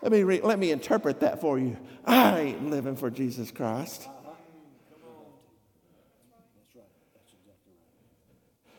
let 0.01 0.11
me, 0.11 0.24
re, 0.24 0.41
let 0.41 0.59
me 0.59 0.72
interpret 0.72 1.22
that 1.22 1.41
for 1.41 1.57
you. 1.57 1.78
I 2.05 2.39
ain't 2.39 2.70
living 2.70 2.95
for 2.95 3.09
Jesus 3.09 3.49
Christ. 3.49 4.07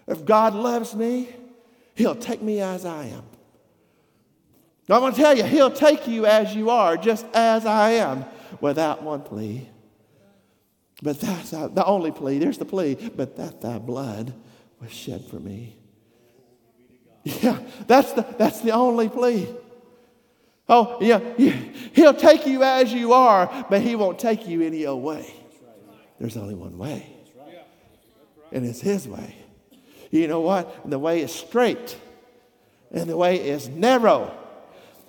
If 0.07 0.25
God 0.25 0.55
loves 0.55 0.95
me, 0.95 1.35
He'll 1.95 2.15
take 2.15 2.43
me 2.43 2.61
as 2.61 2.85
I 2.85 3.07
am. 3.07 3.23
I'm 4.91 5.01
going 5.01 5.15
to 5.15 5.19
tell 5.19 5.35
you, 5.35 5.45
He'll 5.45 5.71
take 5.71 6.07
you 6.07 6.27
as 6.27 6.55
you 6.55 6.69
are, 6.69 6.99
just 6.99 7.25
as 7.33 7.65
I 7.65 7.93
am, 7.93 8.27
without 8.61 9.03
one 9.03 9.23
plea. 9.23 9.67
But 11.03 11.21
that's 11.21 11.55
uh, 11.55 11.69
the 11.69 11.85
only 11.87 12.13
plea. 12.13 12.39
There's 12.39 12.59
the 12.59 12.67
plea. 12.67 12.95
But 12.95 13.37
that 13.37 13.63
thy 13.63 13.79
blood 13.79 14.35
was 14.81 14.93
shed 14.93 15.25
for 15.25 15.37
me. 15.37 15.77
Yeah, 17.25 17.59
that's 17.87 18.13
the, 18.13 18.23
that's 18.39 18.61
the 18.61 18.73
only 18.73 19.09
plea. 19.09 19.49
Oh, 20.69 20.99
yeah, 21.01 21.21
yeah, 21.37 21.53
he'll 21.95 22.15
take 22.15 22.47
you 22.47 22.63
as 22.63 22.93
you 22.93 23.13
are, 23.13 23.67
but 23.69 23.81
he 23.83 23.97
won't 23.97 24.19
take 24.19 24.47
you 24.47 24.63
any 24.63 24.87
other 24.87 24.97
way. 24.97 25.35
There's 26.19 26.37
only 26.37 26.55
one 26.55 26.79
way, 26.79 27.07
and 28.53 28.65
it's 28.65 28.81
his 28.81 29.09
way. 29.09 29.37
You 30.11 30.29
know 30.29 30.41
what? 30.41 30.89
The 30.89 30.99
way 30.99 31.21
is 31.23 31.35
straight, 31.35 31.99
and 32.93 33.09
the 33.09 33.17
way 33.17 33.37
is 33.37 33.69
narrow. 33.69 34.35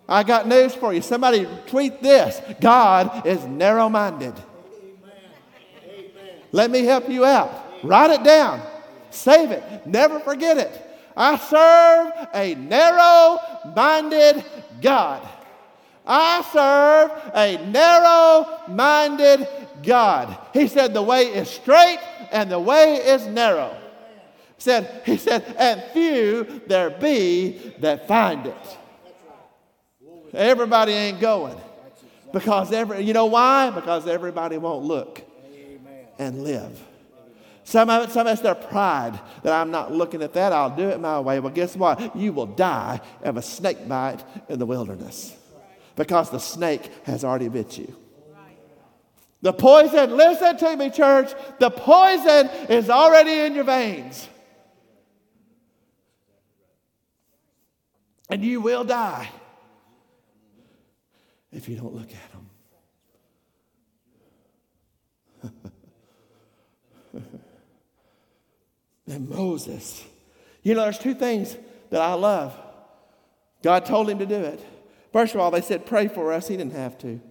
I 0.07 0.23
got 0.23 0.47
news 0.47 0.73
for 0.73 0.93
you. 0.93 1.01
Somebody 1.01 1.47
tweet 1.67 2.01
this 2.01 2.41
God 2.59 3.25
is 3.25 3.43
narrow 3.45 3.89
minded. 3.89 4.33
Let 6.51 6.71
me 6.71 6.83
help 6.83 7.09
you 7.09 7.25
out. 7.25 7.51
Write 7.83 8.11
it 8.11 8.23
down, 8.23 8.61
save 9.09 9.51
it, 9.51 9.85
never 9.85 10.19
forget 10.19 10.57
it. 10.57 10.84
I 11.15 11.37
serve 11.37 12.27
a 12.33 12.55
narrow 12.55 13.39
minded 13.75 14.43
God. 14.81 15.27
I 16.05 16.41
serve 16.51 17.31
a 17.33 17.57
narrow 17.71 18.59
minded 18.67 19.47
God. 19.83 20.37
He 20.53 20.67
said, 20.67 20.93
The 20.93 21.01
way 21.01 21.27
is 21.27 21.49
straight 21.49 21.99
and 22.31 22.51
the 22.51 22.59
way 22.59 22.97
is 22.97 23.25
narrow. 23.27 23.75
Said, 24.57 25.01
he 25.05 25.17
said, 25.17 25.43
and 25.57 25.83
few 25.91 26.61
there 26.67 26.89
be 26.89 27.73
that 27.79 28.07
find 28.07 28.47
it. 28.47 28.77
Everybody 30.33 30.93
ain't 30.93 31.19
going. 31.19 31.57
Because 32.31 32.71
every, 32.71 33.01
you 33.01 33.13
know 33.13 33.27
why? 33.27 33.69
Because 33.69 34.07
everybody 34.07 34.57
won't 34.57 34.83
look 34.83 35.21
and 36.19 36.43
live. 36.43 36.83
Some 37.65 37.89
of 37.89 38.07
it, 38.07 38.13
some 38.13 38.27
of 38.27 38.33
it's 38.33 38.43
their 38.43 38.53
pride 38.53 39.19
that 39.41 39.51
I'm 39.51 39.71
not 39.71 39.91
looking 39.91 40.21
at 40.21 40.33
that. 40.33 40.53
I'll 40.53 40.75
do 40.75 40.87
it 40.87 40.99
my 40.99 41.19
way. 41.19 41.39
Well, 41.39 41.51
guess 41.51 41.75
what? 41.75 42.15
You 42.15 42.31
will 42.31 42.45
die 42.45 43.01
of 43.23 43.37
a 43.37 43.41
snake 43.41 43.89
bite 43.89 44.23
in 44.47 44.59
the 44.59 44.67
wilderness 44.67 45.35
because 45.95 46.29
the 46.29 46.39
snake 46.39 46.91
has 47.05 47.23
already 47.23 47.49
bit 47.49 47.75
you. 47.75 47.93
The 49.41 49.51
poison, 49.51 50.15
listen 50.15 50.57
to 50.57 50.77
me, 50.77 50.91
church, 50.91 51.33
the 51.59 51.71
poison 51.71 52.49
is 52.69 52.89
already 52.89 53.39
in 53.39 53.55
your 53.55 53.63
veins. 53.63 54.29
And 58.29 58.43
you 58.43 58.61
will 58.61 58.83
die 58.83 59.29
if 61.51 61.67
you 61.67 61.77
don't 61.77 61.95
look 61.95 62.11
at 62.11 62.31
them. 62.31 62.34
And 69.07 69.29
Moses, 69.29 70.03
you 70.63 70.73
know, 70.73 70.81
there's 70.81 70.99
two 70.99 71.13
things 71.13 71.55
that 71.89 72.01
I 72.01 72.13
love. 72.13 72.57
God 73.61 73.85
told 73.85 74.09
him 74.09 74.19
to 74.19 74.25
do 74.25 74.35
it. 74.35 74.63
First 75.11 75.33
of 75.33 75.39
all, 75.39 75.51
they 75.51 75.61
said, 75.61 75.85
Pray 75.85 76.07
for 76.07 76.33
us. 76.33 76.47
He 76.47 76.57
didn't 76.57 76.73
have 76.73 76.97
to. 76.99 77.21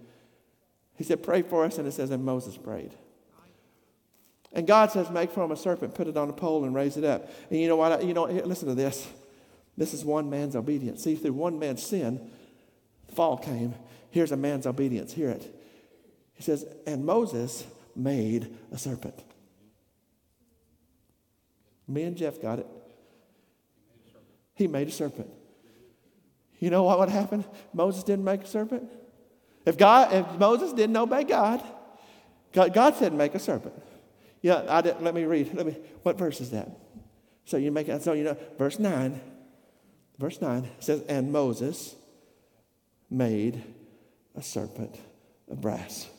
He 0.97 1.03
said, 1.03 1.21
Pray 1.21 1.41
for 1.41 1.65
us, 1.65 1.77
and 1.77 1.87
it 1.87 1.91
says, 1.91 2.11
And 2.11 2.23
Moses 2.23 2.57
prayed. 2.57 2.95
And 4.53 4.65
God 4.65 4.89
says, 4.91 5.09
Make 5.11 5.31
from 5.31 5.51
a 5.51 5.55
serpent, 5.55 5.93
put 5.93 6.07
it 6.07 6.17
on 6.17 6.29
a 6.29 6.33
pole, 6.33 6.63
and 6.63 6.73
raise 6.73 6.97
it 6.97 7.03
up. 7.03 7.29
And 7.49 7.59
you 7.59 7.67
know 7.67 7.75
what? 7.75 8.03
You 8.03 8.13
know, 8.13 8.23
listen 8.23 8.69
to 8.69 8.75
this. 8.75 9.07
This 9.77 9.93
is 9.93 10.05
one 10.05 10.29
man's 10.29 10.55
obedience. 10.55 11.03
See, 11.03 11.15
through 11.15 11.33
one 11.33 11.59
man's 11.59 11.83
sin, 11.83 12.31
fall 13.13 13.37
came. 13.37 13.75
Here's 14.09 14.31
a 14.31 14.37
man's 14.37 14.65
obedience. 14.65 15.11
Hear 15.11 15.29
it. 15.29 15.53
He 16.33 16.43
says, 16.43 16.65
And 16.87 17.05
Moses 17.05 17.65
made 17.95 18.55
a 18.71 18.77
serpent. 18.77 19.21
Me 21.87 22.03
and 22.03 22.15
Jeff 22.15 22.41
got 22.41 22.59
it. 22.59 22.67
He 24.53 24.67
made 24.67 24.87
a 24.87 24.91
serpent. 24.91 25.29
You 26.59 26.69
know 26.69 26.83
what 26.83 26.99
would 26.99 27.09
happen? 27.09 27.45
Moses 27.73 28.03
didn't 28.03 28.25
make 28.25 28.43
a 28.43 28.47
serpent. 28.47 28.89
If 29.65 29.77
God, 29.77 30.13
if 30.13 30.39
Moses 30.39 30.73
didn't 30.73 30.95
obey 30.95 31.23
God, 31.23 31.61
God, 32.53 32.73
God 32.73 32.95
said 32.95 33.13
make 33.13 33.35
a 33.35 33.39
serpent. 33.39 33.75
Yeah, 34.41 34.63
I 34.69 34.81
did, 34.81 35.01
let 35.01 35.13
me 35.13 35.23
read. 35.23 35.53
Let 35.53 35.65
me. 35.65 35.75
What 36.03 36.17
verse 36.17 36.39
is 36.39 36.51
that? 36.51 36.69
So 37.45 37.57
you 37.57 37.71
make. 37.71 37.87
So 38.01 38.13
you 38.13 38.23
know, 38.23 38.37
verse 38.57 38.79
nine. 38.79 39.19
Verse 40.17 40.39
nine 40.41 40.69
says, 40.79 41.01
and 41.09 41.31
Moses 41.31 41.95
made 43.09 43.61
a 44.33 44.41
serpent 44.41 44.95
of 45.49 45.59
brass. 45.59 46.09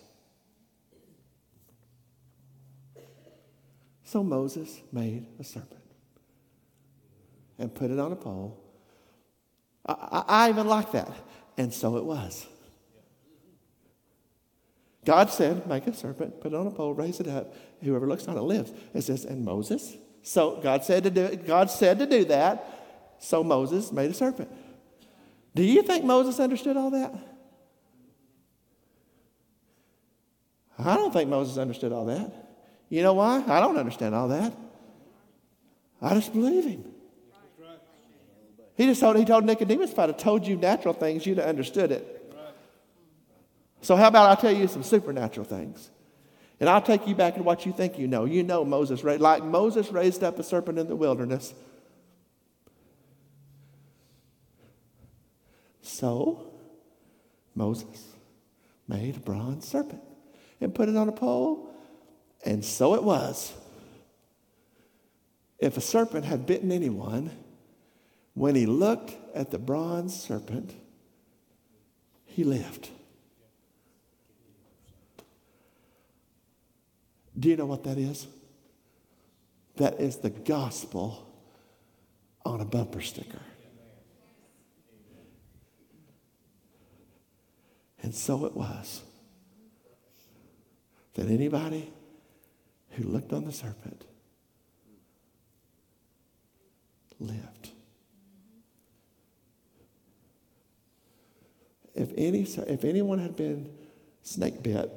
So 4.06 4.22
Moses 4.22 4.80
made 4.92 5.26
a 5.40 5.44
serpent 5.44 5.82
and 7.58 7.74
put 7.74 7.90
it 7.90 7.98
on 7.98 8.12
a 8.12 8.16
pole. 8.16 8.56
I, 9.84 9.92
I, 9.92 10.24
I 10.28 10.48
even 10.48 10.68
like 10.68 10.92
that. 10.92 11.10
And 11.58 11.74
so 11.74 11.96
it 11.96 12.04
was. 12.04 12.46
God 15.04 15.30
said, 15.30 15.66
Make 15.66 15.88
a 15.88 15.92
serpent, 15.92 16.40
put 16.40 16.52
it 16.52 16.56
on 16.56 16.68
a 16.68 16.70
pole, 16.70 16.94
raise 16.94 17.18
it 17.18 17.26
up. 17.26 17.54
Whoever 17.82 18.06
looks 18.06 18.28
on 18.28 18.38
it 18.38 18.42
lives. 18.42 18.72
It 18.94 19.02
says, 19.02 19.24
And 19.24 19.44
Moses. 19.44 19.96
So 20.22 20.60
God 20.62 20.84
said 20.84 21.02
to 21.02 21.10
do 21.10 21.24
it. 21.24 21.44
God 21.44 21.68
said 21.68 21.98
to 21.98 22.06
do 22.06 22.24
that. 22.26 23.16
So 23.18 23.42
Moses 23.42 23.90
made 23.90 24.12
a 24.12 24.14
serpent. 24.14 24.50
Do 25.56 25.64
you 25.64 25.82
think 25.82 26.04
Moses 26.04 26.38
understood 26.38 26.76
all 26.76 26.90
that? 26.90 27.12
I 30.78 30.94
don't 30.94 31.12
think 31.12 31.28
Moses 31.28 31.58
understood 31.58 31.90
all 31.90 32.04
that. 32.06 32.45
You 32.88 33.02
know 33.02 33.14
why? 33.14 33.42
I 33.46 33.60
don't 33.60 33.76
understand 33.76 34.14
all 34.14 34.28
that. 34.28 34.54
I 36.00 36.14
just 36.14 36.32
believe 36.32 36.64
him. 36.64 36.84
He 38.76 38.86
just 38.86 39.00
told, 39.00 39.16
he 39.16 39.24
told 39.24 39.44
Nicodemus, 39.44 39.92
if 39.92 39.98
I'd 39.98 40.10
have 40.10 40.18
told 40.18 40.46
you 40.46 40.56
natural 40.56 40.92
things, 40.92 41.24
you'd 41.26 41.38
have 41.38 41.46
understood 41.46 41.90
it. 41.90 42.12
So, 43.80 43.96
how 43.96 44.08
about 44.08 44.36
I 44.36 44.40
tell 44.40 44.52
you 44.52 44.68
some 44.68 44.82
supernatural 44.82 45.46
things? 45.46 45.90
And 46.58 46.68
I'll 46.68 46.82
take 46.82 47.06
you 47.06 47.14
back 47.14 47.34
to 47.36 47.42
what 47.42 47.66
you 47.66 47.72
think 47.72 47.98
you 47.98 48.06
know. 48.06 48.24
You 48.24 48.42
know 48.42 48.64
Moses, 48.64 49.04
like 49.04 49.42
Moses 49.42 49.90
raised 49.90 50.24
up 50.24 50.38
a 50.38 50.42
serpent 50.42 50.78
in 50.78 50.88
the 50.88 50.96
wilderness. 50.96 51.54
So, 55.82 56.52
Moses 57.54 58.04
made 58.88 59.16
a 59.16 59.20
bronze 59.20 59.66
serpent 59.66 60.02
and 60.60 60.74
put 60.74 60.88
it 60.88 60.96
on 60.96 61.08
a 61.08 61.12
pole, 61.12 61.70
and 62.46 62.64
so 62.64 62.94
it 62.94 63.02
was. 63.02 63.52
If 65.58 65.76
a 65.76 65.80
serpent 65.80 66.24
had 66.24 66.46
bitten 66.46 66.70
anyone, 66.70 67.32
when 68.34 68.54
he 68.54 68.66
looked 68.66 69.14
at 69.34 69.50
the 69.50 69.58
bronze 69.58 70.18
serpent, 70.18 70.72
he 72.24 72.44
lived. 72.44 72.88
Do 77.38 77.48
you 77.48 77.56
know 77.56 77.66
what 77.66 77.82
that 77.84 77.98
is? 77.98 78.28
That 79.76 80.00
is 80.00 80.18
the 80.18 80.30
gospel 80.30 81.26
on 82.44 82.60
a 82.60 82.64
bumper 82.64 83.00
sticker. 83.00 83.42
And 88.02 88.14
so 88.14 88.46
it 88.46 88.54
was 88.54 89.02
that 91.14 91.26
anybody 91.26 91.92
who 92.96 93.04
looked 93.04 93.32
on 93.32 93.44
the 93.44 93.52
serpent 93.52 94.04
lived. 97.18 97.70
If, 101.94 102.10
any, 102.16 102.42
if 102.42 102.84
anyone 102.84 103.18
had 103.18 103.36
been 103.36 103.70
snake 104.22 104.62
bit, 104.62 104.90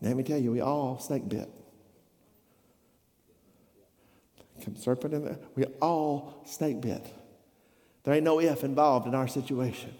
let 0.00 0.16
me 0.16 0.22
tell 0.22 0.38
you, 0.38 0.52
we 0.52 0.60
all 0.60 0.98
snake 0.98 1.28
bit. 1.28 1.50
Come 4.64 4.76
serpent 4.76 5.14
in 5.14 5.24
there. 5.24 5.38
We 5.54 5.64
all 5.80 6.42
snake 6.46 6.80
bit. 6.80 7.04
There 8.04 8.14
ain't 8.14 8.24
no 8.24 8.40
if 8.40 8.64
involved 8.64 9.06
in 9.06 9.14
our 9.14 9.28
situation. 9.28 9.94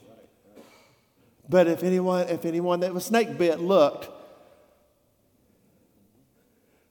But 1.49 1.67
if 1.67 1.83
anyone, 1.83 2.29
if 2.29 2.45
anyone 2.45 2.81
that 2.81 2.95
was 2.95 3.05
snake 3.05 3.37
bit 3.37 3.61
looked, 3.61 4.09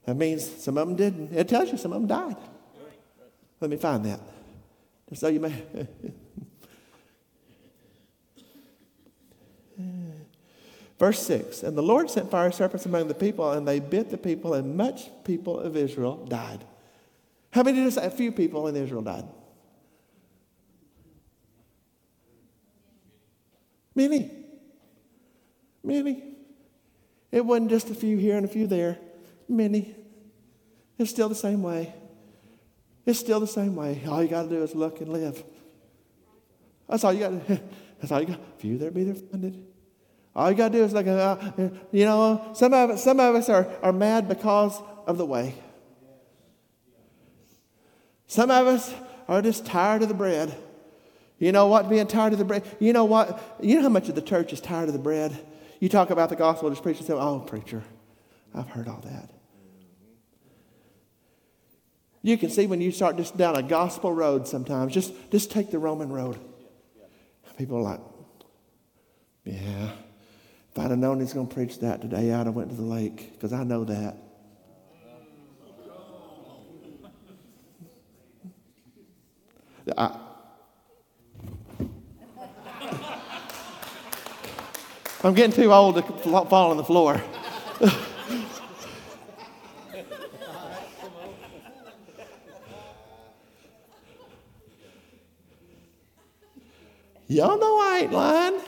that 0.08 0.16
means 0.16 0.64
some 0.64 0.78
of 0.78 0.88
them 0.88 0.96
didn't. 0.96 1.34
It 1.34 1.50
tells 1.50 1.70
you 1.70 1.78
some 1.78 1.92
of 1.92 2.00
them 2.00 2.08
died. 2.08 2.38
Let 3.60 3.70
me 3.70 3.76
find 3.76 4.06
that. 4.06 4.22
Just 5.10 5.20
so 5.20 5.28
you 5.28 5.42
may. 5.42 5.54
Verse 10.98 11.20
6 11.28 11.64
And 11.64 11.78
the 11.78 11.84
Lord 11.84 12.10
sent 12.10 12.32
fire 12.32 12.52
serpents 12.52 12.86
among 12.86 13.10
the 13.10 13.14
people, 13.14 13.52
and 13.52 13.68
they 13.68 13.82
bit 13.82 14.10
the 14.10 14.18
people, 14.18 14.54
and 14.54 14.78
much 14.78 15.10
people 15.26 15.60
of 15.60 15.76
Israel 15.76 16.26
died. 16.26 16.64
How 17.52 17.64
many 17.64 17.84
did 17.84 17.98
A 17.98 18.10
few 18.10 18.32
people 18.32 18.68
in 18.68 18.78
Israel 18.78 19.02
died. 19.02 19.26
Many. 23.94 24.32
Many. 25.84 26.24
It 27.30 27.46
wasn't 27.46 27.72
just 27.72 27.90
a 27.90 27.96
few 27.96 28.16
here 28.16 28.38
and 28.38 28.46
a 28.46 28.50
few 28.50 28.68
there. 28.68 28.98
Many. 29.50 29.97
It's 30.98 31.10
still 31.10 31.30
the 31.30 31.36
same 31.36 31.62
way. 31.62 31.94
It's 33.06 33.20
still 33.20 33.40
the 33.40 33.48
same 33.48 33.76
way. 33.76 34.02
All 34.08 34.22
you 34.22 34.30
got 34.30 34.44
to 34.44 34.50
do 34.50 34.64
is 34.64 34.76
look 34.76 35.00
and 35.02 35.12
live. 35.12 35.44
That's 36.90 37.04
all 37.04 37.14
you 37.14 37.20
got 37.20 37.48
That's 38.00 38.12
all 38.12 38.22
you 38.22 38.28
got. 38.28 38.40
Few 38.60 38.78
there 38.78 38.92
be 38.92 39.04
there 39.04 39.16
funded. 39.16 39.66
All 40.36 40.52
you 40.52 40.58
got 40.58 40.72
to 40.72 40.78
do 40.78 40.84
is 40.84 40.94
like, 40.94 41.08
uh, 41.08 41.38
you 41.92 42.06
know, 42.06 42.52
some 42.54 42.74
of 42.74 43.00
some 43.00 43.20
of 43.20 43.36
us 43.36 43.50
are, 43.50 43.68
are 43.82 43.94
mad 43.94 44.28
because 44.28 44.80
of 45.08 45.18
the 45.18 45.26
way. 45.26 45.56
Some 48.28 48.52
of 48.52 48.68
us 48.68 48.94
are 49.28 49.42
just 49.42 49.66
tired 49.66 50.04
of 50.04 50.10
the 50.10 50.14
bread. 50.14 50.56
You 51.40 51.52
know 51.52 51.68
what? 51.68 51.90
Being 51.90 52.08
tired 52.08 52.34
of 52.34 52.40
the 52.40 52.46
bread. 52.46 52.64
You 52.80 52.94
know 52.94 53.06
what? 53.06 53.58
You 53.62 53.76
know 53.76 53.84
how 53.84 53.90
much 53.90 54.10
of 54.10 54.16
the 54.16 54.22
church 54.22 54.54
is 54.54 54.60
tired 54.60 54.90
of 54.90 54.94
the 54.94 55.00
bread? 55.00 55.38
You 55.80 55.90
talk 55.90 56.10
about 56.10 56.30
the 56.30 56.36
gospel, 56.36 56.70
just 56.70 56.82
preacher 56.82 57.04
say, 57.04 57.14
oh, 57.14 57.40
preacher, 57.40 57.84
I've 58.54 58.68
heard 58.68 58.88
all 58.88 59.02
that. 59.02 59.30
You 62.22 62.38
can 62.38 62.50
see 62.50 62.68
when 62.68 62.82
you 62.82 62.92
start 62.92 63.18
just 63.18 63.38
down 63.38 63.56
a 63.56 63.64
gospel 63.64 64.12
road 64.12 64.48
sometimes, 64.48 64.94
just, 64.94 65.14
just 65.32 65.52
take 65.52 65.72
the 65.72 65.80
Roman 65.80 66.10
road. 66.10 66.38
People 67.58 67.78
are 67.78 67.82
like, 67.82 68.00
yeah, 69.44 69.92
if 70.72 70.78
I'd 70.78 70.92
have 70.92 71.00
known 71.00 71.20
he's 71.20 71.34
going 71.34 71.48
to 71.48 71.54
preach 71.54 71.80
that 71.80 72.02
today, 72.02 72.32
I'd 72.34 72.46
have 72.46 72.56
went 72.56 72.70
to 72.70 72.76
the 72.76 72.82
lake 72.84 73.34
because 73.34 73.54
I 73.54 73.64
know 73.64 73.84
that. 73.86 74.18
I, 79.98 80.20
I'm 85.24 85.34
getting 85.34 85.56
too 85.56 85.72
old 85.74 85.96
to 85.96 86.02
fall 86.04 86.72
on 86.72 86.78
the 86.78 86.84
floor. 86.84 87.22
Y'all 97.28 97.60
know 97.60 97.80
I 97.80 98.00
ain't 98.04 98.12
lying. 98.12 98.62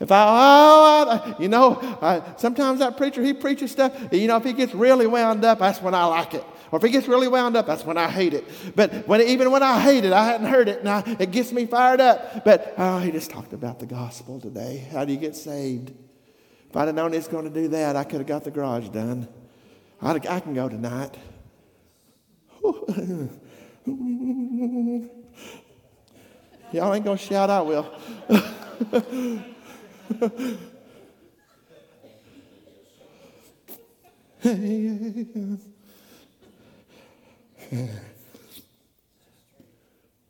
If 0.00 0.10
I, 0.10 0.26
oh, 0.26 1.36
you 1.38 1.48
know, 1.48 1.78
I, 2.02 2.22
sometimes 2.36 2.80
that 2.80 2.96
preacher, 2.96 3.22
he 3.22 3.32
preaches 3.32 3.70
stuff, 3.70 3.96
you 4.10 4.26
know, 4.26 4.36
if 4.36 4.42
he 4.42 4.52
gets 4.52 4.74
really 4.74 5.06
wound 5.06 5.44
up, 5.44 5.60
that's 5.60 5.80
when 5.80 5.94
I 5.94 6.06
like 6.06 6.34
it. 6.34 6.44
Or 6.72 6.78
if 6.78 6.82
he 6.82 6.90
gets 6.90 7.06
really 7.06 7.28
wound 7.28 7.56
up, 7.56 7.66
that's 7.66 7.84
when 7.84 7.96
I 7.96 8.08
hate 8.10 8.34
it. 8.34 8.44
But 8.74 9.06
when, 9.06 9.20
even 9.20 9.52
when 9.52 9.62
I 9.62 9.78
hate 9.78 10.04
it, 10.04 10.12
I 10.12 10.24
hadn't 10.24 10.48
heard 10.48 10.68
it, 10.68 10.80
and 10.80 10.88
I, 10.88 11.16
it 11.20 11.30
gets 11.30 11.52
me 11.52 11.66
fired 11.66 12.00
up. 12.00 12.44
But 12.44 12.74
oh, 12.78 12.98
he 12.98 13.12
just 13.12 13.30
talked 13.30 13.52
about 13.52 13.78
the 13.78 13.86
gospel 13.86 14.40
today. 14.40 14.88
How 14.90 15.04
do 15.04 15.12
you 15.12 15.18
get 15.20 15.36
saved? 15.36 15.92
If 16.68 16.76
I'd 16.76 16.86
have 16.86 16.96
known 16.96 17.12
he 17.12 17.18
was 17.18 17.28
going 17.28 17.44
to 17.44 17.50
do 17.50 17.68
that, 17.68 17.94
I 17.94 18.02
could 18.02 18.18
have 18.18 18.26
got 18.26 18.42
the 18.42 18.50
garage 18.50 18.88
done. 18.88 19.28
I'd, 20.00 20.26
I 20.26 20.40
can 20.40 20.54
go 20.54 20.68
tonight. 20.68 21.16
Y'all 26.72 26.94
ain't 26.94 27.04
to 27.18 27.22
shout, 27.22 27.50
I 27.50 27.60
will. 27.60 27.86
they 34.42 34.56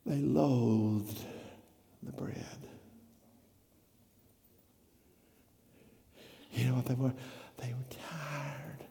loathed 0.07 1.25
the 2.03 2.13
bread. 2.13 2.37
You 6.53 6.67
know 6.67 6.75
what 6.75 6.87
they 6.87 6.95
were? 6.95 7.13
They 7.59 7.73
were 7.73 7.97
tired 8.11 8.85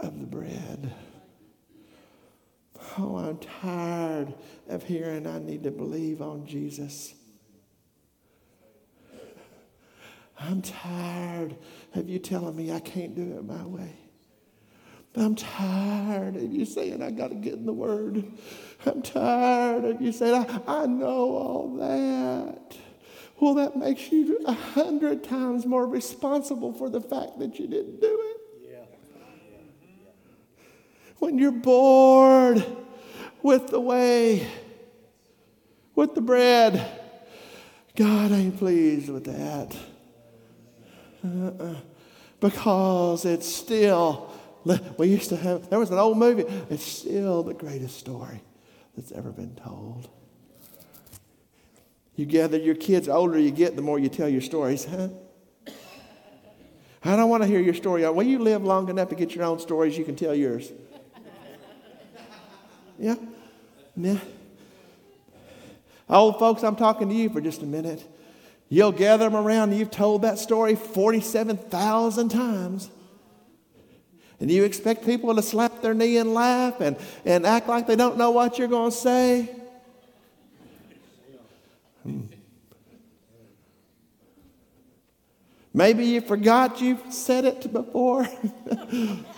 of 0.00 0.18
the 0.18 0.26
bread. 0.26 0.92
Oh, 2.98 3.16
I'm 3.16 3.38
tired 3.38 4.34
of 4.68 4.82
hearing 4.82 5.26
I 5.26 5.38
need 5.38 5.62
to 5.62 5.70
believe 5.70 6.20
on 6.20 6.46
Jesus. 6.46 7.14
I'm 10.38 10.60
tired 10.60 11.56
of 11.94 12.08
you 12.08 12.18
telling 12.18 12.56
me 12.56 12.72
I 12.72 12.80
can't 12.80 13.14
do 13.14 13.38
it 13.38 13.44
my 13.44 13.64
way. 13.64 13.96
I'm 15.14 15.34
tired 15.34 16.36
of 16.36 16.52
you 16.52 16.64
saying 16.64 17.02
I 17.02 17.10
got 17.10 17.28
to 17.28 17.34
get 17.34 17.54
in 17.54 17.66
the 17.66 17.72
Word. 17.72 18.24
I'm 18.86 19.02
tired 19.02 19.84
of 19.84 20.00
you 20.00 20.10
saying 20.10 20.46
I, 20.66 20.82
I 20.82 20.86
know 20.86 21.36
all 21.36 21.76
that. 21.78 22.76
Well, 23.40 23.54
that 23.54 23.76
makes 23.76 24.10
you 24.10 24.40
a 24.46 24.52
hundred 24.52 25.24
times 25.24 25.66
more 25.66 25.86
responsible 25.86 26.72
for 26.72 26.88
the 26.88 27.00
fact 27.00 27.38
that 27.38 27.58
you 27.58 27.66
didn't 27.66 28.00
do 28.00 28.20
it. 28.20 28.36
Yeah. 28.70 28.78
When 31.18 31.38
you're 31.38 31.52
bored 31.52 32.64
with 33.42 33.68
the 33.68 33.80
way, 33.80 34.46
with 35.94 36.14
the 36.14 36.20
bread, 36.20 36.88
God 37.96 38.32
ain't 38.32 38.58
pleased 38.58 39.08
with 39.08 39.24
that. 39.24 39.76
Uh-uh. 41.24 41.74
Because 42.40 43.24
it's 43.24 43.46
still, 43.46 44.32
we 44.96 45.08
used 45.08 45.28
to 45.28 45.36
have, 45.36 45.70
there 45.70 45.78
was 45.78 45.90
an 45.90 45.98
old 45.98 46.18
movie, 46.18 46.44
it's 46.70 46.84
still 46.84 47.42
the 47.42 47.54
greatest 47.54 47.98
story 47.98 48.42
that's 48.96 49.12
ever 49.12 49.30
been 49.30 49.54
told. 49.54 50.08
You 52.16 52.26
gather 52.26 52.58
your 52.58 52.74
kids, 52.74 53.06
the 53.06 53.12
older 53.12 53.38
you 53.38 53.50
get, 53.50 53.76
the 53.76 53.82
more 53.82 53.98
you 53.98 54.08
tell 54.08 54.28
your 54.28 54.40
stories, 54.40 54.84
huh? 54.84 55.08
I 57.04 57.16
don't 57.16 57.30
want 57.30 57.42
to 57.42 57.48
hear 57.48 57.60
your 57.60 57.74
story. 57.74 58.08
When 58.08 58.28
you 58.28 58.38
live 58.38 58.62
long 58.62 58.88
enough 58.88 59.08
to 59.08 59.14
get 59.14 59.34
your 59.34 59.44
own 59.44 59.58
stories, 59.58 59.98
you 59.98 60.04
can 60.04 60.14
tell 60.14 60.34
yours. 60.34 60.70
Yeah? 62.98 63.16
Yeah. 63.96 64.18
Old 66.08 66.38
folks, 66.38 66.62
I'm 66.62 66.76
talking 66.76 67.08
to 67.08 67.14
you 67.14 67.30
for 67.30 67.40
just 67.40 67.62
a 67.62 67.66
minute. 67.66 68.06
You'll 68.68 68.92
gather 68.92 69.24
them 69.24 69.36
around. 69.36 69.74
You've 69.74 69.90
told 69.90 70.22
that 70.22 70.38
story 70.38 70.76
47,000 70.76 72.28
times. 72.28 72.90
And 74.40 74.50
you 74.50 74.64
expect 74.64 75.06
people 75.06 75.34
to 75.34 75.42
slap 75.42 75.82
their 75.82 75.94
knee 75.94 76.16
and 76.16 76.34
laugh 76.34 76.80
and, 76.80 76.96
and 77.24 77.46
act 77.46 77.68
like 77.68 77.86
they 77.86 77.96
don't 77.96 78.16
know 78.16 78.30
what 78.30 78.58
you're 78.58 78.68
going 78.68 78.90
to 78.90 78.96
say. 78.96 79.48
Hmm. 82.02 82.22
Maybe 85.74 86.06
you 86.06 86.20
forgot 86.20 86.80
you've 86.80 87.12
said 87.12 87.44
it 87.44 87.72
before. 87.72 88.28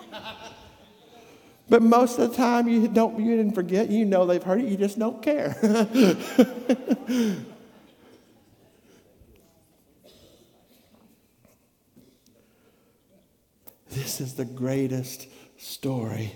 but 1.69 1.83
most 1.83 2.19
of 2.19 2.31
the 2.31 2.37
time 2.37 2.69
you 2.69 2.89
don't 2.89 3.19
you 3.21 3.37
didn't 3.37 3.55
forget, 3.55 3.91
you 3.91 4.05
know 4.05 4.27
they've 4.27 4.43
heard 4.43 4.61
it, 4.61 4.69
you 4.69 4.77
just 4.77 4.99
don't 4.99 5.23
care. 5.23 5.57
This 13.95 14.21
is 14.21 14.35
the 14.35 14.45
greatest 14.45 15.29
story 15.57 16.33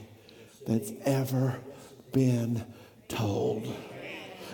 that's 0.66 0.92
ever 1.04 1.58
been 2.12 2.64
told. 3.08 3.66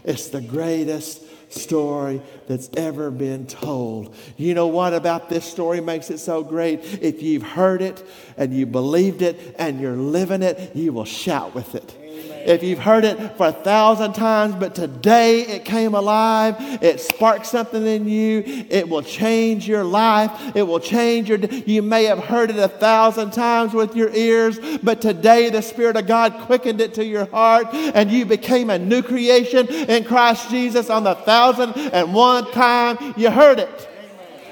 It's 0.05 0.29
the 0.29 0.41
greatest 0.41 1.23
story 1.55 2.21
that's 2.47 2.69
ever 2.77 3.11
been 3.11 3.47
told. 3.47 4.15
You 4.37 4.55
know 4.55 4.67
what 4.67 4.95
about 4.95 5.29
this 5.29 5.45
story 5.45 5.81
makes 5.81 6.11
it 6.11 6.19
so 6.19 6.43
great? 6.43 6.81
If 7.03 7.23
you've 7.23 7.43
heard 7.43 7.83
it 7.83 8.07
and 8.37 8.55
you 8.55 8.67
believed 8.67 9.23
it 9.23 9.57
and 9.59 9.81
you're 9.81 9.97
living 9.97 10.43
it, 10.43 10.75
you 10.75 10.93
will 10.93 11.05
shout 11.05 11.55
with 11.55 11.75
it. 11.75 12.04
If 12.47 12.63
you've 12.63 12.79
heard 12.79 13.05
it 13.05 13.37
for 13.37 13.49
a 13.49 13.53
thousand 13.53 14.13
times, 14.13 14.55
but 14.55 14.75
today 14.75 15.43
it 15.43 15.65
came 15.65 15.95
alive, 15.95 16.57
it 16.83 17.01
sparked 17.01 17.47
something 17.47 17.87
in 17.87 18.09
you, 18.09 18.43
it 18.69 18.89
will 18.89 19.03
change 19.03 19.67
your 19.67 19.85
life. 19.85 20.31
It 20.55 20.63
will 20.63 20.81
change 20.81 21.29
your. 21.29 21.39
You 21.39 21.83
may 21.83 22.05
have 22.05 22.19
heard 22.19 22.51
it 22.51 22.57
a 22.57 22.69
thousand 22.69 23.33
times 23.33 23.73
with 23.73 23.97
your 23.97 24.11
ears, 24.15 24.59
but 24.83 25.01
today 25.01 25.51
the 25.51 25.63
Spirit 25.63 25.97
of 25.97 26.07
God 26.07 26.33
quickened 26.47 26.81
it 26.81 26.95
to 26.95 27.05
your 27.05 27.27
heart, 27.27 27.69
and 27.73 28.11
you 28.11 28.27
became 28.27 28.71
a 28.71 28.79
new 28.79 29.03
creation 29.03 29.67
in 29.69 30.05
Christ 30.05 30.51
Jesus 30.51 30.91
on 30.91 31.05
the 31.05 31.15
thousand 31.15 31.73
and 31.77 32.15
one 32.15 32.51
time 32.53 33.15
you 33.17 33.31
heard 33.31 33.59
it. 33.59 33.91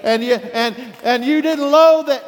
And 0.02 0.24
you, 0.24 0.34
and, 0.34 0.76
and 1.04 1.24
you 1.24 1.42
didn't 1.42 1.70
loathe 1.70 2.08
it. 2.08 2.24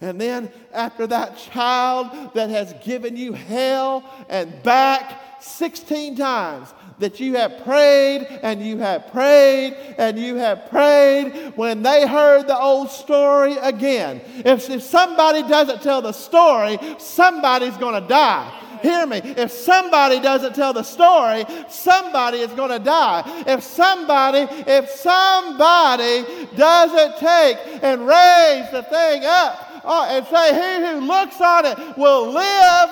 And 0.00 0.20
then, 0.20 0.50
after 0.74 1.06
that 1.06 1.38
child 1.38 2.34
that 2.34 2.50
has 2.50 2.74
given 2.84 3.16
you 3.16 3.32
hell 3.32 4.04
and 4.28 4.62
back 4.62 5.42
16 5.42 6.16
times, 6.16 6.74
that 6.98 7.20
you 7.20 7.34
have 7.34 7.62
prayed 7.64 8.26
and 8.42 8.62
you 8.62 8.78
have 8.78 9.10
prayed 9.12 9.74
and 9.98 10.18
you 10.18 10.36
have 10.36 10.68
prayed 10.70 11.52
when 11.56 11.82
they 11.82 12.06
heard 12.06 12.46
the 12.46 12.58
old 12.58 12.90
story 12.90 13.56
again. 13.58 14.20
If, 14.44 14.68
if 14.70 14.82
somebody 14.82 15.42
doesn't 15.42 15.82
tell 15.82 16.02
the 16.02 16.12
story, 16.12 16.78
somebody's 16.98 17.76
going 17.76 18.00
to 18.00 18.08
die. 18.08 18.62
Hear 18.82 19.06
me. 19.06 19.18
If 19.18 19.50
somebody 19.50 20.20
doesn't 20.20 20.54
tell 20.54 20.72
the 20.72 20.82
story, 20.82 21.44
somebody 21.68 22.38
is 22.38 22.52
going 22.52 22.70
to 22.70 22.78
die. 22.78 23.22
If 23.46 23.62
somebody, 23.62 24.46
if 24.70 24.90
somebody 24.90 26.24
doesn't 26.56 27.16
take 27.18 27.58
and 27.82 28.06
raise 28.06 28.70
the 28.70 28.86
thing 28.88 29.22
up 29.24 29.65
uh, 29.86 30.06
and 30.10 30.26
say, 30.26 30.52
He 30.52 30.86
who 30.86 31.06
looks 31.06 31.40
on 31.40 31.64
it 31.64 31.96
will 31.96 32.30
live, 32.30 32.90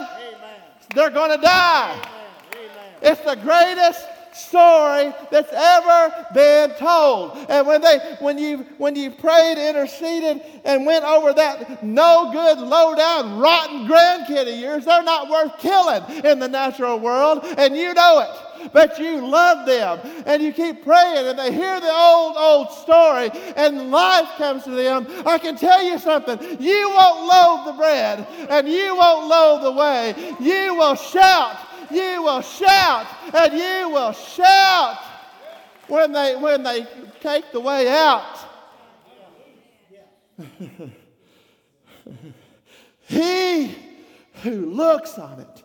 they're 0.94 1.10
going 1.10 1.36
to 1.36 1.42
die. 1.42 2.10
It's 3.02 3.20
the 3.20 3.36
greatest 3.36 4.00
story 4.32 5.12
that's 5.30 5.52
ever 5.52 6.26
been 6.34 6.70
told. 6.76 7.36
And 7.48 7.66
when 7.66 7.80
they 7.80 8.16
when 8.20 8.38
you 8.38 8.66
when 8.78 8.96
you 8.96 9.10
prayed, 9.10 9.58
interceded, 9.58 10.42
and 10.64 10.86
went 10.86 11.04
over 11.04 11.32
that 11.34 11.82
no 11.84 12.30
good, 12.32 12.58
low 12.58 12.94
down, 12.94 13.38
rotten 13.38 13.86
grandkid 13.86 14.52
of 14.52 14.58
yours, 14.58 14.84
they're 14.84 15.02
not 15.02 15.28
worth 15.28 15.58
killing 15.58 16.24
in 16.24 16.38
the 16.38 16.48
natural 16.48 16.98
world, 16.98 17.40
and 17.58 17.76
you 17.76 17.94
know 17.94 18.20
it 18.20 18.43
but 18.72 18.98
you 18.98 19.26
love 19.26 19.66
them 19.66 20.00
and 20.26 20.42
you 20.42 20.52
keep 20.52 20.84
praying 20.84 21.26
and 21.26 21.38
they 21.38 21.52
hear 21.52 21.80
the 21.80 21.92
old, 21.92 22.36
old 22.36 22.72
story 22.72 23.30
and 23.56 23.90
life 23.90 24.28
comes 24.36 24.64
to 24.64 24.70
them. 24.70 25.06
I 25.26 25.38
can 25.38 25.56
tell 25.56 25.82
you 25.82 25.98
something. 25.98 26.38
You 26.60 26.90
won't 26.90 27.26
loathe 27.26 27.66
the 27.66 27.78
bread 27.78 28.26
and 28.50 28.68
you 28.68 28.96
won't 28.96 29.28
loathe 29.28 29.62
the 29.62 29.72
way. 29.72 30.14
You 30.40 30.74
will 30.74 30.96
shout 30.96 31.58
you 31.90 32.22
will 32.22 32.40
shout 32.42 33.06
and 33.34 33.52
you 33.52 33.88
will 33.90 34.12
shout 34.12 34.98
when 35.88 36.12
they, 36.12 36.36
when 36.36 36.62
they 36.62 36.86
take 37.20 37.50
the 37.52 37.60
way 37.60 37.88
out. 37.88 38.38
he 43.06 43.74
who 44.42 44.72
looks 44.72 45.18
on 45.18 45.40
it 45.40 45.62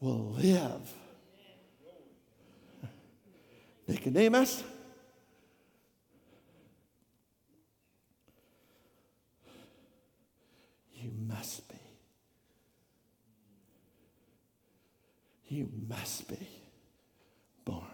will 0.00 0.30
live. 0.32 0.93
Nicodemus, 3.86 4.62
you 10.94 11.10
must 11.28 11.68
be 11.68 11.74
You 15.54 15.70
must 15.88 16.26
be 16.28 16.48
born 17.64 17.84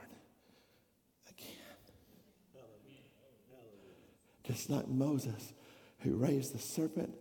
again. 1.29 1.77
Just 4.45 4.71
like 4.71 4.89
Moses, 4.89 5.53
who 5.99 6.17
raised 6.17 6.55
the 6.55 6.59
serpent 6.59 7.13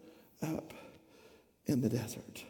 up 0.41 0.74
in 1.65 1.82
the 1.82 1.89
desert. 1.89 2.45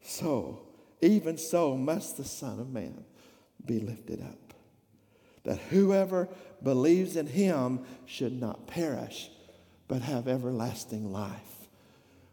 So, 0.00 0.62
even 1.02 1.36
so, 1.36 1.76
must 1.76 2.16
the 2.16 2.24
Son 2.24 2.58
of 2.60 2.72
Man 2.72 3.04
be 3.66 3.80
lifted 3.80 4.22
up, 4.22 4.54
that 5.44 5.58
whoever 5.58 6.28
believes 6.62 7.16
in 7.16 7.26
him 7.26 7.80
should 8.06 8.40
not 8.40 8.66
perish, 8.68 9.30
but 9.88 10.00
have 10.02 10.28
everlasting 10.28 11.12
life. 11.12 11.68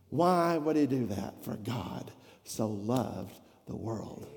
Why 0.10 0.58
would 0.58 0.76
he 0.76 0.86
do 0.86 1.08
that? 1.08 1.44
For 1.44 1.56
God 1.56 2.12
so 2.44 2.68
loved 2.68 3.38
the 3.68 3.76
world 3.76 4.28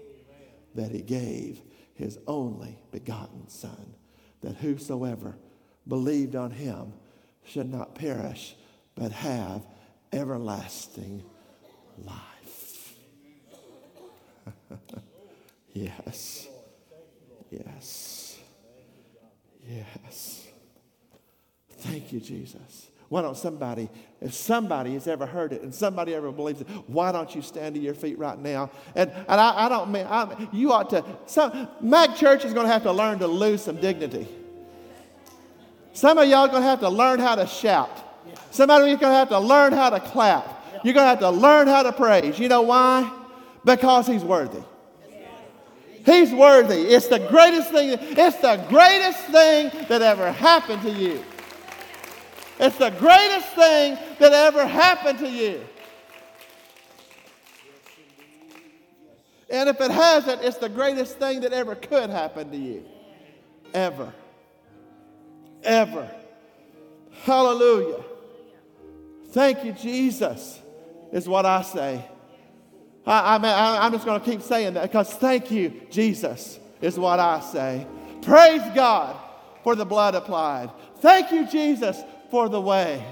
that 0.75 0.91
he 0.91 1.03
gave 1.03 1.61
his 1.95 2.19
only 2.27 2.79
begotten 2.91 3.49
Son, 3.49 3.95
that 4.41 4.57
whosoever 4.57 5.37
believed 5.87 6.35
on 6.35 6.51
him 6.51 6.95
should 7.45 7.71
not 7.71 7.95
perish, 7.95 8.57
but 8.95 9.13
have 9.13 9.67
everlasting 10.13 11.23
life. 11.99 12.32
Yes. 15.73 16.49
Yes. 17.51 18.39
Yes. 19.69 20.47
Thank 21.79 22.13
you, 22.13 22.21
Jesus. 22.21 22.89
Why 23.09 23.21
don't 23.21 23.37
somebody, 23.37 23.91
if 24.23 24.33
somebody 24.33 24.95
has 24.95 25.07
ever 25.07 25.27
heard 25.27 25.53
it 25.53 25.61
and 25.61 25.75
somebody 25.75 26.15
ever 26.15 26.33
believes 26.33 26.63
it, 26.63 26.69
why 26.87 27.13
don't 27.13 27.35
you 27.35 27.43
stand 27.43 27.75
to 27.75 27.81
your 27.81 27.93
feet 27.93 28.19
right 28.19 28.39
now? 28.39 28.71
And, 28.95 29.11
and 29.11 29.39
I, 29.39 29.67
I 29.67 29.69
don't 29.69 29.93
mean, 29.93 30.07
I, 30.09 30.49
you 30.51 30.73
ought 30.73 30.89
to, 30.91 31.05
some, 31.27 31.69
Mag 31.83 32.17
Church 32.17 32.47
is 32.47 32.55
going 32.55 32.67
to 32.67 32.73
have 32.73 32.85
to 32.85 32.93
learn 32.93 33.19
to 33.19 33.27
lose 33.27 33.63
some 33.63 33.77
dignity. 33.77 34.27
Some 35.93 36.17
of 36.17 36.27
y'all 36.27 36.47
are 36.47 36.49
going 36.49 36.63
to 36.63 36.69
have 36.69 36.81
to 36.81 36.89
learn 36.89 37.19
how 37.19 37.35
to 37.35 37.47
shout. 37.47 37.91
Some 38.51 38.71
of 38.71 38.79
you 38.87 38.95
are 38.95 38.97
going 38.97 39.13
to 39.13 39.19
have 39.19 39.29
to 39.29 39.39
learn 39.39 39.75
how 39.75 39.91
to 39.91 40.01
clap. 40.01 40.65
You're 40.83 40.95
going 40.95 41.05
to 41.05 41.11
have 41.11 41.21
to 41.21 41.31
learn 41.31 41.69
how 41.69 41.83
to 41.83 41.93
praise. 41.93 42.39
You 42.39 42.49
know 42.49 42.63
why? 42.63 43.13
Because 43.63 44.07
he's 44.07 44.25
worthy. 44.25 44.63
He's 46.05 46.33
worthy. 46.33 46.83
It's 46.83 47.07
the 47.09 47.21
greatest 47.21 47.71
thing. 47.71 47.97
It's 48.01 48.37
the 48.39 48.65
greatest 48.69 49.21
thing 49.27 49.87
that 49.89 50.03
ever 50.03 50.33
happened 50.33 50.83
to 50.83 50.91
you. 50.91 51.23
It's 52.59 52.77
the 52.77 52.91
greatest 52.91 53.49
thing 53.49 53.99
that 54.19 54.33
ever 54.33 54.67
happened 54.67 55.19
to 55.21 55.29
you. 55.29 55.65
And 59.51 59.69
if 59.69 59.81
it 59.81 59.91
hasn't, 59.91 60.43
it's 60.43 60.57
the 60.57 60.69
greatest 60.69 61.19
thing 61.19 61.41
that 61.41 61.53
ever 61.53 61.75
could 61.75 62.11
happen 62.11 62.51
to 62.51 62.57
you. 62.57 62.85
Ever. 63.75 64.13
Ever. 65.63 66.11
Hallelujah. 67.25 68.03
Thank 69.29 69.65
you, 69.65 69.73
Jesus, 69.73 70.61
is 71.13 71.29
what 71.29 71.47
I 71.47 71.63
say. 71.63 72.05
I, 73.07 73.37
I, 73.37 73.85
I'm 73.85 73.93
just 73.93 74.05
going 74.05 74.21
to 74.21 74.25
keep 74.25 74.43
saying 74.43 74.75
that 74.75 74.83
because 74.83 75.13
thank 75.15 75.51
you, 75.51 75.73
Jesus, 75.91 76.59
is 76.81 76.99
what 76.99 77.19
I 77.19 77.41
say. 77.41 77.87
Praise 78.23 78.63
God 78.75 79.17
for 79.65 79.75
the 79.75 79.85
blood 79.85 80.15
applied. 80.15 80.71
Thank 81.01 81.33
you, 81.33 81.47
Jesus, 81.47 82.01
for 82.31 82.49
the 82.49 82.61
way. 82.61 83.05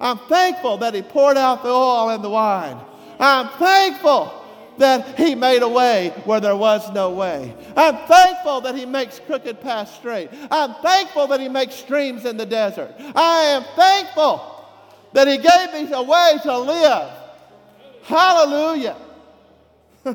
I'm 0.00 0.18
thankful 0.18 0.78
that 0.78 0.94
He 0.94 1.02
poured 1.02 1.36
out 1.36 1.62
the 1.62 1.70
oil 1.70 2.10
and 2.10 2.22
the 2.22 2.30
wine. 2.30 2.78
I'm 3.18 3.48
thankful 3.58 4.42
that 4.78 5.16
He 5.16 5.34
made 5.34 5.62
a 5.62 5.68
way 5.68 6.12
where 6.24 6.40
there 6.40 6.56
was 6.56 6.92
no 6.92 7.10
way. 7.10 7.54
I'm 7.76 7.96
thankful 8.08 8.60
that 8.62 8.74
He 8.74 8.86
makes 8.86 9.20
crooked 9.20 9.60
paths 9.60 9.94
straight. 9.94 10.30
I'm 10.50 10.74
thankful 10.82 11.28
that 11.28 11.40
He 11.40 11.48
makes 11.48 11.76
streams 11.76 12.24
in 12.24 12.36
the 12.36 12.46
desert. 12.46 12.94
I 13.14 13.42
am 13.44 13.64
thankful 13.76 14.68
that 15.12 15.28
He 15.28 15.38
gave 15.38 15.72
me 15.72 15.92
a 15.94 16.02
way 16.02 16.38
to 16.42 16.58
live. 16.58 17.10
Hallelujah. 18.06 18.96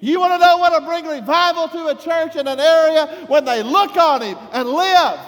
you 0.00 0.18
want 0.18 0.32
to 0.32 0.38
know 0.38 0.56
what 0.56 0.78
to 0.78 0.84
bring 0.86 1.06
revival 1.06 1.68
to 1.68 1.88
a 1.88 1.94
church 1.94 2.36
in 2.36 2.48
an 2.48 2.58
area 2.58 3.26
when 3.28 3.44
they 3.44 3.62
look 3.62 3.94
on 3.96 4.22
Him 4.22 4.38
and 4.52 4.68
live? 4.68 5.20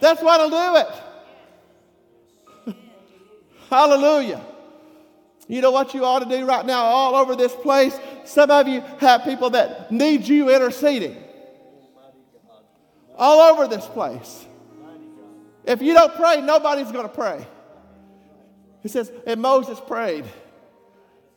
That's 0.00 0.20
what'll 0.20 0.50
do 0.50 0.76
it. 2.66 2.76
Hallelujah. 3.70 4.44
You 5.46 5.60
know 5.60 5.70
what 5.70 5.94
you 5.94 6.04
ought 6.04 6.20
to 6.20 6.28
do 6.28 6.44
right 6.44 6.66
now, 6.66 6.82
all 6.82 7.14
over 7.14 7.36
this 7.36 7.54
place? 7.54 7.96
Some 8.24 8.50
of 8.50 8.66
you 8.66 8.80
have 8.98 9.22
people 9.22 9.50
that 9.50 9.92
need 9.92 10.26
you 10.26 10.52
interceding. 10.52 11.16
All 13.16 13.52
over 13.52 13.68
this 13.68 13.86
place. 13.86 14.46
If 15.64 15.80
you 15.82 15.94
don't 15.94 16.14
pray, 16.14 16.40
nobody's 16.40 16.90
going 16.90 17.08
to 17.08 17.14
pray. 17.14 17.46
He 18.82 18.88
says, 18.88 19.12
and 19.26 19.40
Moses 19.40 19.80
prayed. 19.80 20.24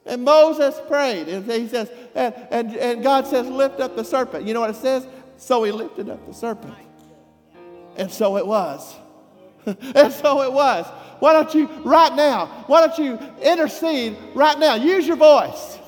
And 0.06 0.24
Moses 0.24 0.80
prayed. 0.88 1.28
And 1.28 1.50
he 1.50 1.68
says, 1.68 1.90
and, 2.16 2.34
and, 2.52 2.76
and 2.76 3.04
God 3.04 3.28
says, 3.28 3.48
lift 3.48 3.80
up 3.80 3.96
the 3.96 4.04
serpent. 4.04 4.46
You 4.46 4.54
know 4.54 4.62
what 4.62 4.70
it 4.70 4.76
says? 4.76 5.08
So 5.38 5.64
he 5.64 5.72
lifted 5.72 6.10
up 6.10 6.26
the 6.28 6.34
serpent. 6.34 6.76
And 7.98 8.12
so 8.12 8.38
it 8.38 8.46
was. 8.46 8.96
and 9.66 10.12
so 10.12 10.42
it 10.42 10.52
was. 10.52 10.86
Why 11.20 11.34
don't 11.34 11.54
you, 11.54 11.68
right 11.84 12.14
now, 12.16 12.66
why 12.68 12.86
don't 12.86 12.98
you 12.98 13.18
intercede 13.42 14.18
right 14.34 14.58
now? 14.60 14.76
Use 14.76 15.08
your 15.08 15.18
voice. 15.18 15.80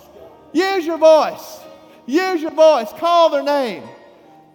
Use 0.54 0.86
your 0.86 0.98
voice. 0.98 1.60
Use 2.06 2.42
your 2.42 2.52
voice. 2.52 2.92
Call 2.94 3.30
their 3.30 3.44
name. 3.44 3.84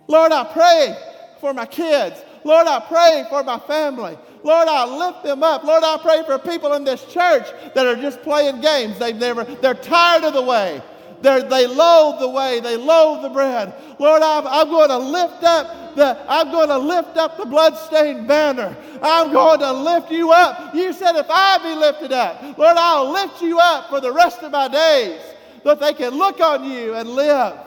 Lord, 0.07 0.33
I 0.33 0.45
pray 0.45 0.97
for 1.41 1.53
my 1.53 1.67
kids. 1.67 2.23
Lord, 2.45 2.67
I 2.67 2.81
pray 2.81 3.25
for 3.29 3.45
my 3.45 3.59
family. 3.59 4.17
Lord, 4.43 4.69
I 4.69 4.85
lift 4.87 5.23
them 5.25 5.43
up. 5.43 5.65
Lord, 5.65 5.83
I 5.85 5.99
pray 5.99 6.23
for 6.25 6.39
people 6.39 6.73
in 6.75 6.85
this 6.85 7.05
church 7.07 7.47
that 7.75 7.87
are 7.87 7.97
just 7.97 8.23
playing 8.23 8.61
games. 8.61 8.99
They've 8.99 9.17
never, 9.17 9.45
they're 9.45 9.75
tired 9.75 10.25
of 10.25 10.35
the 10.35 10.43
way. 10.43 10.83
They're, 11.23 11.43
they 11.43 11.67
loathe 11.67 12.21
the 12.21 12.29
way. 12.29 12.61
They 12.61 12.77
loathe 12.77 13.23
the 13.23 13.29
bread. 13.29 13.75
Lord, 13.99 14.23
I'm, 14.23 14.47
I'm 14.47 14.69
going 14.69 14.89
to 14.89 14.99
lift 14.99 15.45
up 15.45 15.95
the, 15.95 16.25
I'm 16.29 16.51
going 16.51 16.69
to 16.69 16.79
lift 16.79 17.17
up 17.17 17.37
the 17.37 17.45
bloodstained 17.45 18.27
banner. 18.27 18.75
I'm 19.03 19.33
going 19.33 19.61
to 19.61 19.73
lift 19.73 20.11
you 20.11 20.33
up. 20.33 20.75
You 20.75 20.93
said, 20.93 21.17
if 21.17 21.27
I 21.29 21.59
be 21.59 21.75
lifted 21.75 22.13
up, 22.13 22.57
Lord, 22.57 22.77
I'll 22.79 23.11
lift 23.13 23.43
you 23.43 23.59
up 23.59 23.91
for 23.91 24.01
the 24.01 24.13
rest 24.13 24.43
of 24.43 24.53
my 24.53 24.69
days, 24.69 25.21
that 25.65 25.81
they 25.81 25.93
can 25.93 26.15
look 26.15 26.41
on 26.41 26.65
you 26.65 26.95
and 26.95 27.09
live. 27.11 27.59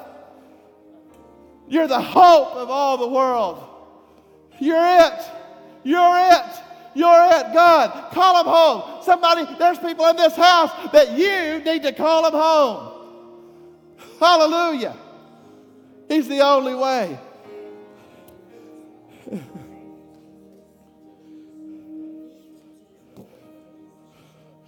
You're 1.68 1.88
the 1.88 2.02
hope 2.02 2.56
of 2.56 2.70
all 2.70 2.98
the 2.98 3.08
world. 3.08 3.64
You're 4.60 4.84
it. 4.84 5.22
You're 5.84 6.18
it. 6.32 6.63
You're 6.96 7.26
it, 7.32 7.54
God. 7.54 8.12
Call 8.12 8.44
them 8.44 8.54
home. 8.54 9.04
Somebody, 9.04 9.46
there's 9.58 9.80
people 9.80 10.06
in 10.08 10.16
this 10.16 10.36
house 10.36 10.72
that 10.92 11.12
you 11.18 11.60
need 11.64 11.84
to 11.84 11.92
call 11.92 12.24
them 12.24 12.34
home. 12.34 12.92
Hallelujah. 14.20 14.96
He's 16.08 16.28
the 16.28 16.42
only 16.42 16.76
way. 16.76 17.18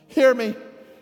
Hear 0.07 0.33
me 0.33 0.55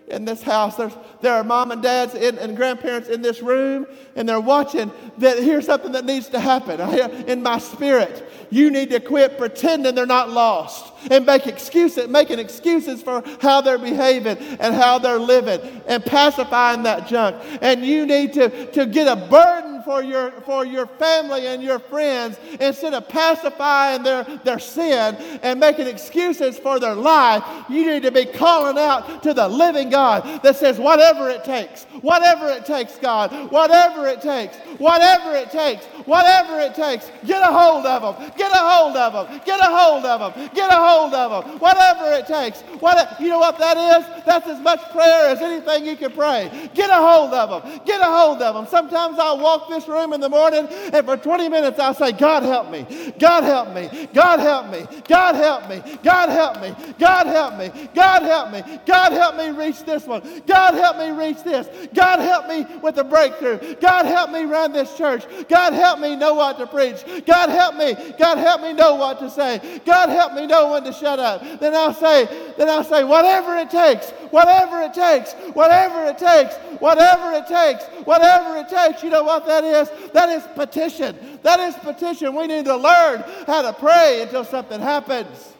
in 0.07 0.25
this 0.25 0.41
house. 0.41 0.75
There's, 0.75 0.93
there 1.21 1.33
are 1.33 1.43
mom 1.43 1.71
and 1.71 1.81
dads 1.81 2.13
in, 2.15 2.37
and 2.37 2.55
grandparents 2.55 3.09
in 3.09 3.21
this 3.21 3.41
room, 3.41 3.87
and 4.15 4.27
they're 4.27 4.39
watching. 4.39 4.91
That 5.19 5.39
here's 5.39 5.65
something 5.65 5.93
that 5.93 6.05
needs 6.05 6.29
to 6.29 6.39
happen. 6.39 6.79
in 7.27 7.41
my 7.41 7.59
spirit, 7.59 8.27
you 8.49 8.69
need 8.69 8.89
to 8.91 8.99
quit 8.99 9.37
pretending 9.37 9.95
they're 9.95 10.05
not 10.05 10.29
lost 10.29 10.93
and 11.09 11.25
make 11.25 11.47
excuses, 11.47 12.07
making 12.07 12.39
excuses 12.39 13.01
for 13.01 13.23
how 13.41 13.61
they're 13.61 13.77
behaving 13.77 14.37
and 14.37 14.75
how 14.75 14.99
they're 14.99 15.19
living, 15.19 15.59
and 15.87 16.03
pacifying 16.05 16.83
that 16.83 17.07
junk. 17.07 17.35
And 17.61 17.85
you 17.85 18.05
need 18.05 18.33
to, 18.33 18.71
to 18.73 18.85
get 18.85 19.07
a 19.07 19.15
burden 19.15 19.72
for 19.83 20.03
your, 20.03 20.31
for 20.41 20.65
your 20.65 20.87
family 20.87 21.47
and 21.47 21.61
your 21.61 21.79
friends 21.79 22.37
instead 22.59 22.93
of 22.93 23.07
pacifying 23.09 24.03
their, 24.03 24.23
their 24.43 24.59
sin 24.59 25.15
and 25.41 25.59
making 25.59 25.87
excuses 25.87 26.57
for 26.59 26.79
their 26.79 26.95
life. 26.95 27.43
You 27.69 27.85
need 27.85 28.03
to 28.03 28.11
be 28.11 28.25
calling 28.25 28.77
out 28.77 29.23
to 29.23 29.33
the 29.33 29.47
living 29.47 29.89
God 29.89 30.41
that 30.43 30.55
says, 30.55 30.79
whatever 30.79 31.29
it 31.29 31.43
takes, 31.43 31.85
whatever 32.01 32.49
it 32.49 32.65
takes, 32.65 32.97
God, 32.97 33.51
whatever 33.51 34.07
it 34.07 34.21
takes, 34.21 34.57
whatever 34.77 35.35
it 35.35 35.51
takes, 35.51 35.85
whatever 36.05 36.59
it 36.59 36.75
takes, 36.75 37.11
get 37.25 37.41
a 37.41 37.51
hold 37.51 37.85
of 37.85 38.17
them, 38.17 38.31
get 38.37 38.51
a 38.51 38.57
hold 38.57 38.95
of 38.95 39.13
them, 39.13 39.41
get 39.45 39.59
a 39.59 39.65
hold 39.65 40.05
of 40.05 40.35
them, 40.35 40.49
get 40.53 40.71
a 40.71 40.75
hold 40.75 41.13
of 41.13 41.45
them, 41.45 41.59
whatever 41.59 42.11
it 42.13 42.27
takes. 42.27 42.61
What, 42.79 43.19
you 43.19 43.29
know 43.29 43.39
what 43.39 43.57
that 43.59 43.77
is? 43.77 44.25
That's 44.25 44.47
as 44.47 44.59
much 44.59 44.79
prayer 44.91 45.29
as 45.29 45.41
anything 45.41 45.85
you 45.85 45.95
can 45.95 46.11
pray. 46.11 46.69
Get 46.73 46.89
a 46.89 46.95
hold 46.95 47.33
of 47.33 47.63
them, 47.63 47.81
get 47.85 48.01
a 48.01 48.05
hold 48.05 48.41
of 48.41 48.55
them. 48.55 48.67
Sometimes 48.67 49.17
I'll 49.19 49.39
walk 49.39 49.69
this 49.73 49.87
room 49.87 50.13
in 50.13 50.21
the 50.21 50.29
morning, 50.29 50.67
and 50.69 51.05
for 51.05 51.17
20 51.17 51.49
minutes 51.49 51.79
I'll 51.79 51.93
say, 51.93 52.11
God 52.11 52.43
help 52.43 52.69
me, 52.69 52.85
God 53.19 53.43
help 53.43 53.73
me, 53.73 54.07
God 54.13 54.39
help 54.39 54.71
me, 54.71 54.85
God 55.13 55.35
help 55.35 55.69
me, 55.69 55.97
God 56.03 56.29
help 56.29 56.61
me, 56.61 56.73
God 56.99 57.27
help 57.27 57.57
me, 57.57 57.89
God 57.95 58.21
help 58.21 58.51
me, 58.51 58.79
God 58.85 59.11
help 59.11 59.35
me 59.35 59.49
reach 59.49 59.83
this 59.83 60.05
one, 60.05 60.21
God 60.45 60.75
help 60.75 60.97
me 60.97 61.09
reach 61.11 61.43
this, 61.43 61.67
God 61.93 62.19
help 62.19 62.47
me 62.47 62.65
with 62.81 62.95
the 62.95 63.03
breakthrough, 63.03 63.75
God 63.75 64.05
help 64.05 64.31
me 64.31 64.43
run 64.43 64.71
this 64.71 64.95
church, 64.95 65.25
God 65.49 65.73
help 65.73 65.99
me 65.99 66.15
know 66.15 66.35
what 66.35 66.57
to 66.57 66.67
preach, 66.67 67.03
God 67.25 67.49
help 67.49 67.75
me, 67.75 67.93
God 68.17 68.37
help 68.37 68.61
me 68.61 68.73
know 68.73 68.95
what 68.95 69.19
to 69.19 69.29
say, 69.29 69.81
God 69.85 70.09
help 70.09 70.33
me 70.33 70.45
know 70.45 70.71
when 70.71 70.83
to 70.83 70.93
shut 70.93 71.19
up. 71.19 71.41
Then 71.59 71.73
I'll 71.73 71.93
say, 71.93 72.25
then 72.57 72.69
I'll 72.69 72.83
say, 72.83 73.03
whatever 73.03 73.55
it 73.57 73.69
takes, 73.69 74.11
whatever 74.31 74.81
it 74.81 74.93
takes, 74.93 75.33
whatever 75.53 76.03
it 76.05 76.17
takes, 76.17 76.53
whatever 76.79 77.31
it 77.33 77.47
takes, 77.47 77.83
whatever 78.05 78.57
it 78.57 78.69
takes. 78.69 79.03
You 79.03 79.09
know 79.09 79.23
what 79.23 79.45
that 79.45 79.62
is? 79.63 79.89
That 80.13 80.29
is 80.29 80.43
petition. 80.55 81.17
That 81.43 81.59
is 81.59 81.75
petition. 81.75 82.35
We 82.35 82.47
need 82.47 82.65
to 82.65 82.75
learn 82.75 83.23
how 83.47 83.61
to 83.63 83.73
pray 83.73 84.21
until 84.21 84.43
something 84.43 84.79
happens. 84.79 85.53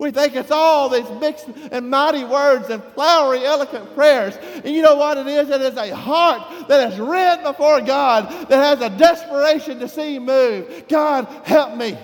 We 0.00 0.10
think 0.10 0.34
it's 0.34 0.50
all 0.50 0.88
these 0.88 1.08
mixed 1.20 1.46
and 1.70 1.90
mighty 1.90 2.24
words 2.24 2.70
and 2.70 2.82
flowery, 2.94 3.44
eloquent 3.44 3.94
prayers. 3.94 4.34
And 4.64 4.74
you 4.74 4.80
know 4.80 4.96
what 4.96 5.18
it 5.18 5.26
is? 5.26 5.50
It 5.50 5.60
is 5.60 5.76
a 5.76 5.94
heart 5.94 6.68
that 6.68 6.90
is 6.90 6.98
rent 6.98 7.42
before 7.42 7.82
God, 7.82 8.48
that 8.48 8.78
has 8.78 8.80
a 8.80 8.96
desperation 8.96 9.78
to 9.80 9.88
see 9.88 10.16
Him 10.16 10.24
move. 10.24 10.88
God, 10.88 11.26
help 11.44 11.76
me. 11.76 11.98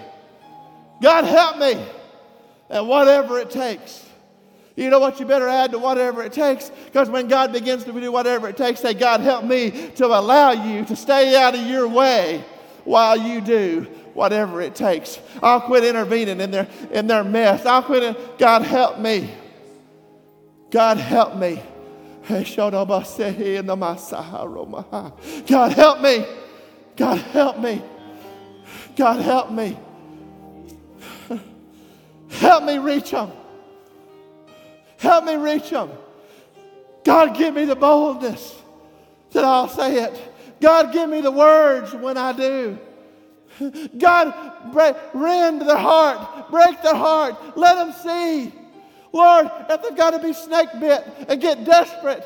God, 1.01 1.25
help 1.25 1.57
me. 1.57 1.83
And 2.69 2.87
whatever 2.87 3.39
it 3.39 3.51
takes. 3.51 4.06
You 4.77 4.91
know 4.91 4.99
what 4.99 5.19
you 5.19 5.27
better 5.27 5.49
add 5.49 5.73
to 5.73 5.79
whatever 5.79 6.23
it 6.23 6.35
takes? 6.35 6.69
Because 6.69 7.09
when 7.09 7.29
God 7.29 7.51
begins 7.51 7.85
to 7.85 7.93
do 7.93 8.13
whatever 8.13 8.49
it 8.49 8.59
takes, 8.59 8.81
say, 8.81 8.93
God, 8.93 9.21
help 9.21 9.45
me 9.45 9.71
to 9.97 10.07
allow 10.07 10.53
you 10.53 10.85
to 10.85 10.95
stay 10.95 11.35
out 11.35 11.55
of 11.55 11.63
your 11.63 11.89
way 11.89 12.45
while 12.85 13.17
you 13.17 13.41
do 13.41 13.87
whatever 14.13 14.61
it 14.61 14.75
takes. 14.75 15.19
I'll 15.43 15.63
quit 15.63 15.83
intervening 15.83 16.41
in 16.41 16.51
their, 16.51 16.69
in 16.91 17.07
their 17.07 17.25
mess. 17.25 17.65
I'll 17.65 17.83
quit. 17.83 18.39
God, 18.39 18.63
help 18.63 18.99
me. 18.99 19.31
God, 20.71 20.99
help 20.99 21.37
me. 21.37 21.63
God, 25.77 25.85
help 25.85 25.85
me. 25.87 26.23
God, 26.97 27.19
help 27.19 27.61
me. 27.61 27.83
God, 28.97 29.21
help 29.21 29.51
me. 29.51 29.79
Help 32.29 32.65
me 32.65 32.79
reach 32.79 33.13
them. 33.13 33.31
Help 34.99 35.25
me 35.25 35.37
reach 35.37 35.71
them. 35.71 35.91
God, 37.05 37.37
give 37.37 37.55
me 37.55 37.65
the 37.65 37.77
boldness 37.77 38.55
that 39.33 39.45
I'll 39.45 39.69
say 39.69 40.03
it. 40.03 40.33
God, 40.61 40.93
give 40.93 41.09
me 41.09 41.21
the 41.21 41.31
words 41.31 41.93
when 41.95 42.17
I 42.17 42.33
do. 42.33 42.79
God, 43.99 44.73
break, 44.73 44.97
rend 45.15 45.63
their 45.63 45.77
heart, 45.77 46.51
break 46.51 46.83
their 46.83 46.95
heart, 46.95 47.57
let 47.57 47.75
them 47.75 47.93
see. 47.93 48.53
Lord, 49.13 49.51
if 49.71 49.83
they've 49.83 49.97
got 49.97 50.11
to 50.11 50.19
be 50.19 50.33
snake 50.33 50.69
bit 50.79 51.07
and 51.29 51.41
get 51.41 51.65
desperate, 51.65 52.25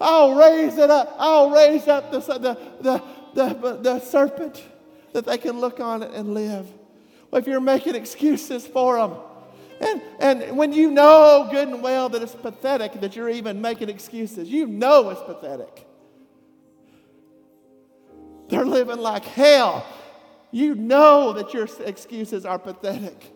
I'll 0.00 0.34
raise 0.34 0.76
it 0.76 0.90
up. 0.90 1.14
I'll 1.18 1.50
raise 1.50 1.88
up 1.88 2.10
the, 2.12 2.20
the, 2.20 2.58
the, 2.80 3.02
the, 3.34 3.78
the 3.80 4.00
serpent 4.00 4.62
that 5.12 5.24
they 5.24 5.38
can 5.38 5.60
look 5.60 5.80
on 5.80 6.02
it 6.02 6.12
and 6.12 6.34
live. 6.34 6.66
Well, 7.30 7.40
if 7.40 7.48
you're 7.48 7.60
making 7.60 7.94
excuses 7.94 8.66
for 8.66 8.96
them, 8.96 9.16
and, 9.80 10.02
and 10.20 10.56
when 10.56 10.72
you 10.72 10.90
know 10.90 11.48
good 11.50 11.68
and 11.68 11.82
well 11.82 12.08
that 12.08 12.22
it's 12.22 12.34
pathetic 12.34 13.00
that 13.00 13.16
you're 13.16 13.30
even 13.30 13.60
making 13.60 13.88
excuses, 13.88 14.48
you 14.48 14.66
know 14.66 15.10
it's 15.10 15.22
pathetic. 15.22 15.86
They're 18.48 18.66
living 18.66 18.98
like 18.98 19.24
hell. 19.24 19.86
You 20.50 20.74
know 20.74 21.32
that 21.32 21.52
your 21.52 21.68
excuses 21.84 22.46
are 22.46 22.58
pathetic. 22.58 23.32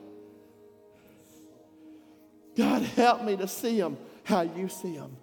God, 2.57 2.83
help 2.83 3.25
me 3.25 3.37
to 3.37 3.49
see 3.49 3.81
them 3.81 3.97
how 4.25 4.43
you 4.43 4.69
see 4.69 4.97
them. 4.97 5.17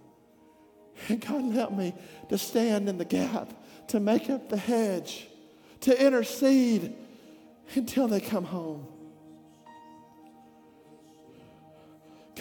And 1.08 1.20
God, 1.20 1.52
help 1.52 1.72
me 1.72 1.94
to 2.28 2.38
stand 2.38 2.88
in 2.88 2.98
the 2.98 3.04
gap, 3.04 3.52
to 3.88 4.00
make 4.00 4.30
up 4.30 4.48
the 4.48 4.56
hedge, 4.56 5.28
to 5.80 6.04
intercede 6.04 6.94
until 7.74 8.08
they 8.08 8.20
come 8.20 8.44
home. 8.44 8.86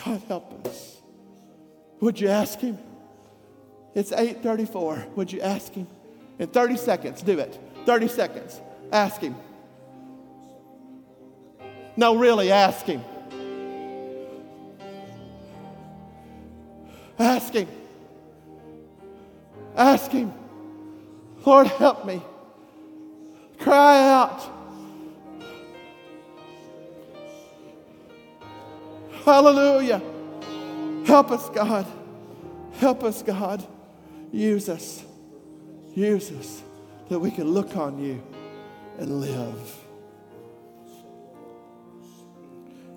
God 0.03 0.21
help 0.27 0.67
us. 0.67 1.01
Would 2.01 2.19
you 2.19 2.27
ask 2.27 2.59
him? 2.59 2.77
It's 3.93 4.11
8:34. 4.11 5.07
Would 5.15 5.31
you 5.31 5.41
ask 5.41 5.73
him? 5.73 5.87
In 6.37 6.47
30 6.47 6.77
seconds, 6.77 7.21
do 7.21 7.39
it. 7.39 7.57
30 7.85 8.07
seconds. 8.09 8.59
Ask 8.91 9.21
him. 9.21 9.35
No, 11.95 12.15
really, 12.15 12.51
ask 12.51 12.85
him. 12.85 13.01
Ask 17.17 17.53
him. 17.53 17.67
Ask 19.75 20.11
him. 20.11 20.33
Lord, 21.45 21.67
help 21.67 22.05
me. 22.05 22.21
Cry 23.59 24.09
out. 24.09 24.54
Hallelujah. 29.25 30.03
Help 31.07 31.31
us, 31.31 31.49
God. 31.49 31.87
Help 32.73 33.03
us, 33.03 33.23
God. 33.23 33.65
Use 34.31 34.69
us. 34.69 35.03
Use 35.95 36.31
us 36.31 36.61
that 37.09 37.17
we 37.17 37.31
can 37.31 37.45
look 37.45 37.75
on 37.75 37.97
you 37.97 38.21
and 38.99 39.21
live. 39.21 39.77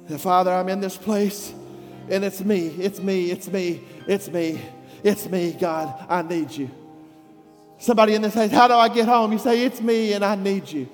And 0.09 0.21
Father, 0.21 0.53
I'm 0.53 0.69
in 0.69 0.81
this 0.81 0.97
place 0.99 1.55
and 2.11 2.25
it's 2.25 2.41
me, 2.41 2.69
it's 2.69 3.01
me, 3.01 3.31
it's 3.31 3.49
me, 3.49 3.81
it's 4.07 4.29
me, 4.29 4.61
it's 5.03 5.29
me, 5.29 5.53
God. 5.53 6.07
I 6.11 6.21
need 6.23 6.51
you. 6.51 6.71
Somebody 7.79 8.15
in 8.15 8.23
this 8.23 8.35
says, 8.35 8.51
How 8.51 8.69
do 8.69 8.75
I 8.75 8.89
get 8.89 9.09
home? 9.09 9.33
You 9.33 9.39
say, 9.39 9.65
It's 9.65 9.81
me 9.81 10.13
and 10.13 10.23
I 10.23 10.35
need 10.35 10.71
you. 10.71 10.89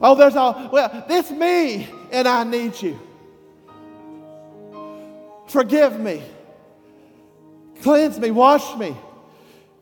Oh, 0.00 0.14
there's 0.14 0.36
all, 0.36 0.70
well, 0.72 1.04
it's 1.10 1.30
me 1.30 1.86
and 2.10 2.26
I 2.26 2.44
need 2.44 2.80
you. 2.80 2.98
Forgive 5.50 5.98
me. 5.98 6.22
Cleanse 7.82 8.18
me. 8.18 8.30
Wash 8.30 8.76
me. 8.78 8.96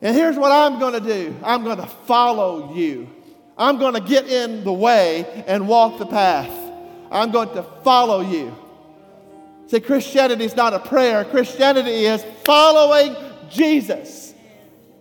And 0.01 0.17
here's 0.17 0.37
what 0.37 0.51
I'm 0.51 0.79
going 0.79 0.95
to 0.95 1.01
do 1.01 1.37
I'm 1.45 1.63
going 1.63 1.77
to 1.77 1.87
follow 1.87 2.75
you. 2.75 3.09
I'm 3.57 3.79
going 3.79 3.95
to 3.95 4.01
get 4.01 4.29
in 4.29 4.65
the 4.65 4.73
way 4.73 5.45
and 5.47 5.69
walk 5.69 5.99
the 5.99 6.07
path. 6.07 6.51
I'm 7.11 7.31
going 7.33 7.51
to 7.51 7.63
follow 7.83 8.21
you. 8.21 8.57
See, 9.67 9.81
Christianity 9.81 10.45
is 10.45 10.57
not 10.57 10.73
a 10.73 10.79
prayer, 10.79 11.25
Christianity 11.25 12.07
is 12.07 12.25
following 12.45 13.15
Jesus 13.51 14.33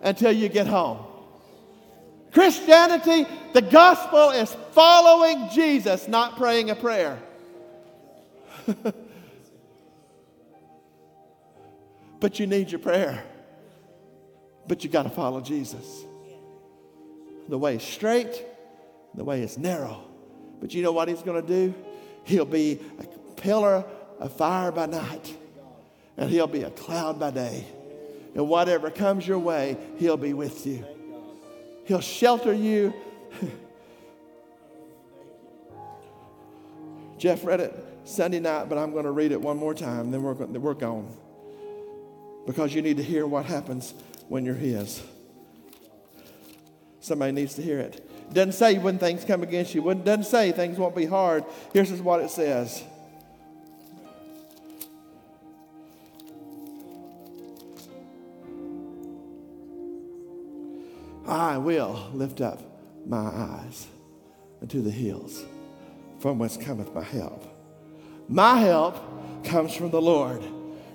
until 0.01 0.31
you 0.31 0.49
get 0.49 0.67
home. 0.67 1.05
Christianity, 2.33 3.25
the 3.53 3.61
gospel 3.61 4.31
is 4.31 4.53
following 4.73 5.49
Jesus, 5.49 6.07
not 6.09 6.35
praying 6.35 6.69
a 6.71 6.75
prayer. 6.75 7.19
But 12.19 12.39
you 12.39 12.47
need 12.47 12.71
your 12.71 12.79
prayer. 12.79 13.23
But 14.67 14.83
you 14.83 14.89
got 14.89 15.03
to 15.03 15.09
follow 15.09 15.41
Jesus. 15.41 16.05
The 17.47 17.57
way 17.57 17.75
is 17.75 17.83
straight, 17.83 18.43
the 19.15 19.23
way 19.23 19.41
is 19.41 19.57
narrow. 19.57 20.03
But 20.59 20.73
you 20.73 20.81
know 20.83 20.91
what 20.91 21.07
he's 21.07 21.21
going 21.21 21.41
to 21.41 21.47
do? 21.47 21.73
He'll 22.25 22.45
be 22.45 22.79
a 22.99 23.05
pillar 23.39 23.85
of 24.19 24.33
fire 24.33 24.71
by 24.71 24.87
night 24.87 25.33
and 26.17 26.29
He'll 26.29 26.47
be 26.47 26.63
a 26.63 26.71
cloud 26.71 27.19
by 27.19 27.31
day. 27.31 27.65
And 28.35 28.49
whatever 28.49 28.89
comes 28.89 29.27
your 29.27 29.39
way, 29.39 29.77
He'll 29.97 30.17
be 30.17 30.33
with 30.33 30.65
you. 30.65 30.83
He'll 31.85 32.01
shelter 32.01 32.53
you. 32.53 32.93
Jeff 37.17 37.45
read 37.45 37.61
it 37.61 37.73
Sunday 38.03 38.39
night, 38.39 38.69
but 38.69 38.77
I'm 38.77 38.91
going 38.91 39.05
to 39.05 39.11
read 39.11 39.31
it 39.31 39.41
one 39.41 39.57
more 39.57 39.73
time, 39.73 40.11
then 40.11 40.21
we're, 40.21 40.33
we're 40.33 40.73
gone. 40.73 41.15
Because 42.47 42.73
you 42.73 42.81
need 42.81 42.97
to 42.97 43.03
hear 43.03 43.27
what 43.27 43.45
happens 43.45 43.93
when 44.29 44.45
you're 44.45 44.55
His. 44.55 45.03
Somebody 47.01 47.33
needs 47.33 47.53
to 47.55 47.61
hear 47.61 47.79
it. 47.79 48.33
Doesn't 48.33 48.53
say 48.53 48.77
when 48.79 48.97
things 48.97 49.23
come 49.23 49.43
against 49.43 49.75
you. 49.75 49.93
Doesn't 49.93 50.23
say 50.23 50.51
things 50.51 50.79
won't 50.79 50.95
be 50.95 51.05
hard. 51.05 51.45
Here's 51.73 51.91
what 52.01 52.21
it 52.21 52.31
says. 52.31 52.83
I 61.27 61.57
will 61.57 62.09
lift 62.13 62.39
up 62.39 62.61
my 63.05 63.17
eyes 63.17 63.87
unto 64.61 64.81
the 64.81 64.91
hills 64.91 65.45
from 66.19 66.39
whence 66.39 66.55
cometh 66.55 66.93
my 66.93 67.03
help. 67.03 67.43
My 68.29 68.59
help 68.59 69.43
comes 69.43 69.73
from 69.73 69.91
the 69.91 70.01
Lord 70.01 70.41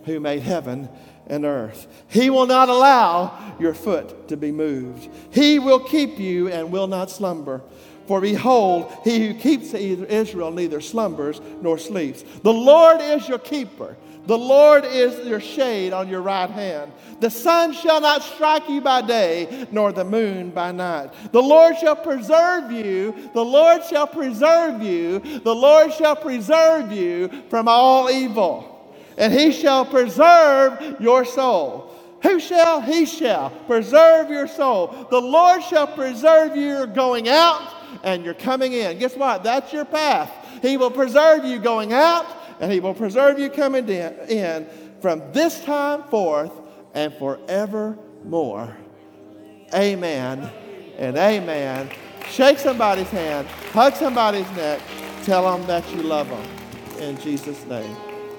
who 0.04 0.20
made 0.20 0.42
heaven 0.42 0.88
and 1.26 1.44
earth. 1.44 1.86
He 2.08 2.30
will 2.30 2.46
not 2.46 2.68
allow 2.68 3.56
your 3.58 3.74
foot 3.74 4.28
to 4.28 4.36
be 4.36 4.52
moved. 4.52 5.08
He 5.30 5.58
will 5.58 5.80
keep 5.80 6.18
you 6.18 6.48
and 6.48 6.72
will 6.72 6.86
not 6.86 7.10
slumber. 7.10 7.62
For 8.06 8.20
behold, 8.20 8.92
he 9.04 9.28
who 9.28 9.34
keeps 9.34 9.72
Israel 9.72 10.50
neither 10.50 10.80
slumbers 10.80 11.40
nor 11.60 11.78
sleeps. 11.78 12.24
The 12.42 12.52
Lord 12.52 13.00
is 13.00 13.28
your 13.28 13.38
keeper. 13.38 13.96
The 14.26 14.38
Lord 14.38 14.84
is 14.84 15.26
your 15.26 15.40
shade 15.40 15.92
on 15.92 16.08
your 16.08 16.20
right 16.22 16.48
hand. 16.48 16.92
The 17.20 17.30
sun 17.30 17.72
shall 17.72 18.00
not 18.00 18.22
strike 18.22 18.68
you 18.68 18.80
by 18.80 19.02
day, 19.02 19.66
nor 19.72 19.92
the 19.92 20.04
moon 20.04 20.50
by 20.50 20.70
night. 20.70 21.10
The 21.32 21.42
Lord 21.42 21.76
shall 21.78 21.96
preserve 21.96 22.70
you. 22.70 23.30
The 23.34 23.44
Lord 23.44 23.84
shall 23.84 24.06
preserve 24.06 24.82
you. 24.82 25.18
The 25.18 25.54
Lord 25.54 25.92
shall 25.92 26.14
preserve 26.14 26.92
you 26.92 27.30
from 27.50 27.66
all 27.66 28.10
evil. 28.10 28.71
And 29.16 29.32
he 29.32 29.52
shall 29.52 29.84
preserve 29.84 31.00
your 31.00 31.24
soul. 31.24 31.90
Who 32.22 32.38
shall? 32.38 32.80
He 32.80 33.04
shall 33.04 33.50
preserve 33.66 34.30
your 34.30 34.46
soul. 34.46 35.06
The 35.10 35.20
Lord 35.20 35.62
shall 35.64 35.86
preserve 35.86 36.56
you 36.56 36.86
going 36.86 37.28
out 37.28 37.74
and 38.04 38.24
you're 38.24 38.34
coming 38.34 38.72
in. 38.72 38.98
Guess 38.98 39.16
what? 39.16 39.42
That's 39.42 39.72
your 39.72 39.84
path. 39.84 40.30
He 40.62 40.76
will 40.76 40.90
preserve 40.90 41.44
you 41.44 41.58
going 41.58 41.92
out 41.92 42.26
and 42.60 42.70
He 42.70 42.80
will 42.80 42.94
preserve 42.94 43.38
you 43.38 43.50
coming 43.50 43.88
in 43.88 44.66
from 45.00 45.22
this 45.32 45.62
time 45.64 46.04
forth 46.04 46.52
and 46.94 47.12
forevermore. 47.14 48.76
Amen 49.74 50.50
and 50.98 51.16
amen. 51.16 51.90
Shake 52.28 52.58
somebody's 52.58 53.08
hand, 53.08 53.48
hug 53.72 53.94
somebody's 53.94 54.50
neck, 54.52 54.80
tell 55.24 55.50
them 55.50 55.66
that 55.66 55.88
you 55.92 56.02
love 56.02 56.28
them. 56.28 56.46
In 57.00 57.20
Jesus' 57.20 57.64
name. 57.66 58.11